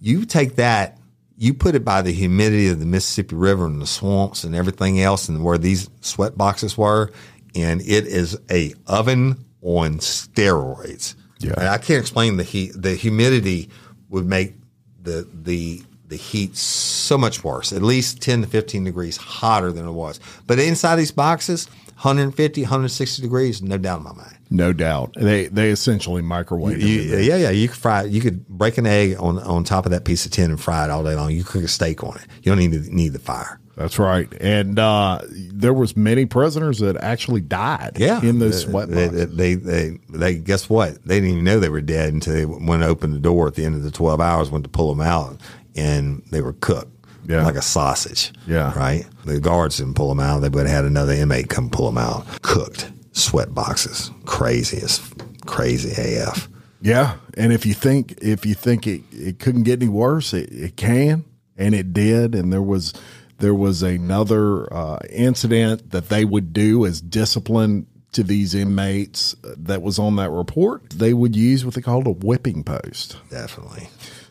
You 0.00 0.24
take 0.24 0.56
that, 0.56 0.98
you 1.36 1.52
put 1.52 1.74
it 1.74 1.84
by 1.84 2.02
the 2.02 2.12
humidity 2.12 2.68
of 2.68 2.80
the 2.80 2.86
Mississippi 2.86 3.36
River 3.36 3.66
and 3.66 3.80
the 3.80 3.86
swamps 3.86 4.42
and 4.42 4.54
everything 4.54 5.00
else, 5.00 5.28
and 5.28 5.44
where 5.44 5.58
these 5.58 5.88
sweat 6.00 6.36
boxes 6.36 6.76
were, 6.78 7.12
and 7.54 7.82
it 7.82 8.06
is 8.06 8.38
a 8.50 8.72
oven 8.86 9.44
on 9.62 9.98
steroids. 9.98 11.14
Yeah. 11.38 11.52
and 11.58 11.68
I 11.68 11.76
can't 11.76 12.00
explain 12.00 12.38
the 12.38 12.44
heat. 12.44 12.72
The 12.74 12.94
humidity 12.94 13.68
would 14.08 14.24
make 14.24 14.54
the 15.02 15.28
the 15.34 15.82
the 16.08 16.16
heat 16.16 16.56
so 16.56 17.18
much 17.18 17.44
worse. 17.44 17.72
At 17.72 17.82
least 17.82 18.22
ten 18.22 18.40
to 18.40 18.46
fifteen 18.46 18.84
degrees 18.84 19.18
hotter 19.18 19.72
than 19.72 19.86
it 19.86 19.92
was. 19.92 20.18
But 20.46 20.58
inside 20.58 20.96
these 20.96 21.10
boxes, 21.10 21.68
150, 21.96 22.62
160 22.62 23.22
degrees, 23.22 23.62
no 23.62 23.78
doubt 23.78 23.98
in 23.98 24.04
my 24.04 24.12
mind. 24.12 24.36
No 24.50 24.72
doubt. 24.72 25.14
They 25.18 25.46
they 25.46 25.70
essentially 25.70 26.22
microwave 26.22 26.80
You- 26.80 27.16
yeah, 27.18 27.36
yeah. 27.36 27.50
You 27.50 27.68
could 27.68 27.76
fry. 27.78 28.02
You 28.04 28.20
could 28.20 28.46
break 28.46 28.78
an 28.78 28.86
egg 28.86 29.16
on 29.18 29.38
on 29.40 29.64
top 29.64 29.86
of 29.86 29.92
that 29.92 30.04
piece 30.04 30.24
of 30.26 30.32
tin 30.32 30.50
and 30.50 30.60
fry 30.60 30.84
it 30.84 30.90
all 30.90 31.02
day 31.02 31.14
long. 31.14 31.32
You 31.32 31.42
cook 31.42 31.64
a 31.64 31.68
steak 31.68 32.04
on 32.04 32.16
it. 32.16 32.22
You 32.42 32.52
don't 32.52 32.58
need 32.58 32.72
to 32.72 32.94
need 32.94 33.12
the 33.12 33.18
fire. 33.18 33.58
That's 33.76 33.98
right. 33.98 34.32
And 34.40 34.78
uh, 34.78 35.20
there 35.30 35.74
was 35.74 35.96
many 35.96 36.24
prisoners 36.24 36.78
that 36.78 36.96
actually 36.96 37.42
died 37.42 37.96
Yeah, 37.98 38.22
in 38.22 38.38
those 38.38 38.64
they, 38.64 38.70
sweat 38.70 38.88
they, 38.88 39.08
they, 39.08 39.54
they, 39.54 39.98
they, 40.08 40.34
guess 40.36 40.70
what? 40.70 41.04
They 41.04 41.16
didn't 41.16 41.30
even 41.32 41.44
know 41.44 41.60
they 41.60 41.68
were 41.68 41.82
dead 41.82 42.14
until 42.14 42.32
they 42.32 42.46
went 42.46 42.82
and 42.82 42.84
opened 42.84 43.12
the 43.12 43.18
door 43.18 43.46
at 43.48 43.54
the 43.54 43.66
end 43.66 43.74
of 43.74 43.82
the 43.82 43.90
twelve 43.90 44.18
hours. 44.20 44.50
Went 44.50 44.64
to 44.64 44.70
pull 44.70 44.94
them 44.94 45.06
out, 45.06 45.38
and 45.74 46.22
they 46.30 46.40
were 46.40 46.54
cooked. 46.54 46.95
Yeah. 47.28 47.44
like 47.44 47.56
a 47.56 47.62
sausage. 47.62 48.32
Yeah. 48.46 48.76
right. 48.78 49.06
The 49.24 49.40
guards 49.40 49.78
didn't 49.78 49.94
pull 49.94 50.08
them 50.08 50.20
out. 50.20 50.40
They 50.40 50.48
would 50.48 50.66
have 50.66 50.76
had 50.76 50.84
another 50.84 51.12
inmate 51.12 51.48
come 51.48 51.70
pull 51.70 51.86
them 51.86 51.98
out. 51.98 52.26
Cooked 52.42 52.90
sweat 53.12 53.54
boxes. 53.54 54.10
Crazy 54.24 54.78
as 54.78 55.00
crazy 55.46 55.90
AF. 56.20 56.48
Yeah, 56.80 57.16
and 57.36 57.52
if 57.52 57.64
you 57.66 57.74
think 57.74 58.18
if 58.22 58.44
you 58.46 58.54
think 58.54 58.86
it, 58.86 59.02
it 59.10 59.38
couldn't 59.38 59.62
get 59.62 59.80
any 59.82 59.88
worse, 59.90 60.32
it, 60.34 60.50
it 60.52 60.76
can, 60.76 61.24
and 61.56 61.74
it 61.74 61.92
did. 61.92 62.34
And 62.34 62.52
there 62.52 62.62
was 62.62 62.92
there 63.38 63.54
was 63.54 63.82
another 63.82 64.72
uh, 64.72 64.98
incident 65.10 65.90
that 65.90 66.08
they 66.08 66.24
would 66.24 66.52
do 66.52 66.86
as 66.86 67.00
discipline 67.00 67.86
to 68.12 68.22
these 68.22 68.54
inmates 68.54 69.34
that 69.42 69.82
was 69.82 69.98
on 69.98 70.16
that 70.16 70.30
report. 70.30 70.90
They 70.90 71.12
would 71.12 71.34
use 71.36 71.64
what 71.64 71.74
they 71.74 71.82
called 71.82 72.06
a 72.06 72.10
whipping 72.12 72.62
post. 72.64 73.16
Definitely. 73.30 73.88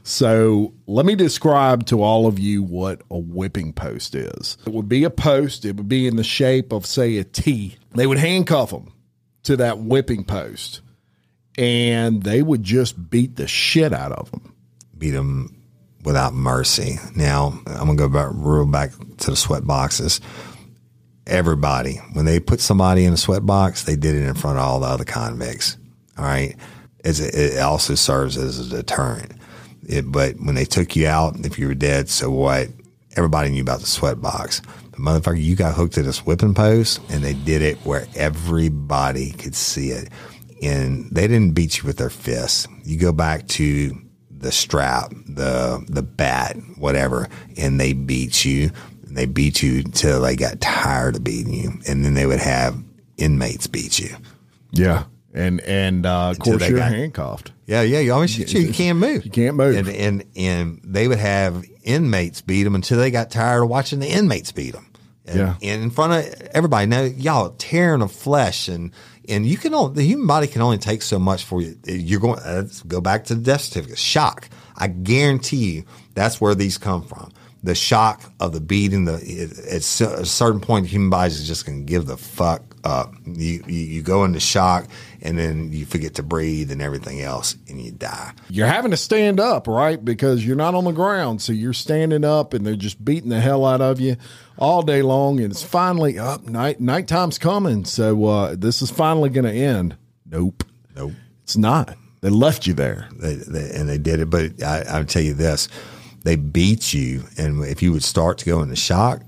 So 0.08 0.72
let 0.86 1.04
me 1.08 1.16
describe 1.16 1.88
to 1.88 2.04
all 2.04 2.28
of 2.28 2.38
you 2.38 2.62
what 2.62 3.02
a 3.10 3.18
whipping 3.18 3.74
post 3.74 4.14
is. 4.14 4.56
It 4.64 4.72
would 4.72 4.88
be 4.88 5.04
a 5.04 5.10
post, 5.10 5.66
it 5.66 5.78
would 5.78 5.90
be 5.90 6.06
in 6.06 6.16
the 6.16 6.24
shape 6.24 6.72
of, 6.72 6.86
say, 6.86 7.18
a 7.18 7.24
T. 7.24 7.76
They 7.96 8.06
would 8.06 8.20
handcuff 8.20 8.70
them 8.70 8.94
to 9.44 9.58
that 9.58 9.80
whipping 9.80 10.24
post 10.24 10.82
and 11.58 12.22
they 12.22 12.44
would 12.44 12.62
just 12.62 13.10
beat 13.10 13.36
the 13.36 13.48
shit 13.48 13.94
out 13.94 14.12
of 14.12 14.30
them. 14.30 14.54
Beat 14.96 15.12
them 15.12 15.58
without 16.04 16.36
mercy. 16.36 17.00
Now, 17.16 17.60
I'm 17.66 17.86
going 17.86 17.98
to 17.98 18.08
go 18.08 18.10
back, 18.10 18.30
real 18.32 18.68
back 18.68 18.92
to 18.92 19.32
the 19.32 19.36
sweat 19.36 19.66
boxes. 19.66 20.22
Everybody, 21.26 21.96
when 22.14 22.26
they 22.26 22.40
put 22.40 22.60
somebody 22.60 23.06
in 23.06 23.14
a 23.14 23.18
sweat 23.18 23.44
box, 23.44 23.86
they 23.86 23.96
did 23.96 24.14
it 24.14 24.28
in 24.28 24.36
front 24.36 24.60
of 24.60 24.64
all 24.64 24.82
the 24.82 24.86
other 24.86 25.04
convicts. 25.04 25.78
All 26.16 26.26
right. 26.26 26.56
It's, 27.04 27.20
it 27.20 27.60
also 27.60 27.96
serves 27.96 28.38
as 28.38 28.60
a 28.60 28.70
deterrent. 28.70 29.32
It, 29.88 30.12
but 30.12 30.36
when 30.40 30.56
they 30.56 30.66
took 30.66 30.96
you 30.96 31.08
out, 31.08 31.46
if 31.46 31.60
you 31.60 31.68
were 31.68 31.76
dead, 31.76 32.10
so 32.10 32.30
what? 32.30 32.70
Everybody 33.16 33.50
knew 33.50 33.62
about 33.62 33.80
the 33.80 33.86
sweat 33.86 34.22
box. 34.22 34.62
But 34.92 35.00
motherfucker, 35.00 35.42
you 35.42 35.56
got 35.56 35.76
hooked 35.76 35.94
to 35.96 36.04
this 36.04 36.26
whipping 36.26 36.54
post, 36.54 37.00
and 37.10 37.24
they 37.24 37.34
did 37.34 37.62
it 37.62 37.78
where 37.86 38.08
everybody 38.16 39.32
could 39.32 39.56
see 39.56 39.90
it. 39.90 40.10
And 40.62 41.10
they 41.12 41.28
didn't 41.28 41.54
beat 41.54 41.78
you 41.78 41.84
with 41.86 41.98
their 41.98 42.10
fists. 42.10 42.68
You 42.84 42.98
go 42.98 43.12
back 43.12 43.48
to 43.50 43.96
the 44.30 44.52
strap, 44.52 45.12
the 45.28 45.84
the 45.88 46.02
bat, 46.02 46.58
whatever, 46.78 47.30
and 47.58 47.80
they 47.80 47.94
beat 47.94 48.46
you. 48.46 48.72
And 49.06 49.18
they 49.18 49.26
beat 49.26 49.62
you 49.62 49.84
till 49.84 50.22
they 50.22 50.36
got 50.36 50.62
tired 50.62 51.16
of 51.16 51.24
beating 51.24 51.54
you, 51.54 51.72
and 51.88 52.04
then 52.04 52.14
they 52.14 52.26
would 52.26 52.40
have 52.40 52.82
inmates 53.18 53.68
beat 53.68 54.00
you. 54.00 54.16
Yeah. 54.72 55.06
And 55.36 55.60
and 55.62 56.06
uh, 56.06 56.30
of 56.32 56.40
course 56.40 56.68
you're 56.68 56.80
got- 56.80 56.92
handcuffed. 56.92 57.52
Yeah, 57.68 57.82
yeah. 57.82 58.00
You 58.00 58.14
always 58.14 58.38
you, 58.38 58.46
you 58.62 58.74
can't 58.74 58.98
move. 58.98 59.26
You 59.26 59.32
can't 59.32 59.56
move. 59.58 59.76
And, 59.76 59.90
and 59.90 60.24
and 60.36 60.82
they 60.84 61.08
would 61.08 61.18
have 61.20 61.64
inmates 61.84 62.42
beat 62.42 62.64
them 62.64 62.74
until 62.76 62.98
they 62.98 63.12
got 63.12 63.30
tired 63.32 63.64
of 63.64 63.70
watching 63.70 64.00
the 64.00 64.08
inmates 64.08 64.52
beat 64.52 64.72
them. 64.74 64.88
And, 65.26 65.38
Yeah. 65.40 65.56
and 65.62 65.84
in 65.84 65.90
front 65.90 66.14
of 66.14 66.42
everybody. 66.54 66.86
Now 66.88 67.02
y'all 67.02 67.50
tearing 67.58 68.02
of 68.02 68.12
flesh 68.12 68.68
and 68.70 68.92
and 69.28 69.46
you 69.46 69.58
can 69.58 69.74
only 69.74 69.96
the 69.96 70.04
human 70.04 70.28
body 70.28 70.48
can 70.48 70.62
only 70.62 70.78
take 70.78 71.02
so 71.02 71.20
much 71.20 71.44
for 71.44 71.62
you. 71.62 71.76
You're 71.86 72.22
going 72.22 72.40
uh, 72.40 72.62
let's 72.64 72.82
go 72.84 73.02
back 73.02 73.26
to 73.26 73.36
the 73.36 73.42
death 73.42 73.62
certificate. 73.62 73.98
Shock. 73.98 74.50
I 74.78 74.88
guarantee 74.88 75.74
you 75.74 75.84
that's 76.14 76.40
where 76.40 76.56
these 76.56 76.78
come 76.78 77.04
from. 77.04 77.32
The 77.64 77.74
shock 77.76 78.22
of 78.40 78.54
the 78.54 78.62
beating. 78.62 79.06
The 79.06 79.16
it, 79.16 79.58
at 79.58 79.78
a 80.20 80.26
certain 80.26 80.60
point, 80.60 80.86
the 80.86 80.92
human 80.92 81.10
body 81.10 81.32
is 81.32 81.48
just 81.48 81.66
going 81.66 81.80
to 81.80 81.84
give 81.92 82.06
the 82.06 82.16
fuck 82.18 82.62
up. 82.84 83.12
You, 83.26 83.64
you 83.66 83.80
you 83.80 84.02
go 84.04 84.24
into 84.24 84.40
shock, 84.40 84.88
and 85.26 85.38
then 85.40 85.74
you 85.74 85.86
forget 85.86 86.14
to 86.16 86.24
breathe 86.24 86.72
and 86.72 86.82
everything 86.82 87.22
else, 87.22 87.58
and 87.68 87.82
you 87.82 87.92
die. 87.92 88.34
You're 88.50 88.68
having 88.68 88.92
to 88.92 88.98
stand 88.98 89.40
up, 89.40 89.68
right? 89.68 90.04
Because 90.04 90.46
you're 90.46 90.56
not 90.56 90.76
on 90.76 90.84
the 90.84 90.92
ground. 90.92 91.42
So 91.42 91.52
you're 91.52 91.74
standing 91.74 92.24
up 92.24 92.54
and 92.54 92.66
they're 92.66 92.76
just 92.76 93.04
beating 93.04 93.30
the 93.30 93.42
hell 93.42 93.66
out 93.66 93.82
of 93.82 94.00
you 94.00 94.18
all 94.58 94.84
day 94.84 95.02
long. 95.02 95.40
And 95.40 95.52
it's 95.52 95.64
finally 95.64 96.20
up. 96.20 96.46
Night 96.46 96.80
nighttime's 96.80 97.40
coming. 97.40 97.86
So 97.86 98.26
uh, 98.26 98.56
this 98.56 98.82
is 98.82 98.92
finally 98.92 99.30
going 99.30 99.46
to 99.46 99.52
end. 99.52 99.98
Nope. 100.26 100.64
Nope. 100.96 101.14
It's 101.44 101.58
not. 101.58 101.98
They 102.22 102.30
left 102.30 102.68
you 102.68 102.74
there. 102.74 103.10
They, 103.12 103.36
they, 103.36 103.72
and 103.72 103.90
they 103.90 103.98
did 103.98 104.20
it. 104.20 104.30
But 104.30 104.64
I, 104.64 104.84
I'll 104.90 105.06
tell 105.06 105.22
you 105.24 105.34
this: 105.34 105.68
they 106.24 106.36
beat 106.36 106.94
you, 106.94 107.24
and 107.38 107.64
if 107.66 107.82
you 107.82 107.92
would 107.92 108.04
start 108.04 108.38
to 108.40 108.46
go 108.46 108.62
into 108.62 108.76
shock, 108.76 109.22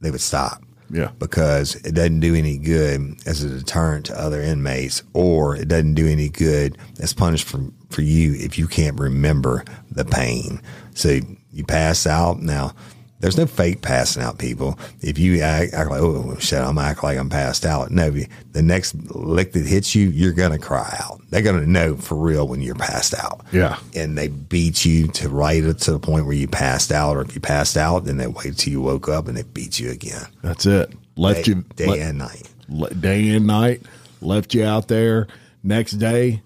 they 0.00 0.10
would 0.10 0.20
stop. 0.20 0.62
Yeah. 0.90 1.10
because 1.18 1.74
it 1.76 1.94
doesn't 1.94 2.20
do 2.20 2.34
any 2.34 2.58
good 2.58 3.16
as 3.26 3.42
a 3.42 3.48
deterrent 3.48 4.06
to 4.06 4.18
other 4.18 4.40
inmates, 4.40 5.02
or 5.12 5.56
it 5.56 5.68
doesn't 5.68 5.94
do 5.94 6.06
any 6.06 6.28
good 6.28 6.78
as 7.00 7.12
punishment 7.12 7.74
for 7.90 7.94
for 7.94 8.02
you 8.02 8.34
if 8.34 8.58
you 8.58 8.66
can't 8.66 8.98
remember 9.00 9.64
the 9.90 10.04
pain. 10.04 10.60
So 10.94 11.20
you 11.52 11.64
pass 11.64 12.06
out 12.06 12.40
now. 12.40 12.74
There's 13.20 13.36
no 13.36 13.46
fake 13.46 13.82
passing 13.82 14.22
out, 14.22 14.38
people. 14.38 14.78
If 15.00 15.18
you 15.18 15.40
act, 15.40 15.74
act 15.74 15.90
like, 15.90 16.00
oh 16.00 16.36
shit, 16.38 16.60
I'm 16.60 16.78
act 16.78 17.02
like 17.02 17.18
I'm 17.18 17.28
passed 17.28 17.66
out. 17.66 17.90
No, 17.90 18.10
the 18.10 18.62
next 18.62 18.94
lick 19.14 19.52
that 19.54 19.66
hits 19.66 19.94
you, 19.94 20.08
you're 20.08 20.32
gonna 20.32 20.58
cry 20.58 20.96
out. 21.02 21.20
They're 21.30 21.42
gonna 21.42 21.66
know 21.66 21.96
for 21.96 22.14
real 22.14 22.46
when 22.46 22.60
you're 22.62 22.76
passed 22.76 23.14
out. 23.14 23.44
Yeah. 23.52 23.78
and 23.96 24.16
they 24.16 24.28
beat 24.28 24.84
you 24.84 25.08
to 25.08 25.28
right 25.28 25.64
it 25.64 25.78
to 25.80 25.92
the 25.92 25.98
point 25.98 26.26
where 26.26 26.34
you 26.34 26.46
passed 26.46 26.92
out, 26.92 27.16
or 27.16 27.22
if 27.22 27.34
you 27.34 27.40
passed 27.40 27.76
out, 27.76 28.04
then 28.04 28.18
they 28.18 28.28
wait 28.28 28.56
till 28.56 28.72
you 28.72 28.80
woke 28.80 29.08
up 29.08 29.26
and 29.26 29.36
they 29.36 29.42
beat 29.42 29.80
you 29.80 29.90
again, 29.90 30.26
That's 30.42 30.64
it. 30.66 30.92
Left 31.16 31.44
day, 31.46 31.52
you 31.52 31.64
day 31.74 32.00
and 32.02 32.18
night. 32.18 32.48
le- 32.68 32.94
day 32.94 33.30
and 33.30 33.46
night. 33.48 33.82
Left 34.20 34.54
you 34.54 34.64
out 34.64 34.86
there. 34.88 35.26
Next 35.64 35.92
day, 35.94 36.42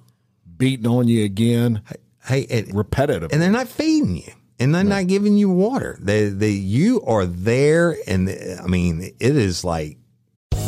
beating 0.56 0.86
on 0.86 1.06
you 1.06 1.24
again. 1.24 1.82
Hey, 2.24 2.46
and, 2.48 2.74
Repetitive. 2.74 3.30
and 3.32 3.42
they're 3.42 3.50
not 3.50 3.68
feeding 3.68 4.16
you, 4.16 4.32
and 4.62 4.72
they're 4.72 4.84
not 4.84 5.08
giving 5.08 5.36
you 5.36 5.50
water. 5.50 5.98
They, 6.00 6.28
they, 6.28 6.50
you 6.50 7.02
are 7.02 7.26
there, 7.26 7.96
and 8.06 8.30
I 8.62 8.66
mean, 8.68 9.02
it 9.18 9.36
is 9.36 9.64
like 9.64 9.98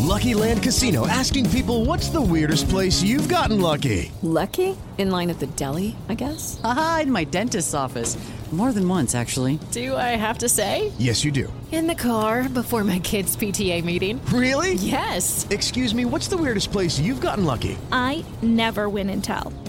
Lucky 0.01 0.35
Land 0.35 0.63
Casino 0.63 1.07
asking 1.07 1.49
people 1.51 1.85
what's 1.85 2.09
the 2.09 2.21
weirdest 2.21 2.69
place 2.69 3.03
you've 3.03 3.29
gotten 3.29 3.61
lucky? 3.61 4.11
Lucky? 4.23 4.77
In 4.99 5.11
line 5.11 5.31
at 5.31 5.39
the 5.39 5.47
deli, 5.47 5.97
I 6.09 6.15
guess? 6.15 6.61
Haha, 6.63 7.01
in 7.01 7.11
my 7.11 7.25
dentist's 7.25 7.75
office. 7.75 8.17
More 8.53 8.73
than 8.73 8.89
once, 8.89 9.17
actually. 9.17 9.59
Do 9.73 9.97
I 9.97 10.15
have 10.15 10.39
to 10.39 10.49
say? 10.49 10.93
Yes, 10.99 11.25
you 11.25 11.33
do. 11.33 11.53
In 11.73 11.89
the 11.89 11.95
car 11.97 12.49
before 12.49 12.85
my 12.85 13.01
kids' 13.01 13.37
PTA 13.37 13.83
meeting. 13.83 14.25
Really? 14.27 14.75
Yes. 14.75 15.45
Excuse 15.51 15.93
me, 15.93 16.05
what's 16.05 16.29
the 16.29 16.37
weirdest 16.37 16.71
place 16.71 17.01
you've 17.01 17.21
gotten 17.21 17.45
lucky? 17.45 17.77
I 17.91 18.25
never 18.43 18.89
win 18.89 19.11
and 19.11 19.25
tell. 19.25 19.53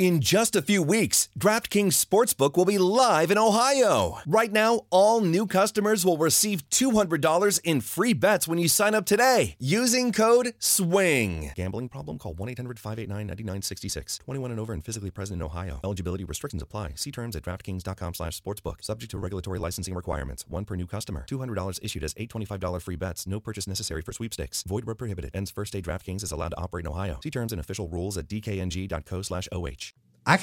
In 0.00 0.22
just 0.22 0.56
a 0.56 0.62
few 0.62 0.82
weeks, 0.82 1.28
DraftKings 1.38 1.92
Sportsbook 1.92 2.56
will 2.56 2.64
be 2.64 2.78
live 2.78 3.30
in 3.30 3.36
Ohio. 3.36 4.16
Right 4.26 4.50
now, 4.50 4.86
all 4.88 5.20
new 5.20 5.46
customers 5.46 6.06
will 6.06 6.16
receive 6.16 6.66
$200 6.70 7.60
in 7.64 7.82
free 7.82 8.14
bets 8.14 8.48
when 8.48 8.58
you 8.58 8.66
sign 8.66 8.94
up 8.94 9.04
today 9.04 9.56
using 9.58 10.10
code 10.10 10.54
SWING. 10.58 11.52
Gambling 11.54 11.90
problem? 11.90 12.16
Call 12.16 12.32
1 12.32 12.48
800 12.48 12.78
589 12.78 13.26
9966. 13.26 14.20
21 14.24 14.50
and 14.52 14.58
over 14.58 14.72
and 14.72 14.82
physically 14.82 15.10
present 15.10 15.38
in 15.38 15.44
Ohio. 15.44 15.80
Eligibility 15.84 16.24
restrictions 16.24 16.62
apply. 16.62 16.94
See 16.94 17.12
terms 17.12 17.36
at 17.36 17.42
DraftKings.com 17.42 18.14
slash 18.14 18.40
sportsbook. 18.40 18.82
Subject 18.82 19.10
to 19.10 19.18
regulatory 19.18 19.58
licensing 19.58 19.94
requirements. 19.94 20.46
One 20.48 20.64
per 20.64 20.76
new 20.76 20.86
customer. 20.86 21.26
$200 21.28 21.78
issued 21.82 22.04
as 22.04 22.14
$825 22.14 22.80
free 22.80 22.96
bets. 22.96 23.26
No 23.26 23.38
purchase 23.38 23.66
necessary 23.66 24.00
for 24.00 24.14
sweepstakes. 24.14 24.62
Void 24.62 24.86
where 24.86 24.94
prohibited. 24.94 25.32
Ends 25.34 25.50
first 25.50 25.74
day 25.74 25.82
DraftKings 25.82 26.22
is 26.22 26.32
allowed 26.32 26.52
to 26.52 26.58
operate 26.58 26.86
in 26.86 26.90
Ohio. 26.90 27.20
See 27.22 27.30
terms 27.30 27.52
and 27.52 27.60
official 27.60 27.86
rules 27.86 28.16
at 28.16 28.28
dkng.co 28.28 29.20
slash 29.20 29.46
OH. 29.52 29.89
I 30.26 30.38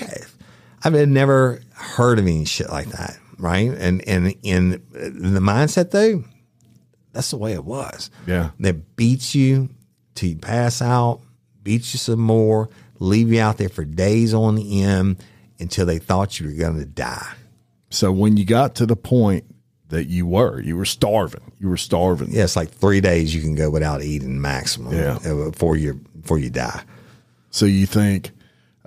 I've 0.84 0.94
never 1.08 1.62
heard 1.74 2.20
of 2.20 2.26
any 2.26 2.46
shit 2.46 2.70
like 2.70 2.88
that, 2.90 3.18
right? 3.38 3.70
And 3.72 4.08
and 4.08 4.36
in 4.44 4.72
the 4.92 5.40
mindset 5.40 5.92
though, 5.92 6.24
that's 7.14 7.32
the 7.32 7.38
way 7.38 7.54
it 7.54 7.66
was. 7.66 8.10
Yeah. 8.26 8.52
they 8.60 8.72
beat 8.72 9.34
you 9.34 9.70
till 10.16 10.30
you 10.30 10.36
pass 10.38 10.82
out, 10.82 11.22
beat 11.64 11.94
you 11.94 12.00
some 12.00 12.20
more, 12.20 12.70
leave 13.00 13.32
you 13.32 13.40
out 13.42 13.58
there 13.58 13.70
for 13.70 13.86
days 13.86 14.34
on 14.34 14.56
the 14.56 14.84
end 14.84 15.18
until 15.60 15.86
they 15.86 16.00
thought 16.00 16.40
you 16.40 16.48
were 16.48 16.54
going 16.54 16.78
to 16.78 16.86
die. 16.86 17.34
so 17.90 18.12
when 18.12 18.38
you 18.38 18.46
got 18.46 18.76
to 18.76 18.86
the 18.86 18.96
point 18.96 19.46
that 19.90 20.06
you 20.08 20.28
were, 20.28 20.60
you 20.60 20.76
were 20.76 20.86
starving. 20.86 21.52
You 21.60 21.70
were 21.70 21.78
starving. 21.78 22.30
Yeah, 22.32 22.44
it's 22.44 22.56
like 22.58 22.70
three 22.70 23.00
days 23.02 23.34
you 23.34 23.42
can 23.42 23.56
go 23.56 23.70
without 23.70 24.02
eating 24.04 24.40
maximum 24.42 24.94
Yeah. 24.94 25.18
uh, 25.26 25.50
before 25.50 25.78
you 25.78 25.94
before 26.20 26.38
you 26.38 26.50
die. 26.50 26.84
So 27.52 27.66
you 27.66 27.86
think, 27.86 28.32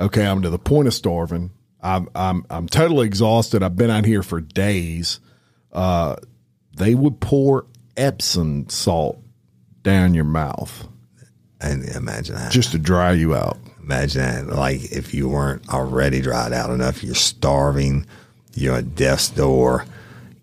okay, 0.01 0.27
I'm 0.27 0.43
to 0.43 0.51
the 0.51 0.59
point 0.59 0.89
of 0.89 0.95
starving. 0.95 1.51
I'm 1.83 2.09
I'm 2.15 2.45
I'm 2.51 2.67
totally 2.69 3.07
exhausted. 3.07 3.63
I've 3.63 3.77
been 3.77 3.91
out 3.91 4.05
here 4.05 4.23
for 4.23 4.41
days. 4.41 5.21
Uh, 5.73 6.17
they 6.77 6.95
would 6.95 7.21
pour 7.21 7.67
Epsom 7.97 8.69
salt 8.69 9.19
down 9.83 10.15
your 10.15 10.25
mouth 10.25 10.89
And 11.61 11.85
imagine 11.85 12.35
that. 12.37 12.53
just 12.53 12.73
to 12.73 12.79
dry 12.79 13.13
you 13.13 13.35
out. 13.35 13.57
Imagine 13.83 14.23
that. 14.23 14.57
Like 14.57 14.93
if 14.93 15.15
you 15.15 15.29
weren't 15.29 15.69
already 15.71 16.21
dried 16.21 16.53
out 16.53 16.71
enough, 16.71 17.03
you're 17.03 17.15
starving, 17.15 18.07
you're 18.55 18.77
at 18.77 18.95
death's 18.95 19.31
door, 19.31 19.85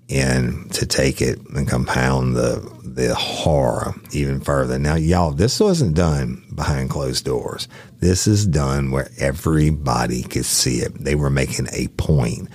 and 0.09 0.71
to 0.73 0.85
take 0.85 1.21
it 1.21 1.39
and 1.49 1.67
compound 1.67 2.35
the 2.35 2.77
the 2.83 3.13
horror 3.13 3.93
even 4.11 4.39
further. 4.39 4.79
Now, 4.79 4.95
y'all, 4.95 5.31
this 5.31 5.59
wasn't 5.59 5.95
done 5.95 6.43
behind 6.55 6.89
closed 6.89 7.25
doors. 7.25 7.67
This 7.99 8.25
is 8.25 8.47
done 8.47 8.89
where 8.89 9.09
everybody 9.19 10.23
could 10.23 10.45
see 10.45 10.77
it. 10.77 10.95
They 10.95 11.13
were 11.13 11.29
making 11.29 11.67
a 11.73 11.87
point 11.89 12.49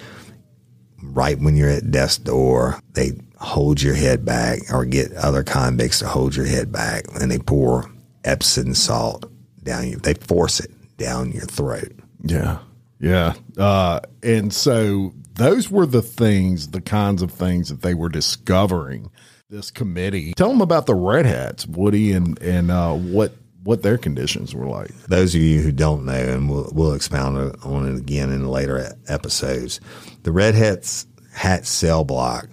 right 1.02 1.38
when 1.38 1.56
you're 1.56 1.68
at 1.68 1.90
death's 1.90 2.18
door, 2.18 2.80
they 2.94 3.12
hold 3.38 3.82
your 3.82 3.94
head 3.94 4.24
back 4.24 4.60
or 4.72 4.84
get 4.84 5.12
other 5.12 5.42
convicts 5.42 5.98
to 5.98 6.06
hold 6.06 6.34
your 6.34 6.46
head 6.46 6.72
back 6.72 7.04
and 7.20 7.30
they 7.30 7.38
pour 7.38 7.90
Epsom 8.24 8.74
salt 8.74 9.30
down 9.62 9.88
you. 9.88 9.96
They 9.96 10.14
force 10.14 10.60
it 10.60 10.70
down 10.96 11.32
your 11.32 11.44
throat. 11.44 11.92
Yeah. 12.24 12.58
Yeah. 13.00 13.34
Uh, 13.58 14.00
and 14.22 14.52
so 14.52 15.12
those 15.34 15.70
were 15.70 15.86
the 15.86 16.02
things, 16.02 16.68
the 16.68 16.80
kinds 16.80 17.22
of 17.22 17.30
things 17.30 17.68
that 17.68 17.82
they 17.82 17.94
were 17.94 18.08
discovering. 18.08 19.10
This 19.48 19.70
committee. 19.70 20.32
Tell 20.32 20.48
them 20.48 20.62
about 20.62 20.86
the 20.86 20.94
Red 20.94 21.26
Hats, 21.26 21.66
Woody, 21.66 22.12
and 22.12 22.40
and 22.40 22.70
uh, 22.70 22.94
what 22.94 23.34
what 23.62 23.82
their 23.82 23.98
conditions 23.98 24.54
were 24.54 24.66
like. 24.66 24.90
Those 25.08 25.34
of 25.34 25.42
you 25.42 25.60
who 25.60 25.72
don't 25.72 26.06
know, 26.06 26.12
and 26.12 26.50
we'll, 26.50 26.70
we'll 26.72 26.94
expound 26.94 27.56
on 27.62 27.88
it 27.88 27.98
again 27.98 28.30
in 28.30 28.48
later 28.48 28.96
episodes, 29.08 29.80
the 30.22 30.32
Red 30.32 30.54
Hats 30.54 31.06
Hat 31.34 31.66
cell 31.66 32.04
block 32.04 32.48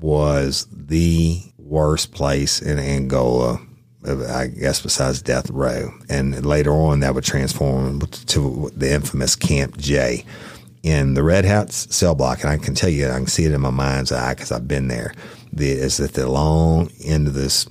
was 0.00 0.66
the 0.70 1.42
worst 1.58 2.12
place 2.12 2.62
in 2.62 2.78
Angola 2.78 3.60
I 4.04 4.46
guess 4.46 4.80
besides 4.80 5.20
death 5.20 5.50
row. 5.50 5.92
And 6.08 6.44
later 6.46 6.72
on, 6.72 7.00
that 7.00 7.14
would 7.14 7.24
transform 7.24 8.00
to 8.00 8.70
the 8.74 8.92
infamous 8.92 9.36
Camp 9.36 9.76
J 9.76 10.24
in 10.82 11.14
the 11.14 11.22
Red 11.22 11.44
Hats 11.44 11.94
cell 11.94 12.14
block. 12.14 12.40
And 12.42 12.50
I 12.50 12.56
can 12.56 12.74
tell 12.74 12.88
you, 12.88 13.08
I 13.08 13.16
can 13.16 13.26
see 13.26 13.44
it 13.44 13.52
in 13.52 13.60
my 13.60 13.70
mind's 13.70 14.12
eye 14.12 14.34
because 14.34 14.52
I've 14.52 14.68
been 14.68 14.88
there. 14.88 15.14
The, 15.52 15.70
is 15.70 15.98
at 16.00 16.14
the 16.14 16.28
long 16.28 16.90
end 17.02 17.26
of 17.26 17.34
this 17.34 17.66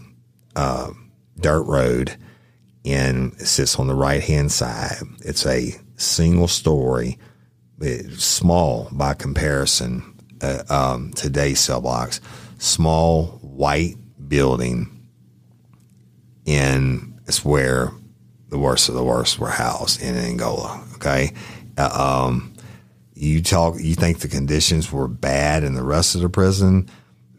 uh, 0.56 0.92
dirt 1.40 1.64
road, 1.64 2.16
and 2.84 3.34
it 3.34 3.46
sits 3.46 3.80
on 3.80 3.88
the 3.88 3.96
right 3.96 4.22
hand 4.22 4.52
side. 4.52 4.98
It's 5.20 5.46
a 5.46 5.74
single 5.96 6.48
story, 6.48 7.18
small 8.18 8.90
by 8.92 9.14
comparison 9.14 10.18
uh, 10.42 10.64
um, 10.70 11.14
today's 11.14 11.60
cell 11.60 11.82
blocks, 11.82 12.20
small 12.58 13.40
white 13.42 13.96
building 14.28 15.00
and 16.50 17.20
it's 17.28 17.46
where 17.46 17.92
the 18.50 18.58
worst 18.58 18.90
of 18.90 18.96
the 18.96 19.04
worst 19.04 19.38
were 19.38 19.50
housed 19.50 20.02
in 20.02 20.16
Angola. 20.16 20.84
Okay, 20.96 21.34
uh, 21.78 22.26
um, 22.28 22.49
you 23.20 23.42
talk, 23.42 23.76
you 23.80 23.96
think 23.96 24.20
the 24.20 24.28
conditions 24.28 24.92
were 24.92 25.08
bad 25.08 25.64
in 25.64 25.74
the 25.74 25.84
rest 25.84 26.16
of 26.16 26.22
the 26.22 26.30
prison. 26.30 26.90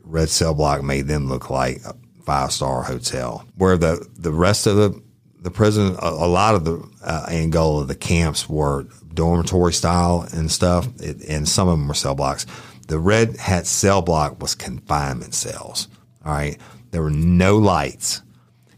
Red 0.02 0.28
Cell 0.28 0.54
Block 0.54 0.82
made 0.82 1.06
them 1.06 1.28
look 1.28 1.50
like 1.50 1.80
a 1.84 1.94
five 2.24 2.52
star 2.52 2.82
hotel. 2.82 3.44
Where 3.56 3.76
the 3.76 4.06
the 4.16 4.32
rest 4.32 4.66
of 4.66 4.76
the 4.76 5.02
the 5.40 5.50
prison, 5.50 5.96
a, 6.00 6.08
a 6.08 6.28
lot 6.28 6.54
of 6.54 6.64
the 6.64 6.86
uh, 7.02 7.26
Angola, 7.30 7.86
the 7.86 7.94
camps 7.94 8.48
were 8.48 8.86
dormitory 9.14 9.72
style 9.72 10.28
and 10.32 10.50
stuff, 10.50 10.86
it, 11.00 11.24
and 11.28 11.48
some 11.48 11.68
of 11.68 11.78
them 11.78 11.88
were 11.88 11.94
cell 11.94 12.14
blocks. 12.14 12.46
The 12.88 12.98
Red 12.98 13.36
Hat 13.36 13.66
cell 13.66 14.02
block 14.02 14.42
was 14.42 14.54
confinement 14.54 15.34
cells. 15.34 15.88
All 16.24 16.32
right, 16.32 16.58
there 16.90 17.02
were 17.02 17.10
no 17.10 17.56
lights 17.56 18.20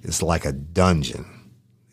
it's 0.03 0.23
like 0.23 0.45
a 0.45 0.53
dungeon. 0.53 1.27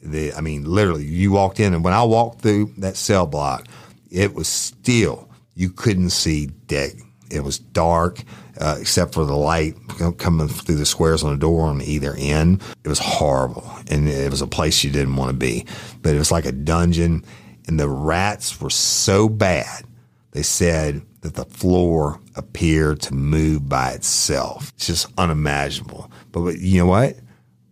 The, 0.02 0.34
I 0.34 0.42
mean, 0.42 0.66
literally, 0.66 1.06
you 1.06 1.32
walked 1.32 1.60
in, 1.60 1.74
and 1.74 1.84
when 1.84 1.94
I 1.94 2.04
walked 2.04 2.42
through 2.42 2.74
that 2.78 2.96
cell 2.96 3.28
block, 3.28 3.68
it 4.12 4.34
was 4.34 4.48
still, 4.48 5.30
you 5.56 5.70
couldn't 5.70 6.12
see 6.12 6.48
deck. 6.48 6.92
It 7.32 7.44
was 7.44 7.60
dark, 7.60 8.24
uh, 8.60 8.78
except 8.80 9.14
for 9.14 9.24
the 9.24 9.36
light 9.36 9.76
coming 10.18 10.48
through 10.48 10.76
the 10.76 10.86
squares 10.86 11.24
on 11.24 11.32
the 11.32 11.38
door 11.38 11.68
on 11.68 11.82
either 11.82 12.16
end. 12.18 12.64
It 12.84 12.90
was 12.90 13.00
horrible, 13.00 13.70
and 13.90 14.10
it 14.10 14.32
was 14.32 14.42
a 14.42 14.48
place 14.48 14.84
you 14.84 14.90
didn't 14.90 15.16
want 15.16 15.30
to 15.30 15.38
be. 15.38 15.66
But 16.02 16.16
it 16.16 16.18
was 16.18 16.32
like 16.32 16.46
a 16.46 16.52
dungeon, 16.52 17.24
and 17.68 17.80
the 17.80 17.88
rats 17.88 18.60
were 18.60 18.72
so 18.72 19.30
bad. 19.30 19.86
They 20.32 20.42
said 20.42 21.04
that 21.22 21.36
the 21.36 21.46
floor 21.46 22.20
appeared 22.36 23.02
to 23.02 23.14
move 23.14 23.70
by 23.70 23.92
itself. 23.92 24.72
It's 24.76 24.88
just 24.88 25.08
unimaginable. 25.18 26.12
But, 26.32 26.42
but 26.42 26.60
you 26.60 26.80
know 26.80 26.88
what? 26.88 27.16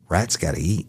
rats 0.10 0.38
got 0.38 0.56
to 0.56 0.62
eat. 0.62 0.88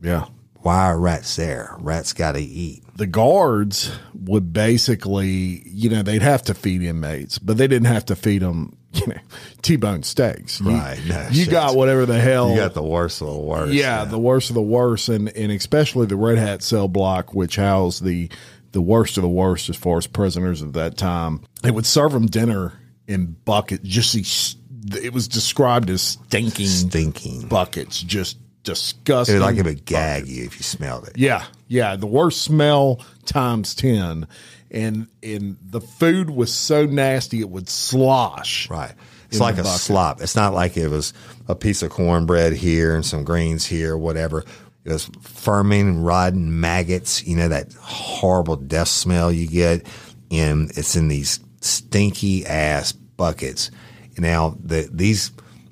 Yeah. 0.00 0.26
Why 0.60 0.86
are 0.86 0.98
rats 0.98 1.36
there? 1.36 1.76
Rats 1.78 2.12
got 2.12 2.32
to 2.32 2.40
eat. 2.40 2.82
The 2.96 3.06
guards 3.06 3.96
would 4.14 4.52
basically, 4.52 5.62
you 5.66 5.88
know, 5.88 6.02
they'd 6.02 6.22
have 6.22 6.42
to 6.44 6.54
feed 6.54 6.82
inmates, 6.82 7.38
but 7.38 7.56
they 7.56 7.68
didn't 7.68 7.86
have 7.86 8.04
to 8.06 8.16
feed 8.16 8.42
them, 8.42 8.76
you 8.92 9.06
know, 9.06 9.18
T-bone 9.62 10.02
steaks. 10.02 10.60
Right. 10.60 10.98
You, 10.98 11.12
no, 11.12 11.28
you 11.30 11.46
got 11.46 11.76
whatever 11.76 12.06
the 12.06 12.20
hell. 12.20 12.50
You 12.50 12.56
got 12.56 12.74
the 12.74 12.82
worst 12.82 13.20
of 13.20 13.28
the 13.28 13.38
worst. 13.38 13.72
Yeah, 13.72 14.00
yeah, 14.00 14.04
the 14.04 14.18
worst 14.18 14.50
of 14.50 14.54
the 14.54 14.62
worst, 14.62 15.08
and 15.08 15.28
and 15.36 15.52
especially 15.52 16.06
the 16.06 16.16
Red 16.16 16.38
Hat 16.38 16.62
cell 16.62 16.88
block, 16.88 17.34
which 17.34 17.56
housed 17.56 18.02
the 18.02 18.28
the 18.72 18.82
worst 18.82 19.16
of 19.16 19.22
the 19.22 19.28
worst 19.28 19.68
as 19.68 19.76
far 19.76 19.96
as 19.96 20.06
prisoners 20.06 20.60
of 20.60 20.72
that 20.74 20.96
time. 20.96 21.42
They 21.62 21.70
would 21.70 21.86
serve 21.86 22.12
them 22.12 22.26
dinner 22.26 22.72
in 23.06 23.36
buckets. 23.44 23.82
Just 23.84 24.12
these, 24.12 24.56
it 25.02 25.12
was 25.12 25.28
described 25.28 25.88
as 25.90 26.02
stinking, 26.02 26.66
stinking 26.66 27.48
buckets, 27.48 28.02
just 28.02 28.38
disgusting. 28.62 29.36
It 29.36 29.38
would 29.38 29.44
like 29.44 29.56
it 29.56 29.64
would 29.64 29.84
gag 29.84 30.26
you 30.26 30.44
if 30.44 30.56
you 30.56 30.62
smelled 30.62 31.08
it. 31.08 31.16
Yeah, 31.16 31.44
yeah. 31.68 31.96
The 31.96 32.06
worst 32.06 32.42
smell 32.42 33.04
times 33.24 33.74
ten, 33.74 34.26
and 34.70 35.08
and 35.22 35.56
the 35.62 35.80
food 35.80 36.30
was 36.30 36.52
so 36.52 36.86
nasty 36.86 37.40
it 37.40 37.50
would 37.50 37.68
slosh. 37.68 38.68
Right. 38.70 38.92
It's 39.30 39.40
like 39.40 39.58
a 39.58 39.62
bucket. 39.62 39.80
slop. 39.80 40.20
It's 40.22 40.36
not 40.36 40.54
like 40.54 40.78
it 40.78 40.88
was 40.88 41.12
a 41.48 41.54
piece 41.54 41.82
of 41.82 41.90
cornbread 41.90 42.54
here 42.54 42.94
and 42.94 43.04
some 43.04 43.24
greens 43.24 43.66
here, 43.66 43.96
whatever. 43.96 44.42
It 44.84 44.92
was 44.92 45.10
fermenting, 45.20 46.02
rotten 46.02 46.60
maggots. 46.60 47.26
You 47.26 47.36
know 47.36 47.48
that 47.48 47.74
horrible 47.74 48.56
death 48.56 48.88
smell 48.88 49.30
you 49.30 49.46
get, 49.46 49.86
and 50.30 50.70
it's 50.76 50.96
in 50.96 51.08
these 51.08 51.40
stinky 51.60 52.46
ass 52.46 52.92
buckets. 52.92 53.70
Now 54.16 54.56
the 54.62 54.88
these 54.90 55.30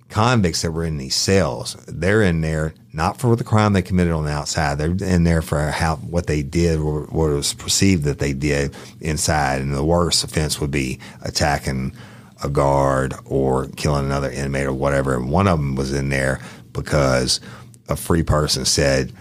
convicts 0.08 0.62
that 0.62 0.70
were 0.70 0.84
in 0.84 0.98
these 0.98 1.16
cells, 1.16 1.74
they're 1.86 2.22
in 2.22 2.40
there 2.40 2.74
not 2.92 3.18
for 3.18 3.36
the 3.36 3.44
crime 3.44 3.72
they 3.72 3.82
committed 3.82 4.12
on 4.12 4.24
the 4.24 4.30
outside. 4.30 4.78
They're 4.78 5.08
in 5.08 5.24
there 5.24 5.42
for 5.42 5.60
how 5.70 5.96
what 5.96 6.26
they 6.26 6.42
did 6.42 6.78
or 6.78 7.02
what 7.02 7.30
was 7.30 7.52
perceived 7.52 8.04
that 8.04 8.18
they 8.18 8.32
did 8.32 8.74
inside. 9.00 9.60
And 9.60 9.74
the 9.74 9.84
worst 9.84 10.24
offense 10.24 10.60
would 10.60 10.70
be 10.70 10.98
attacking 11.22 11.94
a 12.42 12.48
guard 12.48 13.14
or 13.24 13.68
killing 13.76 14.06
another 14.06 14.30
inmate 14.30 14.66
or 14.66 14.72
whatever. 14.72 15.16
And 15.16 15.30
one 15.30 15.48
of 15.48 15.58
them 15.58 15.74
was 15.74 15.92
in 15.92 16.08
there 16.08 16.40
because 16.72 17.40
a 17.88 17.96
free 17.96 18.22
person 18.22 18.64
said 18.64 19.12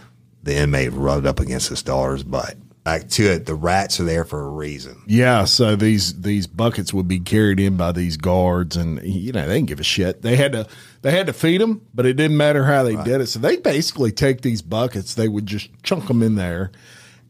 the 0.43 0.55
inmate 0.55 0.93
rubbed 0.93 1.25
up 1.25 1.39
against 1.39 1.69
his 1.69 1.83
daughter's 1.83 2.23
butt 2.23 2.55
back 2.85 3.09
to 3.09 3.23
it, 3.23 3.45
the 3.47 3.55
rats 3.55 3.99
are 3.99 4.05
there 4.05 4.23
for 4.23 4.41
a 4.41 4.49
reason. 4.49 5.01
Yeah, 5.07 5.43
so 5.43 5.75
these 5.75 6.21
these 6.21 6.47
buckets 6.47 6.93
would 6.93 7.09
be 7.09 7.19
carried 7.19 7.59
in 7.59 7.75
by 7.75 7.91
these 7.91 8.15
guards, 8.15 8.77
and 8.77 9.01
you 9.03 9.33
know 9.33 9.45
they 9.45 9.55
didn't 9.55 9.67
give 9.67 9.81
a 9.81 9.83
shit. 9.83 10.21
They 10.21 10.37
had 10.37 10.53
to 10.53 10.67
they 11.01 11.11
had 11.11 11.27
to 11.27 11.33
feed 11.33 11.59
them, 11.59 11.85
but 11.93 12.05
it 12.05 12.13
didn't 12.13 12.37
matter 12.37 12.63
how 12.63 12.83
they 12.83 12.95
right. 12.95 13.03
did 13.05 13.19
it. 13.19 13.27
So 13.27 13.39
they 13.39 13.57
basically 13.57 14.13
take 14.13 14.41
these 14.41 14.61
buckets, 14.61 15.15
they 15.15 15.27
would 15.27 15.45
just 15.45 15.69
chunk 15.83 16.07
them 16.07 16.23
in 16.23 16.35
there, 16.35 16.71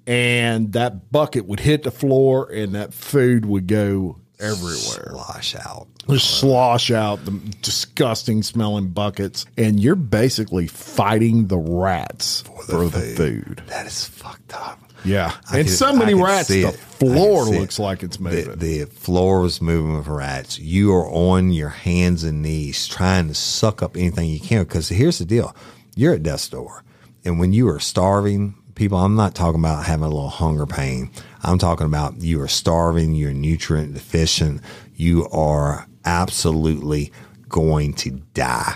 and 0.06 0.74
that 0.74 1.12
bucket 1.12 1.48
would 1.48 1.62
hit 1.62 1.82
the 1.82 1.92
floor, 1.92 2.52
and 2.52 2.76
that 2.76 2.94
food 2.94 3.46
would 3.46 3.66
go 3.66 4.20
everywhere. 4.40 5.12
Slosh 5.12 5.56
out. 5.56 5.88
Just 6.08 6.40
slosh 6.40 6.92
out 6.92 7.26
the 7.26 7.32
disgusting 7.64 8.44
smelling 8.44 8.90
buckets. 8.90 9.48
And 9.58 9.80
you're 9.80 9.96
basically 9.96 10.68
fighting 10.68 11.48
the 11.48 11.58
rats 11.58 12.42
for 12.42 12.64
the, 12.66 12.72
for 12.72 12.90
food. 12.90 12.92
the 12.92 13.16
food. 13.16 13.64
That 13.68 13.88
is 13.88 14.06
fucked 14.06 14.54
up. 14.54 14.85
Yeah, 15.06 15.36
I 15.50 15.60
and 15.60 15.68
could, 15.68 15.76
so 15.76 15.96
many 15.96 16.14
rats. 16.14 16.48
The 16.50 16.66
it. 16.66 16.76
floor 16.76 17.46
looks 17.46 17.80
it. 17.80 17.82
like 17.82 18.04
it's 18.04 18.20
moving. 18.20 18.58
The, 18.58 18.84
the, 18.84 18.86
floor 18.86 19.42
was 19.42 19.62
moving 19.62 19.96
with 19.96 20.08
rats. 20.08 20.60
You 20.60 20.94
are 20.94 21.08
on 21.08 21.52
your 21.52 21.70
hands 21.70 22.24
and 22.24 22.42
knees 22.42 22.88
trying 22.88 23.28
to 23.28 23.34
suck 23.36 23.84
up 23.84 23.96
anything 23.96 24.30
you 24.30 24.40
can. 24.40 24.64
Because 24.64 24.90
here's 24.90 25.20
the 25.20 25.26
deal: 25.26 25.56
you're 25.96 26.14
at 26.14 26.24
death's 26.24 26.50
door, 26.50 26.84
and 27.24 27.40
when 27.40 27.54
you 27.54 27.70
are 27.70 27.80
starving, 27.80 28.56
people. 28.74 28.98
I'm 28.98 29.16
not 29.16 29.36
talking 29.36 29.60
about 29.60 29.86
having 29.86 30.06
a 30.06 30.10
little 30.10 30.30
hunger 30.30 30.66
pain. 30.66 31.12
I'm 31.44 31.58
talking 31.58 31.86
about 31.86 32.22
you 32.22 32.42
are 32.42 32.48
starving. 32.48 33.14
You're 33.14 33.34
nutrient 33.34 33.94
deficient. 33.94 34.62
You 34.96 35.28
are 35.30 35.88
absolutely 36.06 37.12
going 37.50 37.94
to 37.94 38.12
die 38.34 38.76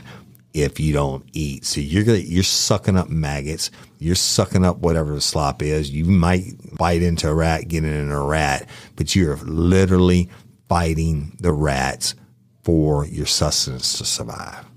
if 0.53 0.79
you 0.79 0.93
don't 0.93 1.25
eat. 1.33 1.65
So 1.65 1.81
you're 1.81 2.03
gonna, 2.03 2.19
you're 2.19 2.43
sucking 2.43 2.97
up 2.97 3.09
maggots. 3.09 3.71
You're 3.99 4.15
sucking 4.15 4.63
up 4.63 4.77
whatever 4.77 5.13
the 5.13 5.21
slop 5.21 5.61
is. 5.61 5.91
You 5.91 6.05
might 6.05 6.53
bite 6.77 7.03
into 7.03 7.27
a 7.29 7.33
rat, 7.33 7.67
get 7.67 7.83
in 7.83 8.11
a 8.11 8.23
rat, 8.23 8.67
but 8.95 9.13
you're 9.13 9.35
literally 9.37 10.29
fighting 10.69 11.35
the 11.39 11.51
rats 11.51 12.15
for 12.63 13.05
your 13.05 13.25
sustenance 13.25 13.97
to 13.97 14.05
survive. 14.05 14.68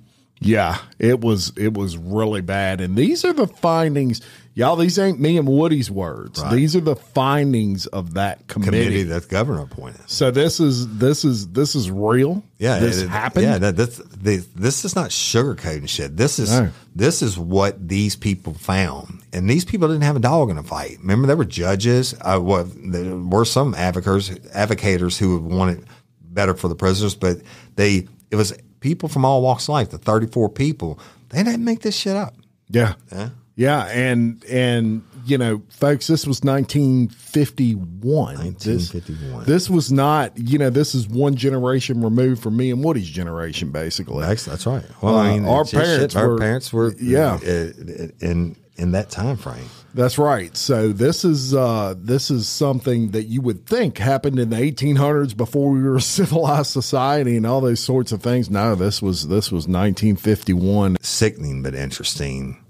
Yeah, 0.45 0.79
it 0.99 1.21
was 1.21 1.53
it 1.57 1.75
was 1.75 1.97
really 1.97 2.41
bad. 2.41 2.81
And 2.81 2.97
these 2.97 3.25
are 3.25 3.33
the 3.33 3.47
findings. 3.47 4.21
Y'all, 4.55 4.77
these 4.77 4.99
ain't 4.99 5.19
me 5.19 5.39
and 5.39 5.49
Woody's 5.49 5.91
words. 5.91 6.43
Right. 6.43 6.53
These 6.53 6.77
are 6.77 6.81
the 6.81 6.97
findings 6.97 7.87
of 7.87 8.15
that 8.15 8.47
committee. 8.49 8.85
committee 8.85 9.03
that 9.05 9.23
the 9.23 9.29
governor 9.29 9.63
appointed. 9.63 10.11
So 10.11 10.31
this 10.31 10.61
is 10.61 10.99
this 10.99 11.25
is 11.25 11.49
this 11.49 11.75
is 11.75 11.91
real. 11.91 12.43
Yeah, 12.59 12.79
this 12.79 13.01
it, 13.01 13.09
happened. 13.09 13.47
Yeah, 13.47 13.59
that, 13.59 13.77
that's 13.77 13.97
this, 13.97 14.47
this 14.55 14.85
is 14.85 14.95
not 14.95 15.11
sugarcoating 15.11 15.89
shit. 15.89 16.17
This 16.17 16.39
is 16.39 16.51
no. 16.51 16.71
this 16.95 17.23
is 17.23 17.39
what 17.39 17.89
these 17.89 18.15
people 18.15 18.53
found, 18.53 19.23
and 19.33 19.49
these 19.49 19.65
people 19.65 19.89
didn't 19.89 20.03
have 20.03 20.17
a 20.17 20.21
dog 20.21 20.51
in 20.51 20.57
the 20.57 20.63
fight. 20.63 20.99
Remember, 21.01 21.27
there 21.27 21.37
were 21.37 21.45
judges. 21.47 22.15
Uh, 22.21 22.39
what 22.39 22.67
there 22.77 23.17
were 23.17 23.47
some 23.47 23.75
advocates 23.75 24.29
advocators 24.29 25.17
who 25.17 25.41
wanted 25.41 25.87
better 26.21 26.55
for 26.55 26.69
the 26.69 26.75
prisoners, 26.75 27.15
but 27.15 27.39
they 27.77 28.07
it 28.31 28.37
was 28.37 28.53
people 28.83 29.09
from 29.09 29.25
all 29.25 29.41
walks 29.41 29.65
of 29.65 29.71
life. 29.71 29.89
The 29.91 29.97
thirty 29.99 30.27
four 30.27 30.51
people 30.51 30.99
they 31.31 31.43
didn't 31.43 31.65
make 31.65 31.81
this 31.81 31.97
shit 31.97 32.15
up. 32.17 32.35
Yeah. 32.69 32.95
Yeah. 33.11 33.31
Yeah, 33.55 33.85
and 33.87 34.43
and 34.47 35.03
you 35.27 35.37
know, 35.39 35.63
folks, 35.69 36.07
this 36.07 36.27
was 36.27 36.43
1951. 36.43 38.37
1951. 38.39 39.39
This, 39.41 39.47
this 39.47 39.71
was 39.71 39.93
not, 39.93 40.37
you 40.39 40.59
know, 40.59 40.71
this 40.71 40.95
is 40.95 41.07
one 41.09 41.37
generation 41.37 42.03
removed 42.03 42.43
from 42.43 42.57
me 42.57 42.71
and 42.71 42.83
Woody's 42.85 43.09
generation, 43.09 43.71
basically. 43.71 44.23
That's 44.23 44.45
that's 44.47 44.67
right. 44.67 44.85
Well, 45.03 45.17
Uh, 45.17 45.23
I 45.23 45.33
mean, 45.35 45.45
our 45.45 45.65
parents 45.65 46.15
shit. 46.15 46.17
our 46.17 46.31
were- 46.31 46.39
parents 46.39 46.73
were 46.73 46.95
yeah. 46.99 47.35
uh, 47.35 47.73
in 48.21 48.57
in 48.77 48.93
that 48.93 49.11
time 49.11 49.37
frame. 49.37 49.69
That's 49.95 50.17
right. 50.17 50.57
So 50.57 50.89
this 50.89 51.25
is 51.25 51.55
uh, 51.55 51.95
this 51.97 52.31
is 52.31 52.49
something 52.49 53.11
that 53.11 53.25
you 53.25 53.43
would 53.43 53.67
think 53.67 53.99
happened 53.99 54.39
in 54.39 54.51
the 54.51 54.57
1800s 54.57 55.37
before 55.37 55.71
we 55.71 55.83
were 55.83 55.97
a 55.97 56.01
civilized 56.19 56.71
society 56.71 57.37
and 57.37 57.47
all 57.47 57.61
those 57.61 57.81
sorts 57.81 58.13
of 58.13 58.23
things. 58.23 58.49
No, 58.51 58.75
this 58.75 59.03
was 59.03 59.29
this 59.29 59.53
was 59.53 59.69
1951. 59.69 60.97
Sickening 61.01 61.63
but 61.63 61.75
interesting 61.75 62.65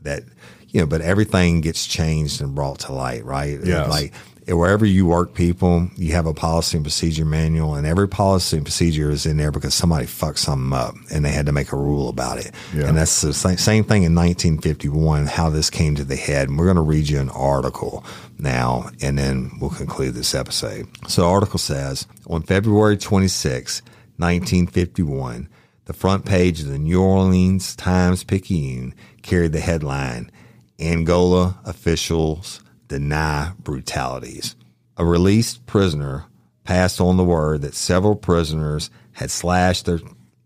that 0.00 0.24
you 0.68 0.80
know, 0.80 0.86
but 0.86 1.00
everything 1.00 1.60
gets 1.60 1.86
changed 1.86 2.40
and 2.40 2.54
brought 2.54 2.80
to 2.80 2.92
light, 2.92 3.24
right? 3.24 3.60
Yes. 3.62 3.88
Like 3.88 4.12
wherever 4.46 4.84
you 4.84 5.06
work 5.06 5.34
people, 5.34 5.88
you 5.96 6.12
have 6.12 6.26
a 6.26 6.34
policy 6.34 6.76
and 6.76 6.84
procedure 6.84 7.24
manual, 7.24 7.74
and 7.74 7.86
every 7.86 8.08
policy 8.08 8.56
and 8.56 8.66
procedure 8.66 9.10
is 9.10 9.24
in 9.24 9.36
there 9.36 9.50
because 9.50 9.74
somebody 9.74 10.06
fucked 10.06 10.38
something 10.38 10.76
up 10.76 10.94
and 11.10 11.24
they 11.24 11.30
had 11.30 11.46
to 11.46 11.52
make 11.52 11.72
a 11.72 11.76
rule 11.76 12.08
about 12.08 12.38
it. 12.38 12.50
Yeah. 12.74 12.88
And 12.88 12.96
that's 12.96 13.22
the 13.22 13.32
same, 13.32 13.56
same 13.56 13.84
thing 13.84 14.02
in 14.02 14.14
1951, 14.14 15.26
how 15.26 15.48
this 15.48 15.70
came 15.70 15.94
to 15.94 16.04
the 16.04 16.16
head. 16.16 16.48
And 16.48 16.58
we're 16.58 16.66
going 16.66 16.76
to 16.76 16.82
read 16.82 17.08
you 17.08 17.20
an 17.20 17.30
article 17.30 18.04
now, 18.38 18.90
and 19.00 19.18
then 19.18 19.50
we'll 19.60 19.70
conclude 19.70 20.14
this 20.14 20.34
episode. 20.34 20.88
So, 21.08 21.22
the 21.22 21.28
article 21.28 21.58
says 21.58 22.06
on 22.26 22.42
February 22.42 22.96
26, 22.96 23.80
1951, 24.16 25.48
the 25.86 25.92
front 25.92 26.24
page 26.24 26.60
of 26.60 26.68
the 26.68 26.78
New 26.78 27.02
Orleans 27.02 27.76
Times 27.76 28.24
Picayune 28.24 28.94
carried 29.22 29.52
the 29.52 29.60
headline 29.60 30.30
Angola 30.78 31.58
officials 31.64 32.60
deny 32.94 33.50
brutalities. 33.58 34.54
A 34.96 35.04
released 35.04 35.66
prisoner 35.66 36.26
passed 36.62 37.00
on 37.00 37.16
the 37.16 37.24
word 37.24 37.62
that 37.62 37.74
several 37.74 38.14
prisoners 38.14 38.88
had 39.14 39.32
slashed 39.32 39.86
their 39.86 39.98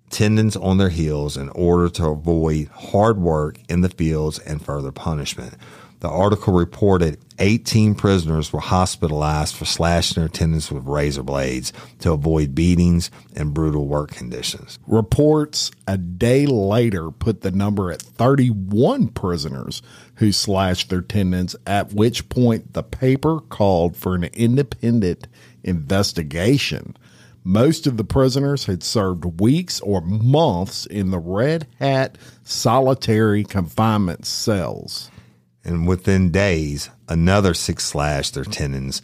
tendons 0.09 0.57
on 0.57 0.79
their 0.79 0.89
heels 0.89 1.37
in 1.37 1.51
order 1.51 1.91
to 1.91 2.07
avoid 2.07 2.69
hard 2.69 3.19
work 3.19 3.59
in 3.69 3.83
the 3.83 3.91
fields 3.91 4.39
and 4.39 4.65
further 4.65 4.91
punishment. 4.91 5.55
The 6.01 6.09
article 6.09 6.55
reported 6.55 7.19
18 7.41 7.97
prisoners 7.97 8.53
were 8.53 8.61
hospitalized 8.61 9.55
for 9.55 9.65
slashing 9.65 10.23
their 10.23 10.29
tendons 10.29 10.71
with 10.71 10.87
razor 10.87 11.25
blades 11.25 11.73
to 11.99 12.13
avoid 12.13 12.55
beatings 12.55 13.11
and 13.35 13.53
brutal 13.53 13.87
work 13.89 14.13
conditions. 14.13 14.79
Reports 14.87 15.73
a 15.89 15.99
day 15.99 16.47
later 16.47 17.11
put 17.11 17.41
the 17.41 17.51
number 17.51 17.91
at 17.91 18.01
31 18.01 19.09
prisoners 19.09 19.83
who 20.19 20.33
slashed 20.33 20.91
their 20.91 21.01
tendons, 21.01 21.55
at 21.67 21.93
which 21.93 22.29
point 22.29 22.75
the 22.75 22.83
paper 22.83 23.39
called 23.39 23.97
for 23.97 24.15
an 24.15 24.25
independent 24.25 25.29
investigation. 25.63 26.97
Most 27.45 27.87
of 27.87 27.97
the 27.97 28.05
prisoners 28.05 28.67
had 28.67 28.83
served 28.83 29.41
weeks 29.41 29.81
or 29.81 30.01
months 30.01 30.87
in 30.87 31.11
the 31.11 31.21
red 31.21 31.69
hat 31.79 32.19
solitary 32.43 33.45
confinement 33.45 34.27
cells. 34.27 35.11
And 35.65 35.87
within 35.87 36.33
days, 36.33 36.91
another 37.09 37.55
six 37.55 37.85
slashed 37.85 38.35
their 38.35 38.45
tendons, 38.45 39.01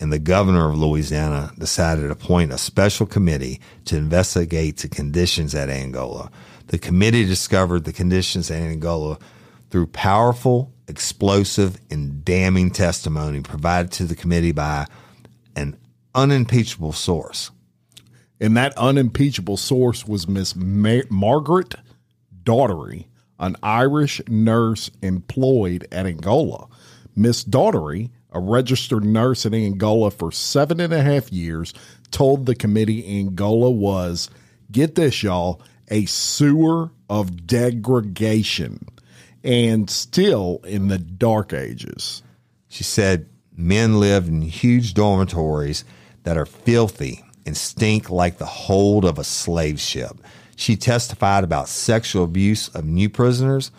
and 0.00 0.10
the 0.12 0.18
governor 0.18 0.70
of 0.70 0.78
Louisiana 0.78 1.52
decided 1.58 2.02
to 2.02 2.10
appoint 2.10 2.52
a 2.52 2.58
special 2.58 3.06
committee 3.06 3.60
to 3.84 3.98
investigate 3.98 4.78
the 4.78 4.88
conditions 4.88 5.54
at 5.54 5.68
Angola. 5.68 6.30
The 6.68 6.78
committee 6.78 7.26
discovered 7.26 7.84
the 7.84 7.92
conditions 7.92 8.50
at 8.50 8.62
Angola 8.62 9.18
through 9.74 9.88
powerful, 9.88 10.72
explosive, 10.86 11.80
and 11.90 12.24
damning 12.24 12.70
testimony 12.70 13.40
provided 13.40 13.90
to 13.90 14.04
the 14.04 14.14
committee 14.14 14.52
by 14.52 14.86
an 15.56 15.76
unimpeachable 16.14 16.92
source. 16.92 17.50
And 18.40 18.56
that 18.56 18.72
unimpeachable 18.78 19.56
source 19.56 20.06
was 20.06 20.28
Miss 20.28 20.54
Ma- 20.54 21.00
Margaret 21.10 21.74
Daugherty, 22.44 23.08
an 23.40 23.56
Irish 23.64 24.20
nurse 24.28 24.92
employed 25.02 25.88
at 25.90 26.06
Angola. 26.06 26.68
Miss 27.16 27.42
Daugherty, 27.42 28.12
a 28.30 28.38
registered 28.38 29.04
nurse 29.04 29.44
in 29.44 29.54
Angola 29.54 30.12
for 30.12 30.30
seven 30.30 30.78
and 30.78 30.92
a 30.92 31.02
half 31.02 31.32
years, 31.32 31.74
told 32.12 32.46
the 32.46 32.54
committee 32.54 33.18
Angola 33.18 33.72
was, 33.72 34.30
get 34.70 34.94
this, 34.94 35.24
y'all, 35.24 35.60
a 35.88 36.04
sewer 36.04 36.92
of 37.10 37.44
degradation 37.48 38.86
and 39.44 39.88
still 39.90 40.60
in 40.64 40.88
the 40.88 40.98
dark 40.98 41.52
ages. 41.52 42.22
She 42.68 42.82
said 42.82 43.28
men 43.54 44.00
live 44.00 44.26
in 44.26 44.42
huge 44.42 44.94
dormitories 44.94 45.84
that 46.24 46.38
are 46.38 46.46
filthy 46.46 47.22
and 47.46 47.56
stink 47.56 48.08
like 48.08 48.38
the 48.38 48.46
hold 48.46 49.04
of 49.04 49.18
a 49.18 49.24
slave 49.24 49.78
ship. 49.78 50.16
She 50.56 50.76
testified 50.76 51.44
about 51.44 51.68
sexual 51.68 52.24
abuse 52.24 52.68
of 52.68 52.84
new 52.86 53.10
prisoners, 53.10 53.70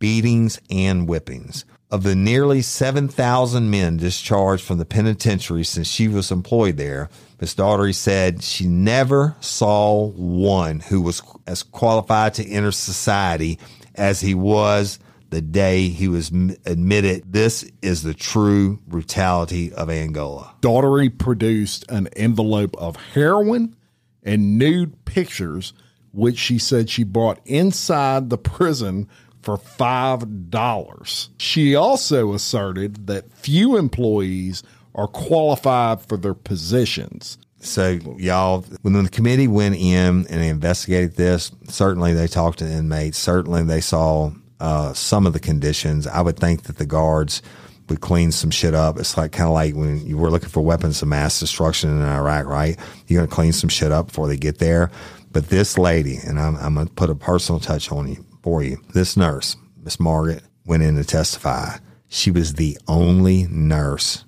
beatings, 0.00 0.60
and 0.68 1.06
whippings. 1.06 1.64
Of 1.90 2.02
the 2.02 2.16
nearly 2.16 2.62
7,000 2.62 3.70
men 3.70 3.98
discharged 3.98 4.64
from 4.64 4.78
the 4.78 4.86
penitentiary 4.86 5.62
since 5.62 5.86
she 5.86 6.08
was 6.08 6.32
employed 6.32 6.78
there, 6.78 7.10
Miss 7.38 7.54
Daugherty 7.54 7.92
said 7.92 8.42
she 8.42 8.66
never 8.66 9.36
saw 9.40 10.06
one 10.06 10.80
who 10.80 11.02
was 11.02 11.22
as 11.46 11.62
qualified 11.62 12.34
to 12.34 12.48
enter 12.48 12.72
society 12.72 13.58
as 13.94 14.22
he 14.22 14.34
was 14.34 14.98
the 15.32 15.40
day 15.40 15.88
he 15.88 16.06
was 16.08 16.30
m- 16.30 16.54
admitted. 16.66 17.32
This 17.32 17.64
is 17.80 18.02
the 18.02 18.14
true 18.14 18.78
brutality 18.86 19.72
of 19.72 19.90
Angola. 19.90 20.54
Daugherty 20.60 21.08
produced 21.08 21.90
an 21.90 22.06
envelope 22.08 22.76
of 22.76 22.96
heroin 22.96 23.74
and 24.22 24.58
nude 24.58 25.04
pictures, 25.06 25.72
which 26.12 26.38
she 26.38 26.58
said 26.58 26.90
she 26.90 27.02
brought 27.02 27.40
inside 27.46 28.28
the 28.28 28.36
prison 28.36 29.08
for 29.40 29.56
$5. 29.56 31.28
She 31.38 31.74
also 31.74 32.34
asserted 32.34 33.06
that 33.06 33.32
few 33.32 33.76
employees 33.78 34.62
are 34.94 35.08
qualified 35.08 36.02
for 36.02 36.18
their 36.18 36.34
positions. 36.34 37.38
So, 37.58 37.98
y'all, 38.18 38.66
when 38.82 38.92
the 39.02 39.08
committee 39.08 39.48
went 39.48 39.76
in 39.76 40.26
and 40.26 40.26
they 40.26 40.48
investigated 40.48 41.16
this, 41.16 41.52
certainly 41.68 42.12
they 42.12 42.26
talked 42.26 42.58
to 42.58 42.68
inmates. 42.68 43.16
Certainly 43.16 43.64
they 43.64 43.80
saw 43.80 44.32
uh, 44.62 44.92
some 44.94 45.26
of 45.26 45.32
the 45.32 45.40
conditions. 45.40 46.06
I 46.06 46.20
would 46.20 46.38
think 46.38 46.62
that 46.62 46.78
the 46.78 46.86
guards 46.86 47.42
would 47.88 48.00
clean 48.00 48.30
some 48.30 48.50
shit 48.50 48.74
up. 48.74 48.96
It's 48.96 49.16
like 49.16 49.32
kind 49.32 49.48
of 49.48 49.54
like 49.54 49.74
when 49.74 50.06
you 50.06 50.16
were 50.16 50.30
looking 50.30 50.48
for 50.48 50.60
weapons 50.62 51.02
of 51.02 51.08
mass 51.08 51.40
destruction 51.40 51.90
in 51.90 52.00
Iraq, 52.00 52.46
right? 52.46 52.78
You're 53.06 53.18
going 53.18 53.28
to 53.28 53.34
clean 53.34 53.52
some 53.52 53.68
shit 53.68 53.90
up 53.90 54.06
before 54.06 54.28
they 54.28 54.36
get 54.36 54.58
there. 54.58 54.90
But 55.32 55.48
this 55.48 55.76
lady, 55.76 56.16
and 56.16 56.38
I'm, 56.38 56.56
I'm 56.56 56.74
going 56.74 56.86
to 56.86 56.92
put 56.92 57.10
a 57.10 57.14
personal 57.16 57.58
touch 57.58 57.90
on 57.90 58.06
you 58.06 58.24
for 58.42 58.62
you. 58.62 58.78
This 58.94 59.16
nurse, 59.16 59.56
Miss 59.82 59.98
Margaret, 59.98 60.44
went 60.64 60.84
in 60.84 60.94
to 60.94 61.04
testify. 61.04 61.78
She 62.06 62.30
was 62.30 62.54
the 62.54 62.78
only 62.86 63.48
nurse 63.50 64.24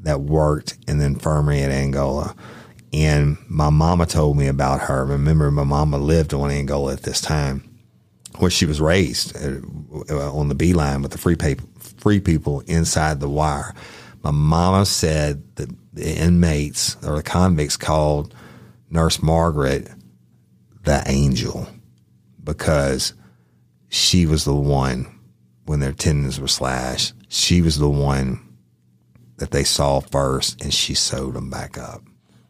that 0.00 0.20
worked 0.20 0.78
in 0.88 0.98
the 0.98 1.04
infirmary 1.04 1.60
at 1.60 1.70
Angola. 1.70 2.34
And 2.92 3.36
my 3.48 3.70
mama 3.70 4.06
told 4.06 4.36
me 4.36 4.48
about 4.48 4.80
her. 4.80 5.04
Remember, 5.04 5.50
my 5.52 5.64
mama 5.64 5.98
lived 5.98 6.34
on 6.34 6.50
Angola 6.50 6.94
at 6.94 7.02
this 7.02 7.20
time, 7.20 7.65
where 8.38 8.50
she 8.50 8.66
was 8.66 8.80
raised 8.80 9.36
uh, 9.36 10.30
on 10.32 10.48
the 10.48 10.54
B 10.54 10.72
line 10.72 11.02
with 11.02 11.12
the 11.12 11.18
free 11.18 11.36
people, 11.36 11.68
free 11.98 12.20
people 12.20 12.60
inside 12.60 13.20
the 13.20 13.28
wire. 13.28 13.74
My 14.22 14.30
mama 14.30 14.86
said 14.86 15.42
that 15.56 15.70
the 15.92 16.16
inmates 16.16 16.96
or 17.04 17.16
the 17.16 17.22
convicts 17.22 17.76
called 17.76 18.34
Nurse 18.90 19.22
Margaret 19.22 19.88
the 20.84 21.02
angel 21.06 21.68
because 22.42 23.12
she 23.88 24.24
was 24.24 24.44
the 24.44 24.54
one 24.54 25.06
when 25.64 25.80
their 25.80 25.92
tendons 25.92 26.40
were 26.40 26.48
slashed. 26.48 27.12
She 27.28 27.60
was 27.60 27.78
the 27.78 27.90
one 27.90 28.40
that 29.36 29.50
they 29.50 29.64
saw 29.64 30.00
first, 30.00 30.62
and 30.62 30.72
she 30.72 30.94
sewed 30.94 31.34
them 31.34 31.50
back 31.50 31.76
up. 31.76 32.02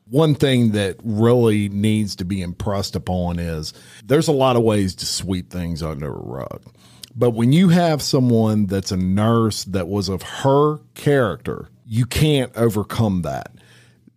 One 0.08 0.34
thing 0.34 0.72
that 0.72 0.96
really 1.02 1.68
needs 1.68 2.16
to 2.16 2.24
be 2.24 2.40
impressed 2.40 2.94
upon 2.94 3.38
is 3.38 3.72
there's 4.04 4.28
a 4.28 4.32
lot 4.32 4.56
of 4.56 4.62
ways 4.62 4.94
to 4.96 5.06
sweep 5.06 5.50
things 5.50 5.82
under 5.82 6.08
a 6.08 6.22
rug. 6.22 6.62
But 7.16 7.30
when 7.30 7.52
you 7.52 7.70
have 7.70 8.02
someone 8.02 8.66
that's 8.66 8.92
a 8.92 8.96
nurse 8.96 9.64
that 9.64 9.88
was 9.88 10.08
of 10.08 10.22
her 10.22 10.78
character, 10.94 11.68
you 11.86 12.04
can't 12.04 12.52
overcome 12.56 13.22
that. 13.22 13.52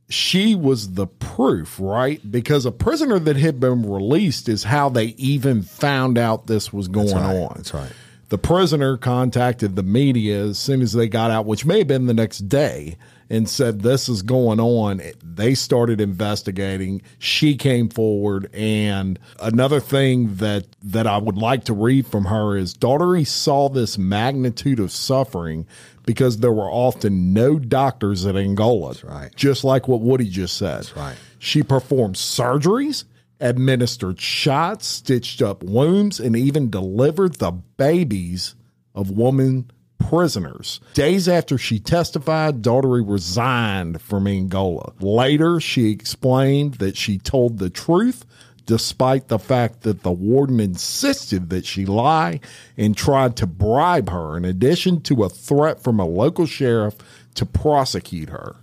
She 0.10 0.54
was 0.54 0.94
the 0.94 1.08
proof, 1.08 1.78
right? 1.80 2.20
Because 2.30 2.66
a 2.66 2.72
prisoner 2.72 3.20
that 3.20 3.38
had 3.38 3.60
been 3.60 3.90
released 3.90 4.50
is 4.50 4.64
how 4.64 4.90
they 4.90 5.06
even 5.18 5.62
found 5.62 6.18
out 6.18 6.48
this 6.48 6.74
was 6.74 6.88
going 6.88 7.16
right. 7.16 7.36
on. 7.36 7.54
That's 7.56 7.74
right. 7.74 7.92
The 8.30 8.38
prisoner 8.38 8.96
contacted 8.96 9.76
the 9.76 9.84
media 9.84 10.44
as 10.44 10.60
soon 10.60 10.82
as 10.82 10.94
they 10.94 11.08
got 11.08 11.32
out, 11.32 11.46
which 11.46 11.66
may 11.66 11.80
have 11.80 11.88
been 11.88 12.06
the 12.06 12.14
next 12.14 12.48
day, 12.48 12.96
and 13.30 13.48
said, 13.48 13.82
This 13.82 14.08
is 14.10 14.22
going 14.22 14.60
on. 14.60 15.02
They 15.24 15.56
started 15.56 16.02
investigating. 16.02 17.02
She 17.18 17.56
came 17.56 17.90
forward. 17.90 18.50
And 18.54 19.20
another 19.40 19.80
thing 19.80 20.36
that, 20.36 20.66
that 20.84 21.08
I 21.08 21.18
would 21.18 21.38
like 21.38 21.66
to 21.66 21.74
read 21.74 22.08
from 22.08 22.26
her 22.26 22.56
is 22.56 22.74
Daugherty 22.74 23.26
saw 23.26 23.70
this 23.70 23.98
magnitude 23.98 24.80
of 24.80 24.92
suffering 24.92 25.68
because 26.06 26.38
there 26.38 26.54
were 26.54 26.70
often 26.70 27.34
no 27.34 27.60
doctors 27.60 28.26
at 28.26 28.36
Angola. 28.36 28.94
That's 28.94 29.04
right. 29.04 29.36
Just 29.36 29.64
like 29.64 29.88
what 29.88 30.02
Woody 30.02 30.28
just 30.28 30.58
said. 30.58 30.78
That's 30.78 30.96
right. 30.96 31.18
She 31.38 31.64
performed 31.64 32.16
surgeries, 32.16 33.06
administered 33.40 34.20
shots, 34.20 34.88
stitched 34.88 35.42
up 35.42 35.64
wounds, 35.64 36.20
and 36.20 36.36
even 36.36 36.70
delivered 36.70 37.36
the 37.36 37.52
babies 37.52 38.56
of 38.94 39.12
women 39.12 39.72
prisoners. 39.98 40.80
Days 40.94 41.28
after 41.28 41.58
she 41.58 41.80
testified, 41.80 42.62
Daugherty 42.62 43.04
resigned 43.06 44.02
from 44.02 44.28
Angola. 44.28 44.94
Later, 45.00 45.60
she 45.60 45.92
explained 45.92 46.76
that 46.76 46.98
she 46.98 47.18
told 47.18 47.60
the 47.60 47.70
truth 47.70 48.26
despite 48.66 49.30
the 49.30 49.40
fact 49.40 49.82
that 49.82 50.04
the 50.04 50.12
warden 50.12 50.60
insisted 50.60 51.50
that 51.50 51.66
she 51.66 51.88
lie 51.88 52.40
and 52.78 52.96
tried 52.96 53.36
to 53.36 53.48
bribe 53.48 54.10
her, 54.10 54.38
in 54.38 54.46
addition 54.46 55.02
to 55.02 55.24
a 55.24 55.30
threat 55.30 55.82
from 55.82 56.00
a 56.00 56.06
local 56.06 56.46
sheriff 56.46 56.96
to 57.34 57.48
prosecute 57.48 58.30
her. 58.30 58.58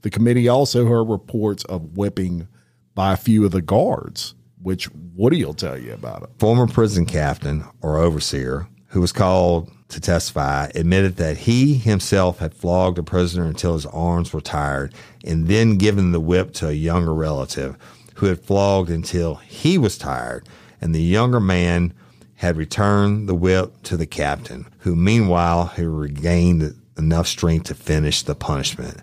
The 0.00 0.10
committee 0.10 0.48
also 0.48 0.86
heard 0.86 1.04
reports 1.04 1.64
of 1.66 1.96
whipping 1.96 2.48
by 2.94 3.12
a 3.12 3.16
few 3.16 3.44
of 3.44 3.52
the 3.52 3.62
guards, 3.62 4.34
which 4.60 4.88
Woody 5.14 5.44
will 5.44 5.54
tell 5.54 5.78
you 5.78 5.92
about 5.92 6.22
it. 6.22 6.30
Former 6.38 6.66
prison 6.66 7.06
captain 7.06 7.64
or 7.80 7.98
overseer 7.98 8.68
who 8.88 9.00
was 9.00 9.12
called 9.12 9.70
to 9.88 10.00
testify 10.00 10.70
admitted 10.74 11.16
that 11.16 11.38
he 11.38 11.74
himself 11.74 12.38
had 12.38 12.54
flogged 12.54 12.98
a 12.98 13.02
prisoner 13.02 13.44
until 13.46 13.74
his 13.74 13.86
arms 13.86 14.32
were 14.32 14.40
tired 14.40 14.94
and 15.24 15.48
then 15.48 15.76
given 15.76 16.12
the 16.12 16.20
whip 16.20 16.52
to 16.52 16.68
a 16.68 16.72
younger 16.72 17.14
relative 17.14 17.76
who 18.16 18.26
had 18.26 18.44
flogged 18.44 18.90
until 18.90 19.36
he 19.36 19.78
was 19.78 19.98
tired, 19.98 20.48
and 20.80 20.94
the 20.94 21.02
younger 21.02 21.40
man 21.40 21.92
had 22.36 22.56
returned 22.56 23.28
the 23.28 23.34
whip 23.34 23.82
to 23.82 23.96
the 23.96 24.06
captain, 24.06 24.66
who 24.78 24.94
meanwhile 24.94 25.66
had 25.66 25.86
regained 25.86 26.74
enough 26.98 27.26
strength 27.26 27.64
to 27.64 27.74
finish 27.74 28.22
the 28.22 28.34
punishment. 28.34 28.98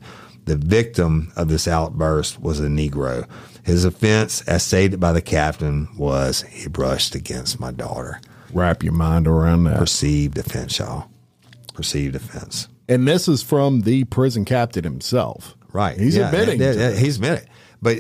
The 0.45 0.55
victim 0.55 1.31
of 1.35 1.47
this 1.47 1.67
outburst 1.67 2.39
was 2.39 2.59
a 2.59 2.67
Negro. 2.67 3.27
His 3.69 3.85
offense, 3.85 4.41
as 4.41 4.63
stated 4.63 4.99
by 4.99 5.13
the 5.13 5.21
captain, 5.21 5.87
was 5.97 6.41
he 6.41 6.67
brushed 6.67 7.15
against 7.15 7.59
my 7.59 7.71
daughter. 7.71 8.19
Wrap 8.53 8.83
your 8.83 8.93
mind 8.93 9.27
around 9.27 9.65
that. 9.65 9.77
Perceived 9.77 10.37
offense, 10.37 10.79
y'all. 10.79 11.09
Perceived 11.73 12.15
offense. 12.15 12.67
And 12.87 13.07
this 13.07 13.27
is 13.27 13.43
from 13.43 13.81
the 13.81 14.05
prison 14.05 14.43
captain 14.45 14.83
himself. 14.83 15.55
Right. 15.71 15.99
He's 15.99 16.17
Yeah, 16.17 16.29
admitting. 16.29 16.59
yeah, 16.59 16.71
to 16.73 16.79
yeah, 16.79 16.89
it. 16.89 16.97
he's 16.97 17.17
admitted. 17.17 17.47
But 17.81 17.99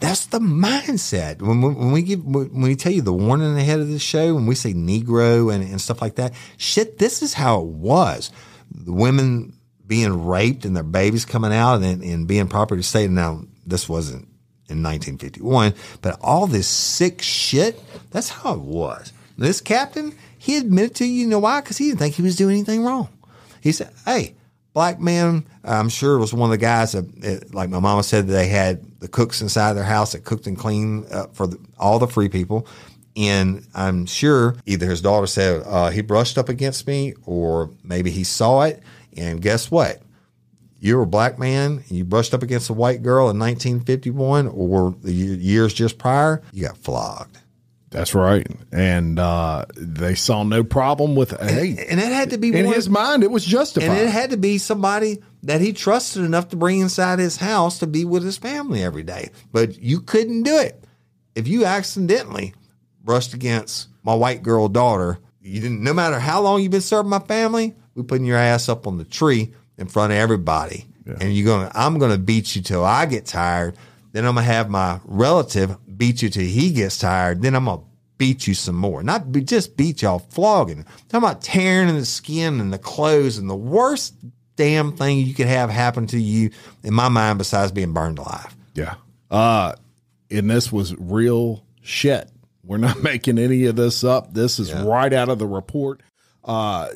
that's 0.00 0.26
the 0.26 0.38
mindset. 0.38 1.40
When, 1.40 1.62
we- 1.62 1.72
when 1.74 1.92
we 1.92 2.02
give, 2.02 2.22
when 2.22 2.60
we 2.60 2.76
tell 2.76 2.92
you 2.92 3.00
the 3.00 3.12
warning 3.14 3.56
ahead 3.56 3.80
of 3.80 3.88
the 3.88 3.98
show, 3.98 4.34
when 4.34 4.44
we 4.46 4.54
say 4.54 4.74
Negro 4.74 5.52
and, 5.52 5.64
and 5.64 5.80
stuff 5.80 6.02
like 6.02 6.16
that, 6.16 6.34
shit, 6.58 6.98
this 6.98 7.22
is 7.22 7.32
how 7.32 7.60
it 7.62 7.66
was. 7.68 8.30
The 8.70 8.92
women 8.92 9.54
being 9.86 10.26
raped 10.26 10.66
and 10.66 10.76
their 10.76 10.82
babies 10.82 11.24
coming 11.24 11.54
out 11.54 11.82
and, 11.82 12.02
and 12.02 12.28
being 12.28 12.48
property 12.48 12.82
state. 12.82 13.08
Now, 13.08 13.44
this 13.64 13.88
wasn't 13.88 14.28
in 14.68 14.82
1951, 14.82 15.74
but 16.02 16.18
all 16.20 16.46
this 16.46 16.66
sick 16.66 17.22
shit, 17.22 17.80
that's 18.10 18.28
how 18.28 18.54
it 18.54 18.60
was. 18.60 19.12
This 19.38 19.60
captain, 19.60 20.14
he 20.38 20.56
admitted 20.56 20.94
to 20.96 21.04
you, 21.04 21.12
you 21.12 21.26
know 21.26 21.38
why? 21.38 21.60
Because 21.60 21.78
he 21.78 21.88
didn't 21.88 22.00
think 22.00 22.14
he 22.14 22.22
was 22.22 22.36
doing 22.36 22.56
anything 22.56 22.84
wrong. 22.84 23.08
He 23.60 23.72
said, 23.72 23.90
"Hey, 24.04 24.34
black 24.72 25.00
man." 25.00 25.46
I'm 25.64 25.88
sure 25.88 26.14
it 26.14 26.20
was 26.20 26.32
one 26.32 26.48
of 26.48 26.52
the 26.52 26.64
guys 26.64 26.92
that, 26.92 27.04
it, 27.24 27.52
like 27.52 27.68
my 27.68 27.80
mama 27.80 28.04
said, 28.04 28.28
they 28.28 28.46
had 28.46 29.00
the 29.00 29.08
cooks 29.08 29.42
inside 29.42 29.72
their 29.72 29.84
house 29.84 30.12
that 30.12 30.24
cooked 30.24 30.46
and 30.46 30.56
cleaned 30.56 31.06
uh, 31.10 31.26
for 31.32 31.48
the, 31.48 31.58
all 31.78 31.98
the 31.98 32.06
free 32.06 32.28
people. 32.28 32.68
And 33.16 33.66
I'm 33.74 34.06
sure 34.06 34.56
either 34.66 34.86
his 34.86 35.00
daughter 35.00 35.26
said 35.26 35.62
uh, 35.66 35.90
he 35.90 36.02
brushed 36.02 36.38
up 36.38 36.48
against 36.48 36.86
me, 36.86 37.14
or 37.24 37.70
maybe 37.82 38.10
he 38.10 38.22
saw 38.22 38.62
it. 38.62 38.82
And 39.16 39.40
guess 39.40 39.70
what? 39.70 40.00
You 40.78 40.96
were 40.96 41.02
a 41.02 41.06
black 41.06 41.38
man 41.38 41.82
and 41.88 41.90
you 41.90 42.04
brushed 42.04 42.34
up 42.34 42.42
against 42.42 42.70
a 42.70 42.74
white 42.74 43.02
girl 43.02 43.30
in 43.30 43.38
1951, 43.38 44.48
or 44.48 44.94
the 45.02 45.12
years 45.12 45.72
just 45.72 45.98
prior, 45.98 46.42
you 46.52 46.66
got 46.66 46.76
flogged. 46.78 47.38
That's 47.90 48.14
right. 48.14 48.46
And 48.72 49.18
uh, 49.18 49.64
they 49.76 50.16
saw 50.16 50.42
no 50.42 50.64
problem 50.64 51.14
with 51.14 51.30
hey. 51.40 51.86
And 51.88 52.00
it 52.00 52.12
had 52.12 52.30
to 52.30 52.38
be 52.38 52.52
in 52.52 52.66
one- 52.66 52.74
his 52.74 52.90
mind, 52.90 53.22
it 53.22 53.30
was 53.30 53.44
justified. 53.44 53.88
And 53.88 53.98
it 53.98 54.10
had 54.10 54.30
to 54.30 54.36
be 54.36 54.58
somebody 54.58 55.22
that 55.44 55.60
he 55.60 55.72
trusted 55.72 56.22
enough 56.22 56.48
to 56.50 56.56
bring 56.56 56.80
inside 56.80 57.20
his 57.20 57.36
house 57.36 57.78
to 57.78 57.86
be 57.86 58.04
with 58.04 58.24
his 58.24 58.36
family 58.36 58.82
every 58.82 59.02
day. 59.02 59.30
But 59.52 59.80
you 59.80 60.00
couldn't 60.00 60.42
do 60.42 60.58
it. 60.58 60.84
If 61.34 61.48
you 61.48 61.64
accidentally 61.64 62.54
brushed 63.02 63.32
against 63.32 63.88
my 64.02 64.14
white 64.14 64.42
girl 64.42 64.68
daughter, 64.68 65.18
you 65.40 65.60
didn't 65.60 65.82
no 65.82 65.94
matter 65.94 66.18
how 66.18 66.42
long 66.42 66.60
you've 66.60 66.72
been 66.72 66.80
serving 66.80 67.08
my 67.10 67.20
family, 67.20 67.76
we 67.94 68.02
putting 68.02 68.26
your 68.26 68.36
ass 68.36 68.68
up 68.68 68.86
on 68.86 68.98
the 68.98 69.04
tree 69.04 69.54
in 69.78 69.86
front 69.86 70.12
of 70.12 70.18
everybody. 70.18 70.86
And 71.20 71.34
you're 71.34 71.46
going 71.46 71.70
I'm 71.74 71.98
gonna 71.98 72.18
beat 72.18 72.56
you 72.56 72.62
till 72.62 72.84
I 72.84 73.06
get 73.06 73.26
tired. 73.26 73.76
Then 74.12 74.24
I'm 74.24 74.34
gonna 74.34 74.46
have 74.46 74.68
my 74.68 75.00
relative 75.04 75.76
beat 75.96 76.22
you 76.22 76.28
till 76.28 76.44
he 76.44 76.72
gets 76.72 76.98
tired. 76.98 77.42
Then 77.42 77.54
I'm 77.54 77.66
gonna 77.66 77.82
beat 78.18 78.46
you 78.46 78.54
some 78.54 78.74
more. 78.74 79.02
Not 79.02 79.30
be, 79.30 79.42
just 79.42 79.76
beat 79.76 80.02
y'all 80.02 80.18
flogging. 80.18 80.84
talking 81.08 81.18
about 81.18 81.42
tearing 81.42 81.94
the 81.94 82.04
skin 82.04 82.60
and 82.60 82.72
the 82.72 82.78
clothes 82.78 83.38
and 83.38 83.48
the 83.48 83.56
worst 83.56 84.14
damn 84.56 84.96
thing 84.96 85.18
you 85.18 85.34
could 85.34 85.46
have 85.46 85.70
happen 85.70 86.06
to 86.08 86.18
you 86.18 86.50
in 86.82 86.94
my 86.94 87.08
mind 87.08 87.38
besides 87.38 87.72
being 87.72 87.92
burned 87.92 88.18
alive. 88.18 88.56
Yeah. 88.74 88.94
Uh, 89.30 89.74
and 90.30 90.50
this 90.50 90.72
was 90.72 90.94
real 90.98 91.64
shit. 91.82 92.28
We're 92.64 92.78
not 92.78 93.02
making 93.02 93.38
any 93.38 93.66
of 93.66 93.76
this 93.76 94.02
up. 94.02 94.34
This 94.34 94.58
is 94.58 94.72
right 94.72 95.12
out 95.12 95.28
of 95.28 95.38
the 95.38 95.46
report. 95.46 96.00
Uh, 96.44 96.88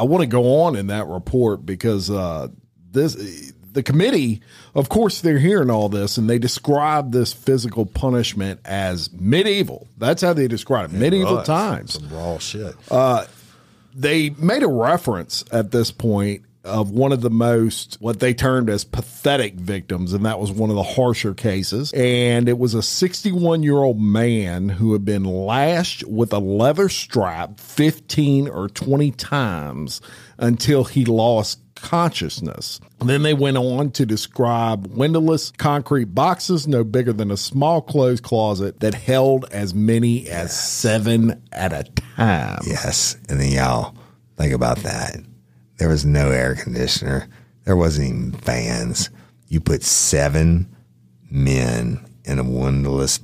I 0.00 0.04
want 0.04 0.22
to 0.22 0.26
go 0.26 0.62
on 0.62 0.76
in 0.76 0.86
that 0.86 1.06
report 1.06 1.66
because 1.66 2.10
uh, 2.10 2.48
this 2.90 3.52
the 3.72 3.82
committee, 3.82 4.40
of 4.74 4.88
course, 4.88 5.20
they're 5.20 5.38
hearing 5.38 5.68
all 5.68 5.90
this 5.90 6.16
and 6.16 6.28
they 6.28 6.38
describe 6.38 7.12
this 7.12 7.34
physical 7.34 7.84
punishment 7.84 8.60
as 8.64 9.12
medieval. 9.12 9.88
That's 9.98 10.22
how 10.22 10.32
they 10.32 10.48
describe 10.48 10.94
it. 10.94 10.96
medieval 10.96 11.36
was. 11.36 11.46
times. 11.46 11.92
Some 11.92 12.08
raw 12.08 12.38
shit. 12.38 12.74
Uh, 12.90 13.26
they 13.94 14.30
made 14.30 14.62
a 14.62 14.68
reference 14.68 15.44
at 15.52 15.70
this 15.70 15.90
point 15.90 16.44
of 16.64 16.90
one 16.90 17.12
of 17.12 17.22
the 17.22 17.30
most 17.30 17.96
what 18.00 18.20
they 18.20 18.34
termed 18.34 18.68
as 18.68 18.84
pathetic 18.84 19.54
victims 19.54 20.12
and 20.12 20.26
that 20.26 20.38
was 20.38 20.52
one 20.52 20.68
of 20.68 20.76
the 20.76 20.82
harsher 20.82 21.32
cases 21.32 21.90
and 21.94 22.48
it 22.48 22.58
was 22.58 22.74
a 22.74 22.82
61 22.82 23.62
year 23.62 23.78
old 23.78 24.00
man 24.00 24.68
who 24.68 24.92
had 24.92 25.04
been 25.04 25.24
lashed 25.24 26.04
with 26.04 26.32
a 26.32 26.38
leather 26.38 26.88
strap 26.88 27.58
15 27.58 28.48
or 28.48 28.68
20 28.68 29.10
times 29.12 30.02
until 30.38 30.84
he 30.84 31.04
lost 31.04 31.60
consciousness. 31.80 32.80
Then 32.98 33.22
they 33.22 33.34
went 33.34 33.56
on 33.56 33.90
to 33.92 34.04
describe 34.04 34.86
windowless 34.88 35.50
concrete 35.52 36.14
boxes 36.14 36.68
no 36.68 36.84
bigger 36.84 37.12
than 37.12 37.30
a 37.30 37.36
small 37.36 37.80
clothes 37.80 38.20
closet 38.20 38.80
that 38.80 38.94
held 38.94 39.46
as 39.50 39.74
many 39.74 40.28
as 40.28 40.54
seven 40.58 41.42
at 41.52 41.72
a 41.72 41.84
time. 42.16 42.60
Yes. 42.66 43.16
And 43.28 43.40
then 43.40 43.50
y'all 43.52 43.94
think 44.36 44.52
about 44.52 44.78
that. 44.78 45.20
There 45.80 45.88
was 45.88 46.04
no 46.04 46.30
air 46.30 46.54
conditioner. 46.54 47.26
There 47.64 47.74
wasn't 47.74 48.08
even 48.08 48.32
fans. 48.32 49.08
You 49.48 49.60
put 49.60 49.82
seven 49.82 50.68
men 51.30 52.04
in 52.26 52.38
a 52.38 52.44
windowless 52.44 53.18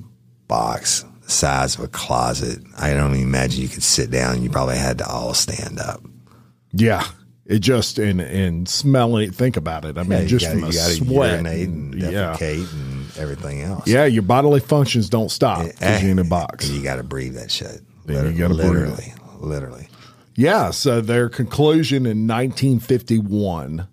box 0.47 1.05
the 1.21 1.29
size 1.29 1.75
of 1.75 1.83
a 1.83 1.87
closet. 1.87 2.59
I 2.79 2.93
don't 2.93 3.13
even 3.13 3.27
imagine 3.27 3.61
you 3.61 3.67
could 3.69 3.83
sit 3.83 4.09
down. 4.09 4.41
You 4.41 4.49
probably 4.49 4.77
had 4.77 4.97
to 4.97 5.07
all 5.07 5.35
stand 5.35 5.79
up. 5.79 6.01
Yeah. 6.73 7.05
It 7.45 7.59
just 7.59 7.99
and 7.99 8.19
and 8.19 8.67
smelling. 8.67 9.31
Think 9.31 9.55
about 9.55 9.85
it. 9.85 9.97
I 9.97 10.03
mean, 10.03 10.21
Yeah, 10.21 10.25
just 10.25 10.45
gotta- 10.45 10.59
from 10.59 10.71
the 10.71 10.73
sweat, 10.73 11.31
urinate 11.33 11.67
and 11.69 11.93
yeah, 11.93 12.35
and 12.41 13.17
everything 13.17 13.61
else. 13.61 13.87
yeah. 13.87 14.05
Your 14.05 14.23
bodily 14.23 14.61
functions 14.61 15.09
don't 15.09 15.29
stop 15.29 15.59
eh, 15.59 15.71
because 15.77 16.01
you're 16.01 16.11
in 16.11 16.19
a 16.19 16.23
eh, 16.23 16.27
box. 16.27 16.67
And 16.67 16.75
you 16.75 16.83
got 16.83 16.95
to 16.95 17.03
breathe 17.03 17.35
that 17.35 17.51
shit. 17.51 17.81
Yeah, 18.07 18.23
you 18.23 18.37
gotta 18.37 18.55
literally, 18.55 19.13
literally. 19.39 19.87
Yeah. 20.37 20.69
So 20.69 21.01
their 21.01 21.29
conclusion 21.29 22.05
in 22.05 22.27
1951 22.27 23.87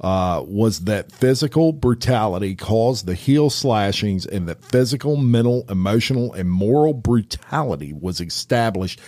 uh, 0.00 0.42
was 0.44 0.80
that 0.80 1.12
physical 1.12 1.72
brutality 1.72 2.56
caused 2.56 3.04
the 3.06 3.14
heel 3.14 3.50
slashings 3.50 4.24
and 4.24 4.48
that 4.48 4.64
physical, 4.64 5.16
mental, 5.16 5.66
emotional, 5.68 6.32
and 6.32 6.50
moral 6.50 6.94
brutality 6.94 7.92
was 7.92 8.22
established 8.22 9.00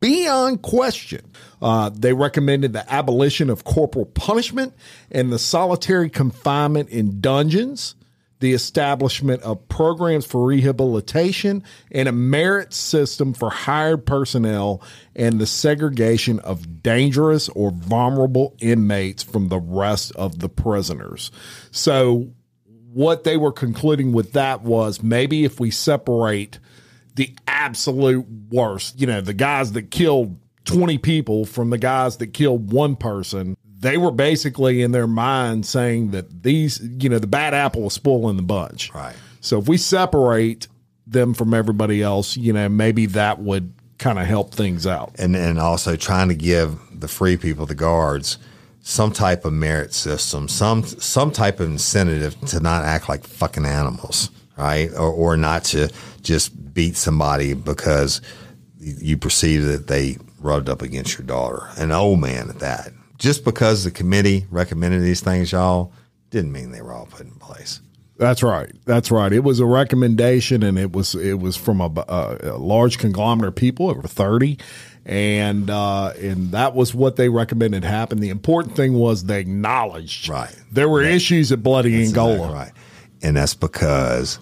beyond 0.00 0.62
question. 0.62 1.30
Uh, 1.60 1.90
they 1.90 2.14
recommended 2.14 2.72
the 2.72 2.90
abolition 2.90 3.50
of 3.50 3.64
corporal 3.64 4.06
punishment 4.06 4.72
and 5.12 5.30
the 5.30 5.38
solitary 5.38 6.08
confinement 6.08 6.88
in 6.88 7.20
dungeons. 7.20 7.96
The 8.40 8.52
establishment 8.52 9.42
of 9.42 9.68
programs 9.68 10.26
for 10.26 10.44
rehabilitation 10.44 11.62
and 11.92 12.08
a 12.08 12.12
merit 12.12 12.72
system 12.72 13.32
for 13.32 13.50
hired 13.50 14.04
personnel 14.04 14.82
and 15.14 15.38
the 15.38 15.46
segregation 15.46 16.38
of 16.40 16.82
dangerous 16.82 17.48
or 17.50 17.70
vulnerable 17.70 18.56
inmates 18.58 19.22
from 19.22 19.48
the 19.48 19.60
rest 19.60 20.10
of 20.16 20.40
the 20.40 20.48
prisoners. 20.48 21.30
So, 21.70 22.32
what 22.92 23.22
they 23.22 23.36
were 23.36 23.52
concluding 23.52 24.12
with 24.12 24.32
that 24.32 24.62
was 24.62 25.00
maybe 25.00 25.44
if 25.44 25.60
we 25.60 25.70
separate 25.70 26.58
the 27.14 27.32
absolute 27.46 28.26
worst, 28.50 29.00
you 29.00 29.06
know, 29.06 29.20
the 29.20 29.34
guys 29.34 29.72
that 29.72 29.92
killed 29.92 30.40
20 30.64 30.98
people 30.98 31.44
from 31.44 31.70
the 31.70 31.78
guys 31.78 32.16
that 32.16 32.28
killed 32.28 32.72
one 32.72 32.96
person, 32.96 33.56
they 33.80 33.96
were 33.96 34.10
basically 34.10 34.82
in 34.82 34.92
their 34.92 35.06
mind 35.06 35.64
saying 35.66 36.10
that 36.10 36.42
these, 36.42 36.80
you 36.98 37.08
know, 37.08 37.18
the 37.18 37.26
bad 37.26 37.54
apple 37.54 37.82
was 37.82 37.94
spoiling 37.94 38.36
the 38.36 38.42
bunch. 38.42 38.92
Right. 38.94 39.16
So 39.40 39.58
if 39.58 39.68
we 39.68 39.78
separate 39.78 40.68
them 41.06 41.34
from 41.34 41.54
everybody 41.54 42.02
else, 42.02 42.36
you 42.36 42.52
know, 42.52 42.68
maybe 42.68 43.06
that 43.06 43.40
would 43.40 43.72
kind 43.98 44.18
of 44.18 44.26
help 44.26 44.54
things 44.54 44.86
out. 44.86 45.12
and 45.18 45.34
and 45.34 45.58
also 45.58 45.96
trying 45.96 46.28
to 46.28 46.34
give 46.34 46.78
the 46.92 47.08
free 47.08 47.36
people, 47.36 47.66
the 47.66 47.74
guards, 47.74 48.38
some 48.80 49.12
type 49.12 49.44
of 49.44 49.52
merit 49.52 49.92
system, 49.94 50.48
some 50.48 50.84
some 50.84 51.30
type 51.30 51.60
of 51.60 51.68
incentive 51.68 52.38
to 52.46 52.60
not 52.60 52.84
act 52.84 53.08
like 53.08 53.24
fucking 53.24 53.66
animals, 53.66 54.30
right? 54.56 54.90
Or 54.92 55.10
or 55.10 55.36
not 55.36 55.64
to 55.64 55.90
just 56.22 56.74
beat 56.74 56.96
somebody 56.96 57.54
because 57.54 58.20
you 58.78 59.16
perceive 59.16 59.64
that 59.64 59.86
they 59.86 60.16
rubbed 60.38 60.68
up 60.68 60.82
against 60.82 61.18
your 61.18 61.26
daughter, 61.26 61.68
an 61.76 61.92
old 61.92 62.20
man 62.20 62.48
at 62.48 62.58
that. 62.60 62.92
Just 63.20 63.44
because 63.44 63.84
the 63.84 63.90
committee 63.92 64.46
recommended 64.50 65.02
these 65.02 65.20
things, 65.20 65.52
y'all, 65.52 65.92
didn't 66.30 66.50
mean 66.52 66.72
they 66.72 66.80
were 66.82 66.92
all 66.92 67.06
put 67.06 67.20
in 67.20 67.32
place. 67.34 67.80
That's 68.16 68.42
right. 68.42 68.70
That's 68.86 69.10
right. 69.10 69.32
It 69.32 69.44
was 69.44 69.60
a 69.60 69.66
recommendation, 69.66 70.62
and 70.62 70.78
it 70.78 70.92
was 70.92 71.14
it 71.14 71.38
was 71.38 71.56
from 71.56 71.80
a, 71.80 71.90
a, 72.08 72.38
a 72.54 72.56
large 72.58 72.98
conglomerate 72.98 73.48
of 73.50 73.54
people, 73.56 73.88
over 73.90 74.02
thirty, 74.08 74.58
and 75.06 75.70
uh, 75.70 76.12
and 76.20 76.50
that 76.52 76.74
was 76.74 76.94
what 76.94 77.16
they 77.16 77.28
recommended 77.28 77.84
happen. 77.84 78.20
The 78.20 78.28
important 78.30 78.74
thing 78.76 78.94
was 78.94 79.24
they 79.24 79.40
acknowledged 79.40 80.28
Right. 80.28 80.54
there 80.72 80.88
were 80.88 81.02
issues 81.02 81.52
at 81.52 81.62
Bloody 81.62 82.02
Angola. 82.04 82.32
exactly 82.34 82.54
right. 82.56 82.72
And 83.22 83.36
that's 83.36 83.54
because 83.54 84.38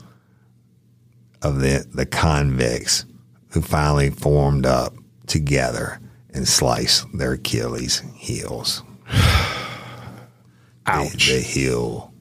of 1.42 1.60
the 1.60 1.84
the 1.92 2.06
convicts 2.06 3.04
who 3.50 3.60
finally 3.60 4.10
formed 4.10 4.66
up 4.66 4.94
together 5.26 6.00
and 6.34 6.46
slice 6.46 7.04
their 7.14 7.32
Achilles 7.32 8.02
heels. 8.14 8.82
Ouch. 10.86 11.26
The, 11.26 11.34
the 11.34 11.40
heel. 11.40 12.12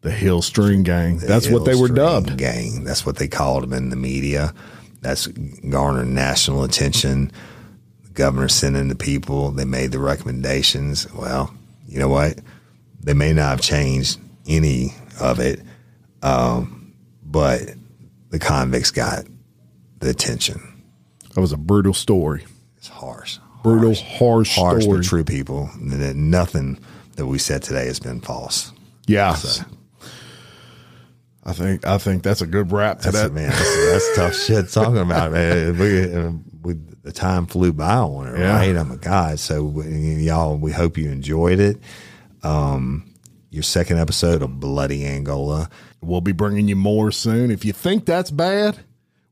The 0.00 0.12
Heel 0.12 0.42
String 0.42 0.84
Gang. 0.84 1.18
the 1.18 1.26
That's 1.26 1.48
what 1.48 1.64
they 1.64 1.74
were 1.74 1.88
dubbed. 1.88 2.36
Gang. 2.38 2.84
That's 2.84 3.04
what 3.04 3.16
they 3.16 3.28
called 3.28 3.64
them 3.64 3.72
in 3.72 3.90
the 3.90 3.96
media. 3.96 4.54
That's 5.00 5.26
garnered 5.26 6.08
national 6.08 6.64
attention. 6.64 7.32
The 8.04 8.10
governor 8.10 8.48
sent 8.48 8.76
in 8.76 8.88
the 8.88 8.94
people. 8.94 9.50
They 9.50 9.64
made 9.64 9.92
the 9.92 9.98
recommendations. 9.98 11.12
Well, 11.12 11.52
you 11.86 11.98
know 11.98 12.08
what? 12.08 12.38
They 13.00 13.14
may 13.14 13.32
not 13.32 13.50
have 13.50 13.60
changed 13.60 14.20
any 14.46 14.94
of 15.20 15.40
it, 15.40 15.60
um, 16.22 16.94
but 17.24 17.62
the 18.30 18.38
convicts 18.38 18.90
got 18.90 19.24
the 19.98 20.10
attention. 20.10 20.84
That 21.34 21.40
was 21.40 21.52
a 21.52 21.56
brutal 21.56 21.94
story. 21.94 22.46
It's 22.88 22.96
harsh. 22.96 23.38
Brutal, 23.62 23.94
harsh, 23.94 24.56
harsh 24.56 24.84
story. 24.84 24.98
but 24.98 25.04
true 25.04 25.24
people. 25.24 25.68
That 25.80 26.16
nothing 26.16 26.78
that 27.16 27.26
we 27.26 27.36
said 27.38 27.62
today 27.62 27.86
has 27.86 28.00
been 28.00 28.20
false. 28.20 28.72
Yeah. 29.06 29.36
I 31.44 31.52
think 31.52 31.86
I 31.86 31.98
think 31.98 32.22
that's 32.22 32.40
a 32.42 32.46
good 32.46 32.72
wrap 32.72 32.98
to 33.00 33.10
That's 33.10 33.24
that. 33.28 33.32
man. 33.32 33.50
That's, 33.50 33.86
that's 33.92 34.16
tough 34.16 34.34
shit 34.46 34.68
talking 34.70 34.98
about 34.98 35.32
man. 35.32 35.78
We, 35.78 36.72
we, 36.74 36.80
the 37.02 37.12
time 37.12 37.46
flew 37.46 37.72
by 37.72 37.96
on 37.96 38.28
it, 38.34 38.38
Yeah. 38.38 38.52
right? 38.56 38.76
Oh 38.76 38.84
my 38.84 38.96
god! 38.96 39.38
So 39.38 39.64
we, 39.64 39.86
y'all, 40.16 40.56
we 40.56 40.72
hope 40.72 40.98
you 40.98 41.10
enjoyed 41.10 41.58
it. 41.60 41.78
Um, 42.42 43.12
your 43.50 43.62
second 43.62 43.98
episode 43.98 44.42
of 44.42 44.60
Bloody 44.60 45.06
Angola. 45.06 45.70
We'll 46.02 46.20
be 46.20 46.32
bringing 46.32 46.68
you 46.68 46.76
more 46.76 47.10
soon. 47.10 47.50
If 47.50 47.64
you 47.64 47.72
think 47.72 48.04
that's 48.04 48.30
bad, 48.30 48.78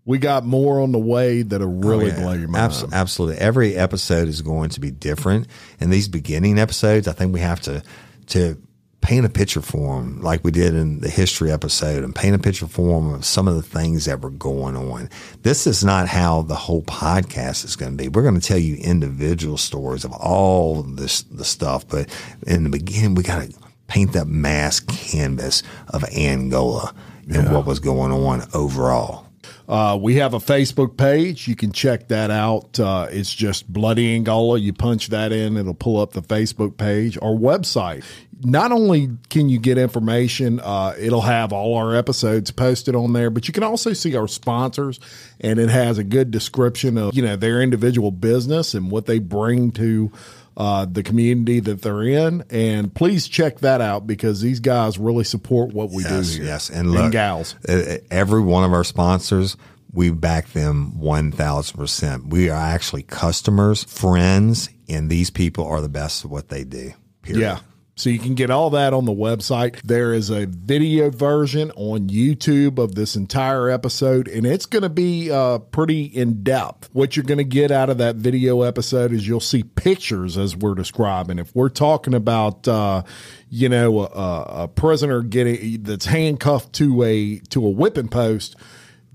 we 0.07 0.19
got 0.19 0.45
more 0.47 0.81
on 0.81 0.93
the 0.93 0.99
way 0.99 1.43
that 1.43 1.61
are 1.61 1.65
oh, 1.69 1.69
really 1.69 2.07
Oh, 2.07 2.15
yeah. 2.15 2.21
blow 2.21 2.33
your 2.33 2.49
mind. 2.49 2.65
Abs- 2.65 2.85
absolutely. 2.93 3.37
Every 3.39 3.75
episode 3.77 4.29
is 4.29 4.41
going 4.41 4.71
to 4.71 4.81
be 4.81 4.91
different. 4.91 5.49
And 5.81 5.93
these 5.93 6.09
beginning 6.09 6.59
episodes, 6.59 7.07
I 7.09 7.13
think 7.13 7.35
we 7.35 7.41
have 7.41 7.61
to 7.63 7.83
to 8.29 8.57
paint 9.03 9.25
a 9.25 9.29
picture 9.29 9.61
for 9.61 10.01
them, 10.01 10.21
like 10.21 10.43
we 10.43 10.51
did 10.51 10.75
in 10.75 10.99
the 11.01 11.09
history 11.09 11.53
episode, 11.53 12.03
and 12.03 12.13
paint 12.15 12.35
a 12.35 12.39
picture 12.41 12.67
for 12.67 13.01
them 13.01 13.15
of 13.15 13.25
some 13.25 13.47
of 13.47 13.55
the 13.55 13.63
things 13.63 14.05
that 14.07 14.21
were 14.21 14.31
going 14.31 14.75
on. 14.77 15.09
This 15.43 15.65
is 15.67 15.85
not 15.85 16.09
how 16.09 16.43
the 16.43 16.57
whole 16.57 16.83
podcast 16.83 17.65
is 17.65 17.77
going 17.77 17.93
to 17.93 17.97
be. 17.97 18.09
We're 18.09 18.23
going 18.23 18.41
to 18.41 18.41
tell 18.41 18.59
you 18.59 18.77
individual 18.77 19.59
stories 19.59 20.05
of 20.05 20.13
all 20.13 20.83
this 20.83 21.23
the 21.23 21.45
stuff, 21.45 21.87
but 21.87 22.09
in 22.47 22.65
the 22.65 22.71
beginning, 22.71 23.15
we 23.15 23.23
got 23.23 23.43
to 23.43 23.55
paint 23.87 24.13
that 24.15 24.27
mass 24.27 24.81
canvas 24.81 25.63
of 25.89 26.03
Angola 26.17 26.93
and 27.33 27.53
what 27.53 27.67
was 27.67 27.79
going 27.81 28.13
on 28.13 28.43
overall. 28.55 29.26
Uh, 29.69 29.99
we 30.01 30.17
have 30.17 30.35
a 30.35 30.39
Facebook 30.39 30.97
page. 30.97 31.49
You 31.49 31.57
can 31.57 31.73
check 31.73 32.09
that 32.09 32.31
out. 32.31 32.79
Uh, 32.79 33.09
it's 33.11 33.35
just 33.35 33.71
Bloody 33.73 34.14
Angola. 34.14 34.59
You 34.59 34.73
punch 34.73 35.09
that 35.09 35.33
in, 35.33 35.57
it'll 35.57 35.75
pull 35.75 36.01
up 36.01 36.12
the 36.12 36.23
Facebook 36.23 36.77
page. 36.77 37.19
Our 37.21 37.35
website. 37.35 38.05
Not 38.45 38.71
only 38.71 39.09
can 39.31 39.49
you 39.49 39.59
get 39.59 39.79
information, 39.79 40.61
uh, 40.61 40.95
it'll 40.99 41.23
have 41.23 41.55
all 41.55 41.75
our 41.77 41.97
episodes 41.97 42.51
posted 42.51 42.95
on 42.95 43.14
there, 43.14 43.31
but 43.31 43.49
you 43.49 43.55
can 43.55 43.62
also 43.62 43.95
see 43.95 44.14
our 44.14 44.29
sponsors, 44.29 45.01
and 45.41 45.59
it 45.59 45.71
has 45.71 45.97
a 45.97 46.05
good 46.05 46.31
description 46.31 46.99
of 46.99 47.14
you 47.14 47.23
know 47.23 47.37
their 47.37 47.62
individual 47.62 48.11
business 48.11 48.75
and 48.75 48.91
what 48.91 49.07
they 49.07 49.19
bring 49.21 49.73
to 49.73 50.12
uh, 50.57 50.87
the 50.87 51.03
community 51.03 51.61
that 51.61 51.83
they're 51.83 52.03
in. 52.03 52.45
And 52.51 52.95
please 52.95 53.29
check 53.29 53.61
that 53.61 53.81
out 53.81 54.07
because 54.07 54.41
these 54.41 54.61
guys 54.61 54.99
really 54.99 55.25
support 55.25 55.73
what 55.73 55.91
we 55.91 56.03
yes, 56.03 56.31
do 56.31 56.39
here. 56.39 56.47
Yes, 56.47 56.71
and 56.71 56.91
look, 56.91 57.13
gals. 57.13 57.55
uh, 57.69 57.99
every 58.11 58.41
one 58.41 58.65
of 58.65 58.73
our 58.73 58.85
sponsors, 58.85 59.57
we 59.93 60.11
back 60.11 60.49
them 60.49 60.99
one 60.99 61.33
thousand 61.33 61.77
percent. 61.77 62.27
We 62.29 62.51
are 62.51 62.61
actually 62.61 63.03
customers, 63.03 63.85
friends, 63.85 64.69
and 64.89 65.11
these 65.11 65.31
people 65.31 65.67
are 65.67 65.81
the 65.81 65.89
best 65.89 66.25
at 66.25 66.31
what 66.31 66.49
they 66.49 66.65
do. 66.65 66.93
Period. 67.23 67.41
Yeah. 67.41 67.59
So 67.99 68.11
you 68.11 68.18
can 68.18 68.34
get 68.34 68.51
all 68.51 68.68
that 68.70 68.92
on 68.92 69.07
the 69.07 69.12
website. 69.12 69.80
There 69.80 70.12
is 70.12 70.28
a 70.28 70.44
video 70.44 71.09
version 71.09 71.72
on 71.76 72.11
YouTube 72.11 72.76
of 72.78 72.94
this 72.94 73.16
entire 73.16 73.70
episode, 73.70 74.28
and 74.28 74.44
it's 74.44 74.66
going 74.66 74.82
to 74.82 74.90
be 74.90 75.30
uh, 75.30 75.61
pretty 75.61 76.05
in 76.05 76.42
depth. 76.42 76.90
What 76.92 77.16
you're 77.16 77.24
going 77.24 77.38
to 77.38 77.44
get 77.44 77.70
out 77.70 77.88
of 77.88 77.97
that 77.97 78.16
video 78.16 78.61
episode 78.61 79.12
is 79.12 79.26
you'll 79.26 79.40
see 79.40 79.62
pictures 79.62 80.36
as 80.36 80.55
we're 80.55 80.74
describing. 80.74 81.38
If 81.38 81.57
we're 81.57 81.70
talking 81.70 82.12
about, 82.12 82.68
uh, 82.68 83.03
you 83.49 83.70
know, 83.70 84.01
a, 84.01 84.64
a 84.64 84.68
prisoner 84.68 85.22
getting 85.22 85.82
that's 85.82 86.05
handcuffed 86.05 86.74
to 86.74 87.03
a 87.03 87.38
to 87.49 87.66
a 87.66 87.70
whipping 87.70 88.09
post, 88.09 88.57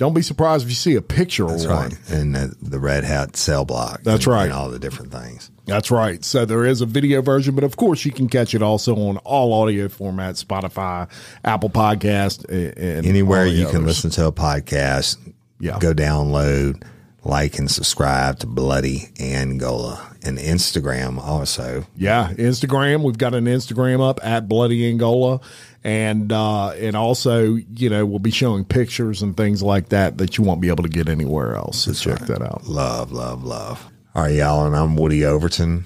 don't 0.01 0.15
be 0.15 0.23
surprised 0.23 0.63
if 0.63 0.69
you 0.69 0.75
see 0.75 0.95
a 0.95 1.01
picture 1.01 1.45
That's 1.45 1.65
of 1.65 1.69
one. 1.69 1.89
right. 1.89 2.09
And 2.09 2.33
the, 2.33 2.55
the 2.59 2.79
red 2.79 3.03
hat 3.03 3.35
cell 3.37 3.65
block. 3.65 4.01
That's 4.01 4.25
and- 4.25 4.33
right. 4.33 4.43
And 4.45 4.53
all 4.53 4.71
the 4.71 4.79
different 4.79 5.11
things. 5.11 5.51
That's 5.67 5.91
right. 5.91 6.25
So 6.25 6.43
there 6.43 6.65
is 6.65 6.81
a 6.81 6.87
video 6.87 7.21
version, 7.21 7.53
but 7.53 7.63
of 7.63 7.77
course 7.77 8.03
you 8.03 8.11
can 8.11 8.27
catch 8.27 8.55
it 8.55 8.63
also 8.63 8.95
on 8.95 9.17
all 9.17 9.53
audio 9.53 9.87
formats, 9.89 10.43
Spotify, 10.43 11.07
Apple 11.45 11.69
Podcast, 11.69 12.45
and 12.49 13.05
Anywhere 13.05 13.45
you 13.45 13.67
can 13.67 13.85
listen 13.85 14.09
to 14.09 14.25
a 14.25 14.31
podcast, 14.31 15.17
Yeah. 15.59 15.77
go 15.79 15.93
download, 15.93 16.81
like, 17.23 17.59
and 17.59 17.69
subscribe 17.69 18.39
to 18.39 18.47
Bloody 18.47 19.09
Angola. 19.19 20.07
And 20.23 20.37
Instagram 20.39 21.17
also. 21.19 21.85
Yeah, 21.95 22.31
Instagram. 22.33 23.03
We've 23.03 23.17
got 23.17 23.33
an 23.35 23.45
Instagram 23.45 24.07
up 24.07 24.19
at 24.23 24.47
Bloody 24.47 24.87
Angola, 24.89 25.39
and 25.83 26.31
uh, 26.31 26.69
and 26.71 26.95
also 26.95 27.55
you 27.55 27.89
know 27.89 28.05
we'll 28.05 28.19
be 28.19 28.31
showing 28.31 28.65
pictures 28.65 29.21
and 29.21 29.35
things 29.35 29.63
like 29.63 29.89
that 29.89 30.17
that 30.17 30.37
you 30.37 30.43
won't 30.43 30.61
be 30.61 30.69
able 30.69 30.83
to 30.83 30.89
get 30.89 31.09
anywhere 31.09 31.55
else. 31.55 31.83
So 31.83 31.93
check 31.93 32.27
that 32.27 32.41
out. 32.41 32.67
Love, 32.67 33.11
love, 33.11 33.43
love. 33.43 33.91
All 34.13 34.23
right, 34.23 34.35
y'all. 34.35 34.65
And 34.65 34.75
I'm 34.75 34.95
Woody 34.95 35.23
Overton. 35.23 35.85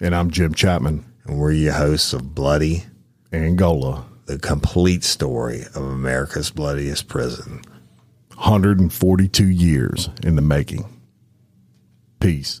And 0.00 0.14
I'm 0.14 0.30
Jim 0.30 0.54
Chapman, 0.54 1.04
And 1.24 1.38
we're 1.38 1.52
your 1.52 1.72
hosts 1.72 2.12
of 2.12 2.34
Bloody 2.34 2.84
Angola, 3.32 4.04
the 4.26 4.38
complete 4.38 5.02
story 5.02 5.62
of 5.74 5.76
America's 5.76 6.50
bloodiest 6.50 7.08
prison. 7.08 7.62
142 8.34 9.48
years 9.48 10.10
in 10.22 10.36
the 10.36 10.42
making. 10.42 10.84
Peace. 12.20 12.60